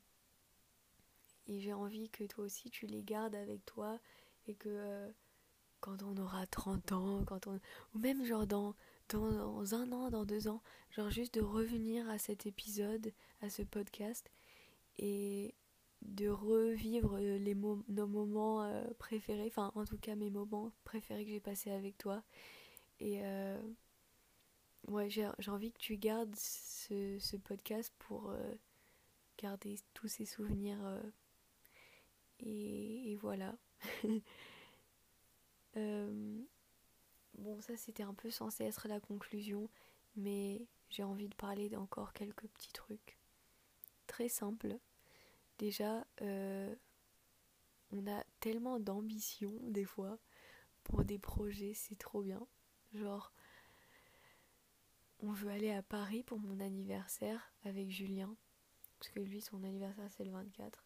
et 1.47 1.59
j'ai 1.59 1.73
envie 1.73 2.09
que 2.09 2.23
toi 2.23 2.45
aussi 2.45 2.69
tu 2.69 2.85
les 2.87 3.03
gardes 3.03 3.35
avec 3.35 3.65
toi 3.65 3.99
et 4.47 4.55
que 4.55 4.69
euh, 4.69 5.11
quand 5.81 6.03
on 6.03 6.15
aura 6.17 6.45
30 6.47 6.91
ans, 6.93 7.23
quand 7.25 7.47
on 7.47 7.59
ou 7.95 7.99
même 7.99 8.23
genre 8.23 8.47
dans, 8.47 8.75
dans, 9.09 9.75
un 9.75 9.91
an, 9.91 10.09
dans 10.09 10.25
deux 10.25 10.47
ans, 10.47 10.61
genre 10.91 11.09
juste 11.09 11.35
de 11.35 11.41
revenir 11.41 12.09
à 12.09 12.17
cet 12.17 12.45
épisode, 12.45 13.13
à 13.41 13.49
ce 13.49 13.61
podcast 13.61 14.31
et 14.97 15.53
de 16.01 16.29
revivre 16.29 17.17
les 17.17 17.55
nos 17.55 18.07
moments 18.07 18.63
euh, 18.63 18.85
préférés, 18.97 19.47
enfin 19.47 19.71
en 19.75 19.85
tout 19.85 19.97
cas 19.97 20.15
mes 20.15 20.29
moments 20.29 20.71
préférés 20.85 21.25
que 21.25 21.31
j'ai 21.31 21.39
passés 21.39 21.71
avec 21.71 21.97
toi. 21.97 22.23
Et 22.99 23.23
euh, 23.23 23.61
ouais, 24.87 25.09
j'ai 25.09 25.29
envie 25.47 25.71
que 25.71 25.79
tu 25.79 25.97
gardes 25.97 26.35
ce 26.35 27.37
podcast 27.37 27.93
pour 27.99 28.33
garder 29.37 29.77
tous 29.93 30.07
ces 30.07 30.25
souvenirs 30.25 30.79
et, 32.39 33.17
voilà. 33.21 33.55
Bon, 37.39 37.61
ça 37.61 37.77
c'était 37.77 38.03
un 38.03 38.13
peu 38.13 38.29
censé 38.29 38.65
être 38.65 38.87
la 38.89 38.99
conclusion, 38.99 39.69
mais 40.15 40.67
j'ai 40.89 41.03
envie 41.03 41.29
de 41.29 41.35
parler 41.35 41.69
d'encore 41.69 42.11
quelques 42.11 42.47
petits 42.47 42.73
trucs. 42.73 43.17
Très 44.07 44.27
simples. 44.27 44.77
Déjà, 45.57 46.05
euh, 46.21 46.75
on 47.91 48.05
a 48.07 48.23
tellement 48.41 48.79
d'ambition 48.79 49.53
des 49.63 49.85
fois 49.85 50.19
pour 50.83 51.05
des 51.05 51.17
projets, 51.17 51.73
c'est 51.73 51.97
trop 51.97 52.21
bien. 52.21 52.45
Genre, 52.93 53.31
on 55.21 55.31
veut 55.31 55.49
aller 55.49 55.71
à 55.71 55.81
Paris 55.81 56.23
pour 56.23 56.39
mon 56.39 56.59
anniversaire 56.59 57.53
avec 57.63 57.89
Julien, 57.89 58.35
parce 58.99 59.11
que 59.11 59.21
lui, 59.21 59.39
son 59.39 59.63
anniversaire 59.63 60.09
c'est 60.11 60.25
le 60.25 60.31
24. 60.31 60.83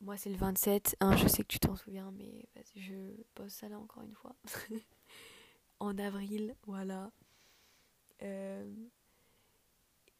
Moi, 0.00 0.16
c'est 0.16 0.30
le 0.30 0.36
27. 0.36 0.96
Hein, 1.00 1.14
je 1.16 1.28
sais 1.28 1.42
que 1.42 1.48
tu 1.48 1.60
t'en 1.60 1.76
souviens, 1.76 2.10
mais 2.12 2.48
je 2.74 3.22
pose 3.34 3.52
ça 3.52 3.68
là 3.68 3.78
encore 3.78 4.02
une 4.02 4.14
fois. 4.14 4.34
en 5.80 5.98
avril, 5.98 6.54
voilà. 6.66 7.10
Euh, 8.22 8.72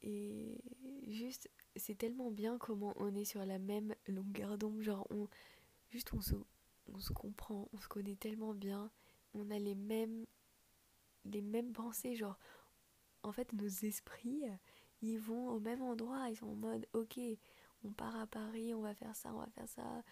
et 0.03 0.59
juste, 1.07 1.51
c'est 1.77 1.97
tellement 1.97 2.31
bien 2.31 2.59
comment 2.59 2.95
on 2.97 3.15
est 3.15 3.27
sur 3.27 3.45
la 3.45 3.59
même 3.59 3.95
longueur 4.09 4.59
d'onde. 4.59 4.81
Genre, 4.81 5.07
on, 5.11 5.29
juste, 5.91 6.13
on 6.15 6.21
se, 6.21 6.35
on 6.93 6.99
se 6.99 7.13
comprend, 7.13 7.69
on 7.73 7.79
se 7.79 7.89
connaît 7.89 8.17
tellement 8.17 8.55
bien. 8.55 8.91
On 9.35 9.51
a 9.51 9.59
les 9.59 9.75
mêmes, 9.75 10.27
les 11.27 11.43
mêmes 11.43 11.73
pensées. 11.73 12.17
Genre, 12.17 12.39
en 13.23 13.33
fait, 13.33 13.53
nos 13.53 13.69
esprits, 13.69 14.45
ils 15.03 15.19
vont 15.19 15.51
au 15.51 15.61
même 15.61 15.83
endroit. 15.83 16.31
Ils 16.31 16.37
sont 16.37 16.47
en 16.47 16.57
mode, 16.57 16.87
ok, 16.95 17.21
on 17.85 17.93
part 17.93 18.17
à 18.17 18.27
Paris, 18.27 18.75
on 18.75 18.81
va 18.81 18.95
faire 18.95 19.15
ça, 19.15 19.33
on 19.35 19.39
va 19.39 19.51
faire 19.51 19.69
ça. 19.69 20.03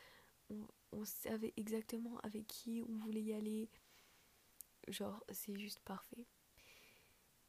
On, 0.51 0.66
on 0.92 1.05
savait 1.05 1.53
exactement 1.57 2.18
avec 2.18 2.46
qui 2.46 2.82
on 2.88 2.96
voulait 2.99 3.22
y 3.22 3.32
aller. 3.32 3.68
Genre, 4.91 5.22
c'est 5.30 5.59
juste 5.59 5.80
parfait. 5.80 6.26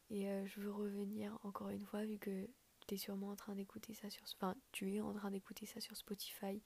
Et 0.10 0.28
euh, 0.28 0.46
je 0.48 0.60
veux 0.60 0.72
revenir 0.72 1.38
encore 1.44 1.70
une 1.70 1.86
fois, 1.86 2.04
vu 2.06 2.18
que 2.18 2.48
tu 2.88 2.96
es 2.96 2.98
sûrement 2.98 3.30
en 3.30 3.36
train 3.36 3.56
d'écouter 3.56 3.94
ça 3.94 4.10
sur. 4.10 4.24
Enfin, 4.36 4.56
tu 4.72 4.96
es 4.96 5.02
en 5.02 5.14
train 5.14 5.32
d'écouter 5.32 5.66
ça 5.66 5.80
sur 5.80 5.96
Spotify. 5.96 6.62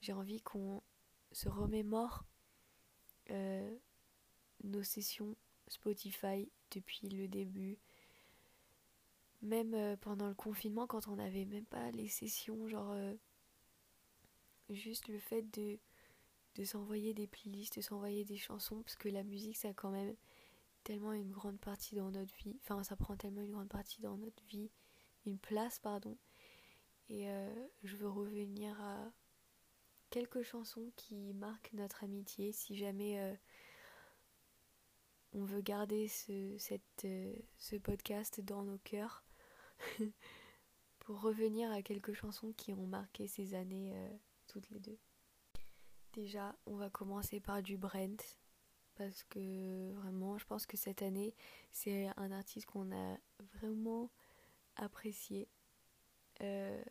J'ai 0.00 0.12
envie 0.12 0.40
qu'on 0.40 0.82
se 1.30 1.48
remémore 1.48 2.24
euh, 3.30 3.76
nos 4.64 4.82
sessions 4.82 5.36
Spotify 5.68 6.50
depuis 6.72 7.08
le 7.08 7.28
début. 7.28 7.78
Même 9.42 9.74
euh, 9.74 9.96
pendant 9.96 10.28
le 10.28 10.34
confinement, 10.34 10.86
quand 10.86 11.08
on 11.08 11.16
n'avait 11.16 11.44
même 11.44 11.66
pas 11.66 11.90
les 11.92 12.08
sessions, 12.08 12.68
genre. 12.68 12.94
juste 14.70 15.08
le 15.08 15.18
fait 15.18 15.42
de, 15.52 15.78
de 16.54 16.64
s'envoyer 16.64 17.14
des 17.14 17.26
playlists, 17.26 17.76
de 17.76 17.82
s'envoyer 17.82 18.24
des 18.24 18.36
chansons, 18.36 18.82
parce 18.82 18.96
que 18.96 19.08
la 19.08 19.24
musique, 19.24 19.56
ça 19.56 19.68
a 19.68 19.74
quand 19.74 19.90
même 19.90 20.14
tellement 20.84 21.12
une 21.12 21.30
grande 21.30 21.60
partie 21.60 21.94
dans 21.94 22.10
notre 22.10 22.34
vie. 22.36 22.56
Enfin, 22.62 22.82
ça 22.82 22.96
prend 22.96 23.16
tellement 23.16 23.42
une 23.42 23.52
grande 23.52 23.68
partie 23.68 24.00
dans 24.00 24.16
notre 24.16 24.42
vie. 24.44 24.70
Une 25.26 25.38
place, 25.38 25.78
pardon. 25.78 26.16
Et 27.08 27.30
euh, 27.30 27.68
je 27.84 27.96
veux 27.96 28.08
revenir 28.08 28.80
à 28.80 29.12
quelques 30.10 30.42
chansons 30.42 30.92
qui 30.96 31.32
marquent 31.34 31.72
notre 31.72 32.04
amitié. 32.04 32.52
Si 32.52 32.76
jamais 32.76 33.20
euh, 33.20 33.34
on 35.32 35.44
veut 35.44 35.60
garder 35.60 36.10
euh, 36.30 36.58
ce 37.58 37.76
podcast 37.76 38.40
dans 38.40 38.62
nos 38.62 38.78
cœurs. 38.78 39.24
pour 41.00 41.20
revenir 41.20 41.70
à 41.72 41.82
quelques 41.82 42.12
chansons 42.12 42.52
qui 42.52 42.72
ont 42.72 42.86
marqué 42.86 43.26
ces 43.26 43.54
années 43.54 43.92
toutes 44.46 44.70
les 44.70 44.78
deux. 44.78 44.96
Déjà, 46.12 46.54
on 46.66 46.76
va 46.76 46.90
commencer 46.90 47.40
par 47.40 47.62
du 47.62 47.78
Brent 47.78 48.38
parce 48.96 49.24
que 49.24 49.92
vraiment, 49.92 50.36
je 50.36 50.44
pense 50.44 50.66
que 50.66 50.76
cette 50.76 51.00
année, 51.00 51.34
c'est 51.72 52.08
un 52.16 52.30
artiste 52.30 52.66
qu'on 52.66 52.92
a 52.92 53.16
vraiment 53.54 54.10
apprécié. 54.76 55.48
Euh, 56.42 56.82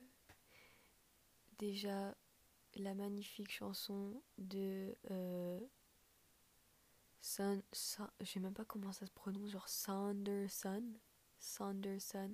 déjà, 1.59 2.15
la 2.75 2.95
magnifique 2.95 3.51
chanson 3.51 4.21
de 4.39 4.95
euh, 5.11 5.59
Sun, 7.21 7.61
je 8.19 8.25
sais 8.25 8.39
même 8.39 8.53
pas 8.53 8.65
comment 8.65 8.91
ça 8.91 9.05
se 9.05 9.11
prononce, 9.11 9.51
genre 9.51 9.69
Sanderson, 9.69 10.83
Sanderson 11.37 12.33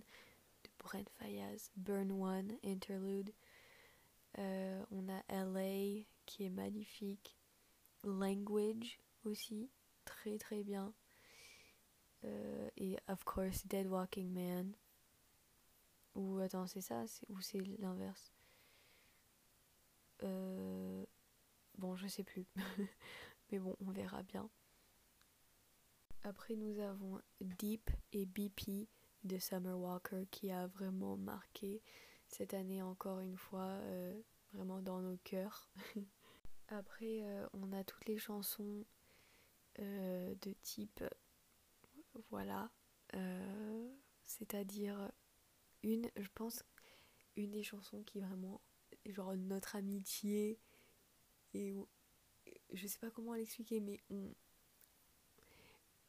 de 0.64 0.70
Brent 0.80 1.10
Fayaz, 1.20 1.72
Burn 1.76 2.12
One, 2.12 2.58
Interlude. 2.64 3.34
Euh, 4.38 4.86
on 4.92 5.10
a 5.10 5.24
LA 5.28 6.06
qui 6.28 6.44
est 6.44 6.52
magnifique. 6.52 7.36
Language 8.04 9.00
aussi, 9.24 9.72
très 10.06 10.38
très 10.38 10.64
bien. 10.64 10.94
Euh, 12.24 12.70
et 12.78 12.98
of 13.08 13.24
course 13.24 13.66
Dead 13.66 13.88
Walking 13.88 14.32
Man. 14.32 14.76
Ou 16.14 16.38
attends, 16.40 16.68
c'est 16.68 16.82
ça 16.82 17.06
ou 17.30 17.42
c'est 17.42 17.62
l'inverse? 17.80 18.32
Euh, 20.24 21.06
Bon, 21.78 21.96
je 21.96 22.08
sais 22.08 22.24
plus. 22.24 22.48
Mais 23.52 23.60
bon, 23.60 23.76
on 23.80 23.92
verra 23.92 24.24
bien. 24.24 24.50
Après, 26.24 26.56
nous 26.56 26.80
avons 26.80 27.22
Deep 27.40 27.92
et 28.12 28.26
BP 28.26 28.90
de 29.24 29.38
Summer 29.38 29.78
Walker 29.78 30.26
qui 30.32 30.52
a 30.52 30.68
vraiment 30.68 31.18
marqué 31.18 31.82
cette 32.28 32.54
année 32.54 32.82
encore 32.82 33.20
une 33.20 33.38
fois, 33.38 33.68
euh, 33.68 34.20
vraiment 34.54 34.82
dans 34.82 35.02
nos 35.02 35.18
cœurs. 35.18 35.70
Après, 36.70 37.24
euh, 37.24 37.48
on 37.54 37.72
a 37.72 37.84
toutes 37.84 38.06
les 38.08 38.18
chansons 38.18 38.86
euh, 39.80 40.36
de 40.42 40.54
type, 40.64 41.04
voilà, 42.30 42.72
euh, 43.14 43.96
c'est-à-dire 44.24 45.12
une, 45.84 46.10
je 46.18 46.28
pense, 46.34 46.64
une 47.36 47.52
des 47.52 47.64
chansons 47.64 48.04
qui 48.04 48.20
vraiment, 48.20 48.62
genre 49.06 49.36
notre 49.38 49.76
amitié 49.76 50.60
et 51.54 51.74
je 52.74 52.88
sais 52.88 53.00
pas 53.00 53.12
comment 53.12 53.34
l'expliquer, 53.34 53.80
mais 53.80 54.02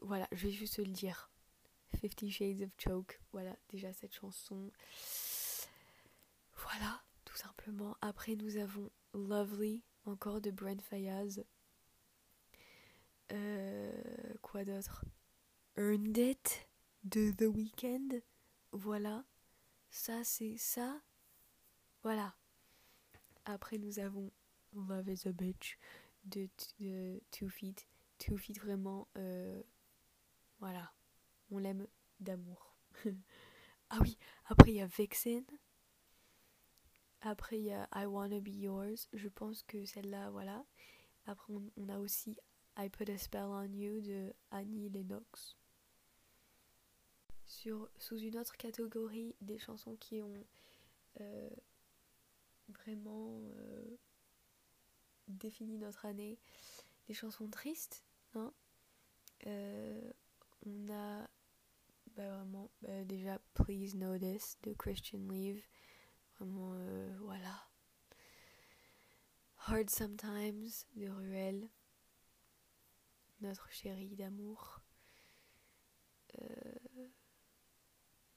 voilà, 0.00 0.26
je 0.32 0.46
vais 0.46 0.52
juste 0.52 0.78
le 0.78 0.86
dire. 0.86 1.30
Fifty 1.96 2.30
Shades 2.30 2.62
of 2.62 2.70
Choke, 2.78 3.20
voilà, 3.32 3.56
déjà 3.70 3.92
cette 3.92 4.14
chanson. 4.14 4.70
Voilà, 6.56 7.02
tout 7.24 7.36
simplement. 7.36 7.96
Après, 8.00 8.36
nous 8.36 8.56
avons 8.56 8.90
Lovely, 9.14 9.82
encore 10.09 10.40
de 10.40 10.50
Brent 10.50 10.80
Fayaz. 10.82 11.44
Euh, 13.32 13.92
quoi 14.42 14.64
d'autre? 14.64 15.04
Earned 15.76 16.16
It 16.16 16.68
de 17.04 17.30
The 17.30 17.54
Weeknd. 17.54 18.20
Voilà, 18.72 19.24
ça 19.90 20.24
c'est 20.24 20.56
ça. 20.56 21.00
Voilà. 22.02 22.34
Après, 23.44 23.78
nous 23.78 23.98
avons 23.98 24.30
Love 24.74 25.09
is 25.09 25.26
a 25.26 25.32
Bitch 25.32 25.78
de, 26.24 26.48
Two 27.30 27.48
Feet. 27.48 27.86
Two 28.18 28.36
Feet, 28.36 28.59
vraiment, 28.59 29.09
euh, 29.16 29.62
voilà, 30.59 30.92
on 31.50 31.59
l'aime 31.59 31.86
d'amour. 32.20 32.74
ah 33.90 33.98
oui, 34.00 34.18
après 34.46 34.70
il 34.72 34.76
y 34.76 34.80
a 34.80 34.86
Vixen. 34.86 35.44
Après 37.20 37.58
il 37.58 37.64
y 37.64 37.72
a 37.72 37.88
I 37.94 38.06
Wanna 38.06 38.40
Be 38.40 38.48
Yours. 38.48 39.08
Je 39.12 39.28
pense 39.28 39.62
que 39.62 39.84
celle-là, 39.84 40.30
voilà. 40.30 40.64
Après 41.26 41.52
on, 41.52 41.88
a 41.88 41.98
aussi 41.98 42.36
I 42.76 42.88
Put 42.88 43.10
a 43.10 43.18
Spell 43.18 43.44
on 43.44 43.72
You 43.72 44.00
de 44.00 44.32
Annie 44.50 44.88
Lennox. 44.88 45.56
Sur, 47.44 47.88
sous 47.98 48.18
une 48.18 48.36
autre 48.38 48.56
catégorie, 48.56 49.34
des 49.40 49.58
chansons 49.58 49.96
qui 49.96 50.22
ont 50.22 50.46
euh, 51.20 51.50
vraiment 52.68 53.40
euh, 53.42 53.96
défini 55.28 55.78
notre 55.78 56.04
année, 56.04 56.38
des 57.06 57.14
chansons 57.14 57.48
tristes, 57.48 58.04
hein. 58.34 58.52
Euh, 59.46 60.10
on 60.66 60.88
a 60.90 61.28
bah, 62.16 62.28
vraiment 62.28 62.70
bah, 62.82 63.04
déjà 63.04 63.40
Please 63.54 63.96
Notice 63.96 64.58
de 64.62 64.72
Christian 64.74 65.20
Leave. 65.30 65.62
Vraiment, 66.39 66.72
euh, 66.74 67.16
voilà. 67.20 67.68
Hard 69.66 69.91
Sometimes 69.91 70.84
de 70.95 71.09
Ruel. 71.09 71.68
Notre 73.41 73.70
chérie 73.70 74.16
d'amour. 74.16 74.80
Euh, 76.41 77.09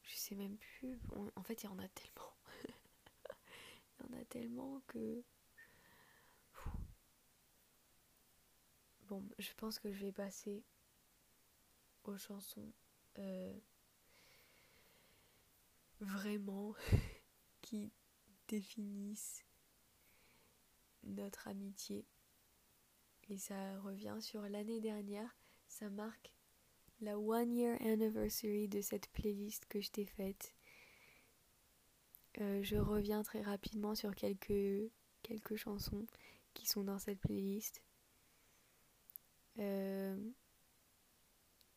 je 0.04 0.16
sais 0.16 0.36
même 0.36 0.58
plus. 0.58 1.00
En 1.36 1.44
fait, 1.44 1.64
il 1.64 1.66
y 1.66 1.70
en 1.70 1.80
a 1.80 1.88
tellement. 1.90 2.34
il 4.00 4.06
y 4.06 4.16
en 4.16 4.20
a 4.22 4.26
tellement 4.26 4.82
que. 4.88 5.24
Bon, 9.08 9.24
je 9.40 9.52
pense 9.58 9.78
que 9.80 9.92
je 9.92 10.06
vais 10.06 10.12
passer 10.12 10.64
aux 12.06 12.18
chansons 12.18 12.72
euh, 13.20 13.54
vraiment 16.00 16.74
définissent 18.48 19.46
notre 21.04 21.48
amitié. 21.48 22.06
Et 23.30 23.38
ça 23.38 23.80
revient 23.80 24.18
sur 24.20 24.42
l'année 24.42 24.82
dernière, 24.82 25.38
ça 25.68 25.90
marque 25.90 26.34
la 27.00 27.18
one 27.18 27.54
year 27.56 27.82
anniversary 27.82 28.68
de 28.68 28.82
cette 28.82 29.08
playlist 29.10 29.66
que 29.68 29.82
je 29.82 29.90
t'ai 29.90 30.06
faite. 30.06 30.54
Euh, 32.40 32.62
je 32.64 32.78
reviens 32.78 33.24
très 33.24 33.42
rapidement 33.42 33.96
sur 33.96 34.16
quelques, 34.16 34.92
quelques 35.24 35.56
chansons 35.56 36.06
qui 36.54 36.68
sont 36.68 36.84
dans 36.84 37.00
cette 37.00 37.20
playlist. 37.20 37.82
Euh, 39.60 40.18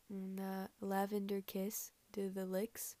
on 0.09 0.37
a 0.37 0.69
Lavender 0.81 1.41
Kiss 1.41 1.93
de 2.13 2.29
The 2.29 2.47
Licks. 2.47 2.97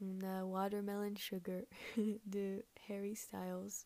On 0.00 0.22
a 0.22 0.44
Watermelon 0.44 1.16
Sugar 1.16 1.62
de 2.24 2.64
Harry 2.88 3.16
Styles. 3.16 3.84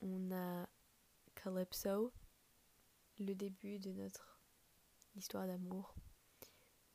On 0.00 0.32
a 0.32 0.68
Calypso, 1.34 2.12
le 3.18 3.34
début 3.34 3.78
de 3.78 3.92
notre 3.92 4.40
histoire 5.14 5.46
d'amour, 5.46 5.94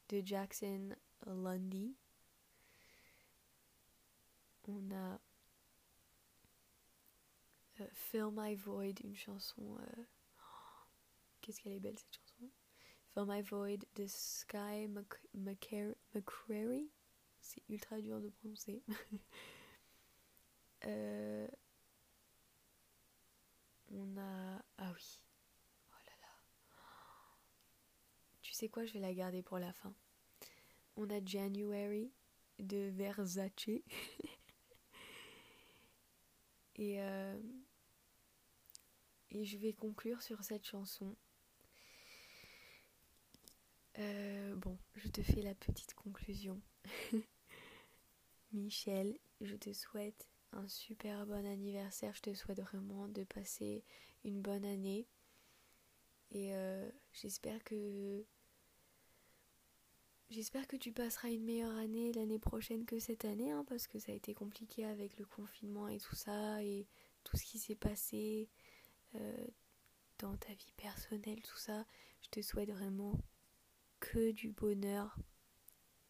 de 0.10 0.22
Jackson 0.26 0.96
Lundy. 1.26 1.96
On 4.68 4.92
a 4.92 5.20
euh, 7.80 7.88
Fill 7.94 8.30
My 8.34 8.56
Void, 8.56 9.00
une 9.04 9.16
chanson. 9.16 9.78
euh, 9.80 10.04
Qu'est-ce 11.42 11.62
qu'elle 11.62 11.74
est 11.74 11.80
belle 11.80 11.98
cette 11.98 12.14
chanson. 12.16 12.21
Fill 13.14 13.26
My 13.26 13.42
Void 13.42 13.86
de 13.96 14.08
Sky 14.08 14.88
McCrary. 15.34 16.90
c'est 17.42 17.64
ultra 17.70 18.00
dur 18.00 18.22
de 18.22 18.30
prononcer. 18.30 18.82
Euh, 20.88 21.48
on 23.92 24.18
a. 24.18 24.64
Ah 24.80 24.92
oui. 24.96 25.22
Oh 25.92 25.96
là 26.08 26.14
là. 26.22 26.28
Tu 28.42 28.52
sais 28.54 28.68
quoi, 28.68 28.84
je 28.86 28.94
vais 28.94 29.00
la 29.00 29.14
garder 29.14 29.44
pour 29.44 29.60
la 29.60 29.72
fin. 29.74 29.94
On 30.96 31.08
a 31.12 31.24
January 31.24 32.12
de 32.58 32.90
Versace. 32.90 33.68
et, 36.78 37.00
euh, 37.00 37.40
et 39.30 39.46
je 39.46 39.58
vais 39.60 39.74
conclure 39.74 40.24
sur 40.24 40.44
cette 40.44 40.66
chanson. 40.66 41.16
Euh, 44.02 44.56
bon, 44.56 44.78
je 44.96 45.08
te 45.10 45.22
fais 45.22 45.42
la 45.42 45.54
petite 45.54 45.94
conclusion. 45.94 46.60
Michel, 48.52 49.18
je 49.42 49.56
te 49.56 49.72
souhaite 49.74 50.28
un 50.54 50.68
super 50.68 51.26
bon 51.28 51.46
anniversaire. 51.46 52.14
Je 52.16 52.22
te 52.22 52.34
souhaite 52.34 52.62
vraiment 52.62 53.08
de 53.08 53.24
passer 53.24 53.84
une 54.24 54.42
bonne 54.42 54.66
année. 54.66 55.08
Et 56.32 56.56
euh, 56.56 56.90
j'espère 57.14 57.64
que 57.64 58.26
j'espère 60.32 60.68
que 60.68 60.78
tu 60.78 60.92
passeras 60.92 61.30
une 61.30 61.44
meilleure 61.44 61.76
année 61.76 62.12
l'année 62.14 62.40
prochaine 62.40 62.86
que 62.86 62.98
cette 62.98 63.26
année, 63.26 63.52
hein, 63.52 63.66
parce 63.68 63.86
que 63.86 64.00
ça 64.00 64.12
a 64.14 64.16
été 64.16 64.34
compliqué 64.34 64.86
avec 64.86 65.18
le 65.20 65.26
confinement 65.26 65.88
et 65.90 66.00
tout 66.00 66.16
ça, 66.16 66.64
et 66.64 66.88
tout 67.24 67.38
ce 67.38 67.44
qui 67.44 67.60
s'est 67.60 67.76
passé 67.76 68.50
euh, 69.16 69.48
dans 70.18 70.36
ta 70.38 70.54
vie 70.54 70.74
personnelle, 70.76 71.42
tout 71.44 71.58
ça. 71.58 71.86
Je 72.22 72.30
te 72.30 72.42
souhaite 72.42 72.72
vraiment 72.72 73.20
que 74.12 74.32
du 74.32 74.50
bonheur, 74.50 75.18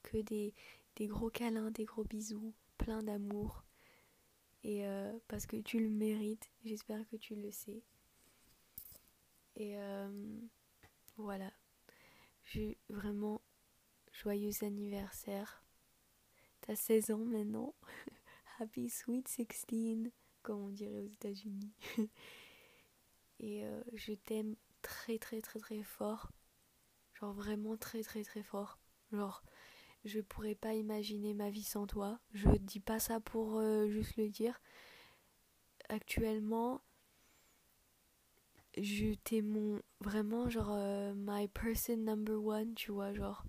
que 0.01 0.17
des, 0.17 0.55
gros 1.01 1.29
câlins, 1.29 1.69
des 1.69 1.85
gros 1.85 2.03
bisous, 2.03 2.55
plein 2.79 3.03
d'amour. 3.03 3.63
Et 4.63 4.87
euh, 4.87 5.15
parce 5.27 5.45
que 5.45 5.57
tu 5.57 5.79
le 5.79 5.89
mérites, 5.89 6.49
j'espère 6.65 7.07
que 7.09 7.15
tu 7.15 7.35
le 7.35 7.51
sais. 7.51 7.83
Et 9.55 9.77
euh, 9.77 10.39
voilà. 11.17 11.51
J'ai 12.45 12.79
vraiment 12.89 13.39
joyeux 14.11 14.63
anniversaire. 14.63 15.63
T'as 16.61 16.75
16 16.75 17.11
ans 17.11 17.25
maintenant. 17.25 17.75
Happy 18.59 18.89
Sweet 18.89 19.27
16, 19.27 20.11
comme 20.41 20.59
on 20.59 20.69
dirait 20.69 21.01
aux 21.01 21.05
États-Unis. 21.05 21.71
Et 23.39 23.63
euh, 23.63 23.83
je 23.93 24.13
t'aime 24.13 24.55
très 24.81 25.19
très 25.19 25.41
très 25.41 25.59
très 25.59 25.83
fort. 25.83 26.31
Genre 27.21 27.33
vraiment 27.33 27.77
très 27.77 28.03
très 28.03 28.23
très 28.23 28.43
fort. 28.43 28.79
Genre 29.13 29.43
je 30.05 30.19
pourrais 30.21 30.55
pas 30.55 30.73
imaginer 30.73 31.33
ma 31.33 31.49
vie 31.49 31.63
sans 31.63 31.87
toi. 31.87 32.19
Je 32.33 32.49
dis 32.57 32.79
pas 32.79 32.99
ça 32.99 33.19
pour 33.19 33.59
euh, 33.59 33.87
juste 33.89 34.17
le 34.17 34.29
dire. 34.29 34.59
Actuellement, 35.89 36.81
je 38.77 39.13
t'ai 39.13 39.41
mon 39.41 39.81
vraiment 40.01 40.49
genre 40.49 40.71
euh, 40.73 41.13
my 41.15 41.47
person 41.47 41.97
number 41.97 42.43
one, 42.43 42.75
tu 42.75 42.91
vois, 42.91 43.13
genre 43.13 43.45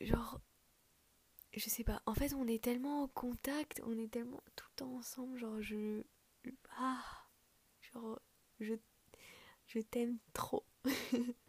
genre 0.00 0.40
je 1.52 1.68
sais 1.70 1.84
pas. 1.84 2.02
En 2.06 2.14
fait, 2.14 2.34
on 2.34 2.46
est 2.46 2.62
tellement 2.62 3.02
en 3.02 3.08
contact, 3.08 3.80
on 3.84 3.98
est 3.98 4.10
tellement 4.12 4.42
tout 4.56 4.66
le 4.70 4.76
temps 4.76 4.94
ensemble, 4.96 5.38
genre 5.38 5.60
je 5.60 6.02
ah 6.78 7.02
genre 7.80 8.20
je 8.60 8.74
je 9.68 9.80
t'aime 9.80 10.18
trop. 10.34 10.65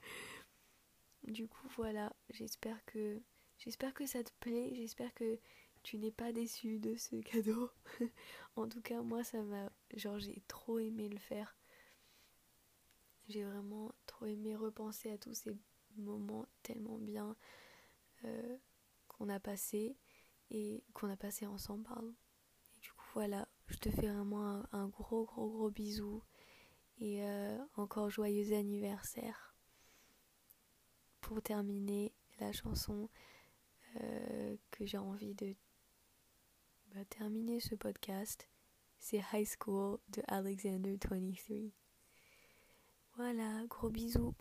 Du 1.24 1.46
coup, 1.48 1.68
voilà, 1.76 2.16
j'espère 2.30 2.84
que 2.86 3.22
j'espère 3.58 3.94
que 3.94 4.06
ça 4.06 4.24
te 4.24 4.32
plaît, 4.40 4.72
j'espère 4.76 5.14
que 5.14 5.40
tu 5.84 5.98
n'es 5.98 6.12
pas 6.12 6.32
déçu 6.32 6.80
de 6.80 6.96
ce 6.96 7.16
cadeau. 7.22 7.70
en 8.56 8.68
tout 8.70 8.82
cas, 8.82 9.02
moi 9.02 9.24
ça 9.24 9.42
m'a 9.42 9.70
genre 9.96 10.20
j'ai 10.20 10.42
trop 10.48 10.80
aimé 10.80 11.10
le 11.10 11.18
faire. 11.18 11.58
J'ai 13.28 13.44
vraiment 13.44 13.94
trop 14.06 14.26
aimé 14.26 14.56
repenser 14.56 15.12
à 15.12 15.18
tous 15.18 15.34
ces 15.34 15.52
moments 15.98 16.46
tellement 16.64 16.98
bien 16.98 17.36
euh, 18.24 18.58
qu'on 19.10 19.28
a 19.28 19.40
passé 19.40 19.98
et 20.50 20.84
qu'on 20.94 21.10
a 21.10 21.18
passé 21.18 21.46
ensemble, 21.46 21.84
pardon. 21.84 22.16
Et 22.76 22.80
du 22.80 22.90
coup, 22.92 23.06
voilà, 23.14 23.50
je 23.68 23.78
te 23.78 23.90
fais 23.90 24.08
vraiment 24.08 24.64
un, 24.72 24.88
gros 24.88 25.26
gros 25.26 25.50
gros 25.50 25.70
bisou 25.70 26.24
et 27.00 27.24
euh, 27.24 27.58
encore 27.76 28.10
joyeux 28.10 28.54
anniversaire 28.56 29.56
pour 31.22 31.42
terminer 31.42 32.14
la 32.40 32.52
chanson 32.52 33.10
euh, 34.02 34.56
que 34.72 34.86
j'ai 34.86 34.98
envie 34.98 35.36
de 35.36 35.56
bah, 36.94 37.04
terminer 37.10 37.60
ce 37.60 37.76
podcast, 37.76 38.48
c'est 39.00 39.22
High 39.34 39.48
School 39.60 40.00
de 40.10 40.22
Alexander 40.28 40.98
23. 41.10 41.72
Voilà, 43.16 43.66
gros 43.68 43.90
bisous. 43.90 44.34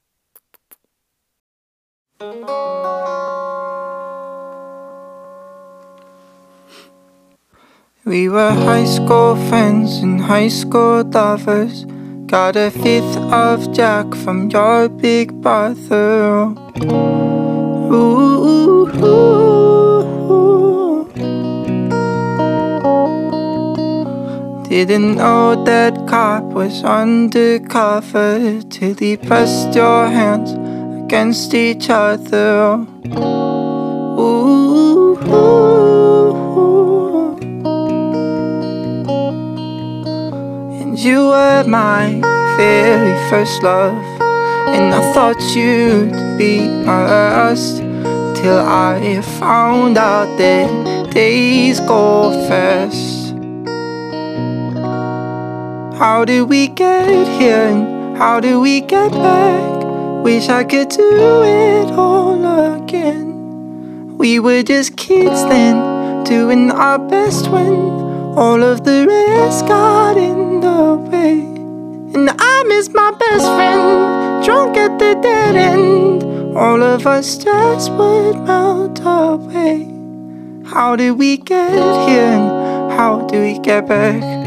We 8.04 8.28
were 8.28 8.52
high 8.52 8.84
school 8.84 9.34
friends 9.48 9.98
and 10.02 10.20
high 10.20 10.48
school 10.48 11.02
lovers. 11.02 11.84
Got 12.26 12.56
a 12.56 12.72
fifth 12.72 13.16
of 13.32 13.72
Jack 13.72 14.12
from 14.16 14.50
your 14.50 14.88
big 14.88 15.32
brother. 15.40 16.52
Ooh, 17.92 18.90
ooh, 19.04 19.36
Didn't 24.68 25.14
know 25.16 25.64
that 25.64 26.08
cop 26.08 26.42
was 26.52 26.82
undercover 26.82 28.60
till 28.70 28.94
he 28.94 29.16
pressed 29.16 29.76
your 29.76 30.08
hands 30.08 30.52
against 31.04 31.54
each 31.54 31.88
other. 31.88 32.84
You 41.06 41.28
were 41.28 41.62
my 41.68 42.20
very 42.56 43.14
first 43.30 43.62
love. 43.62 44.02
And 44.74 44.92
I 44.92 45.12
thought 45.14 45.40
you'd 45.54 46.10
be 46.36 46.58
my 46.84 47.06
last 47.06 47.76
Till 48.36 48.58
I 48.58 49.22
found 49.38 49.96
out 49.96 50.36
that 50.36 51.10
days 51.12 51.78
go 51.78 52.32
fast 52.48 53.32
How 55.96 56.24
did 56.24 56.48
we 56.48 56.66
get 56.66 57.28
here 57.38 57.68
and 57.68 58.18
how 58.18 58.40
did 58.40 58.56
we 58.56 58.80
get 58.80 59.12
back? 59.12 59.84
Wish 60.24 60.48
I 60.48 60.64
could 60.64 60.88
do 60.88 61.42
it 61.44 61.92
all 61.92 62.74
again 62.74 64.18
We 64.18 64.40
were 64.40 64.64
just 64.64 64.96
kids 64.96 65.42
then, 65.44 66.24
doing 66.24 66.72
our 66.72 66.98
best 66.98 67.48
when 67.48 67.76
All 68.44 68.62
of 68.64 68.84
the 68.84 69.06
rest 69.08 69.66
got 69.68 70.16
in 70.16 70.45
And 71.24 72.30
I 72.38 72.64
miss 72.68 72.88
my 72.92 73.10
best 73.12 73.46
friend 73.56 74.44
drunk 74.44 74.76
at 74.76 74.98
the 74.98 75.18
dead 75.20 75.56
end. 75.56 76.22
All 76.56 76.82
of 76.82 77.06
us 77.06 77.36
just 77.36 77.90
would 77.92 78.38
melt 78.40 79.00
away. 79.04 79.92
How 80.64 80.96
did 80.96 81.12
we 81.12 81.36
get 81.36 81.72
here 82.08 82.22
and 82.22 82.92
how 82.92 83.26
do 83.26 83.40
we 83.40 83.58
get 83.58 83.86
back? 83.86 84.45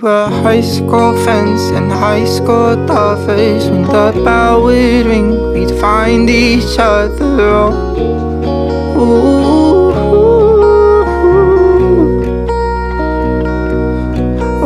Were 0.00 0.28
high 0.28 0.60
school 0.60 1.16
friends 1.24 1.60
and 1.70 1.90
high 1.90 2.24
school 2.24 2.76
lovers. 2.76 3.68
When 3.68 3.82
the 3.82 4.12
bell 4.24 4.62
would 4.64 5.06
ring, 5.06 5.52
we'd 5.52 5.70
find 5.80 6.28
each 6.30 6.78
other. 6.78 7.72
Ooh, 8.96 9.48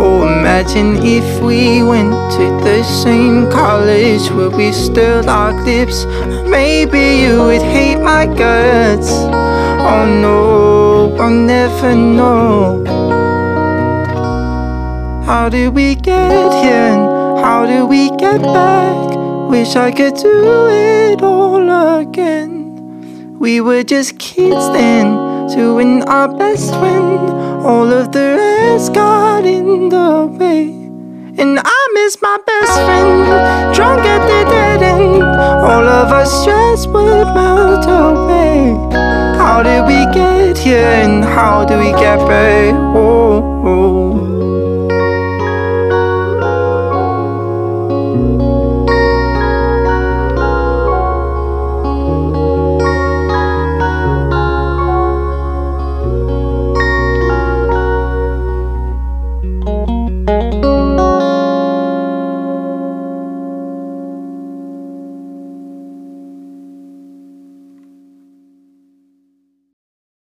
Oh, 0.05 0.27
imagine 0.39 0.97
if 0.97 1.41
we 1.43 1.83
went 1.83 2.13
to 2.33 2.45
the 2.65 2.83
same 2.83 3.51
college. 3.51 4.31
Would 4.31 4.55
we 4.57 4.73
still 4.73 5.23
lock 5.23 5.55
lips? 5.65 6.05
Maybe 6.47 7.23
you 7.23 7.39
would 7.45 7.63
hate 7.63 8.01
my 8.01 8.27
guts. 8.27 9.11
Oh 9.11 10.05
no, 10.07 11.17
I'll 11.19 11.31
never 11.31 11.95
know. 11.95 13.12
How 15.33 15.49
did 15.49 15.75
we 15.75 15.95
get 15.95 16.53
here 16.63 16.89
and 16.93 17.41
how 17.43 17.65
did 17.65 17.85
we 17.85 18.11
get 18.19 18.43
back? 18.43 19.17
Wish 19.49 19.77
I 19.77 19.91
could 19.91 20.15
do 20.17 20.69
it 20.69 21.23
all 21.23 22.01
again. 22.01 23.39
We 23.39 23.63
were 23.63 23.83
just 23.83 24.19
kids 24.19 24.69
then, 24.77 25.47
doing 25.49 26.03
our 26.03 26.29
best 26.37 26.71
when 26.83 27.31
all 27.65 27.91
of 27.91 28.13
the 28.13 28.37
rest 28.37 28.93
got 28.93 29.47
in 29.47 29.89
the 29.89 30.27
way. 30.39 30.65
And 31.41 31.59
I 31.65 31.89
miss 31.95 32.21
my 32.21 32.39
best 32.47 32.75
friend, 32.85 33.75
drunk 33.75 34.05
at 34.05 34.23
the 34.29 34.51
dead 34.51 34.83
end. 34.83 35.23
All 35.23 35.89
of 35.89 36.13
our 36.13 36.27
stress 36.27 36.87
would 36.87 37.27
melt 37.33 37.87
away. 37.87 38.77
How 39.39 39.63
did 39.63 39.87
we 39.87 40.05
get 40.13 40.59
here 40.59 40.93
and 41.05 41.25
how 41.25 41.65
do 41.65 41.79
we 41.79 41.91
get 41.93 42.19
back? 42.29 42.75
Oh, 42.75 43.63
oh. 43.65 43.82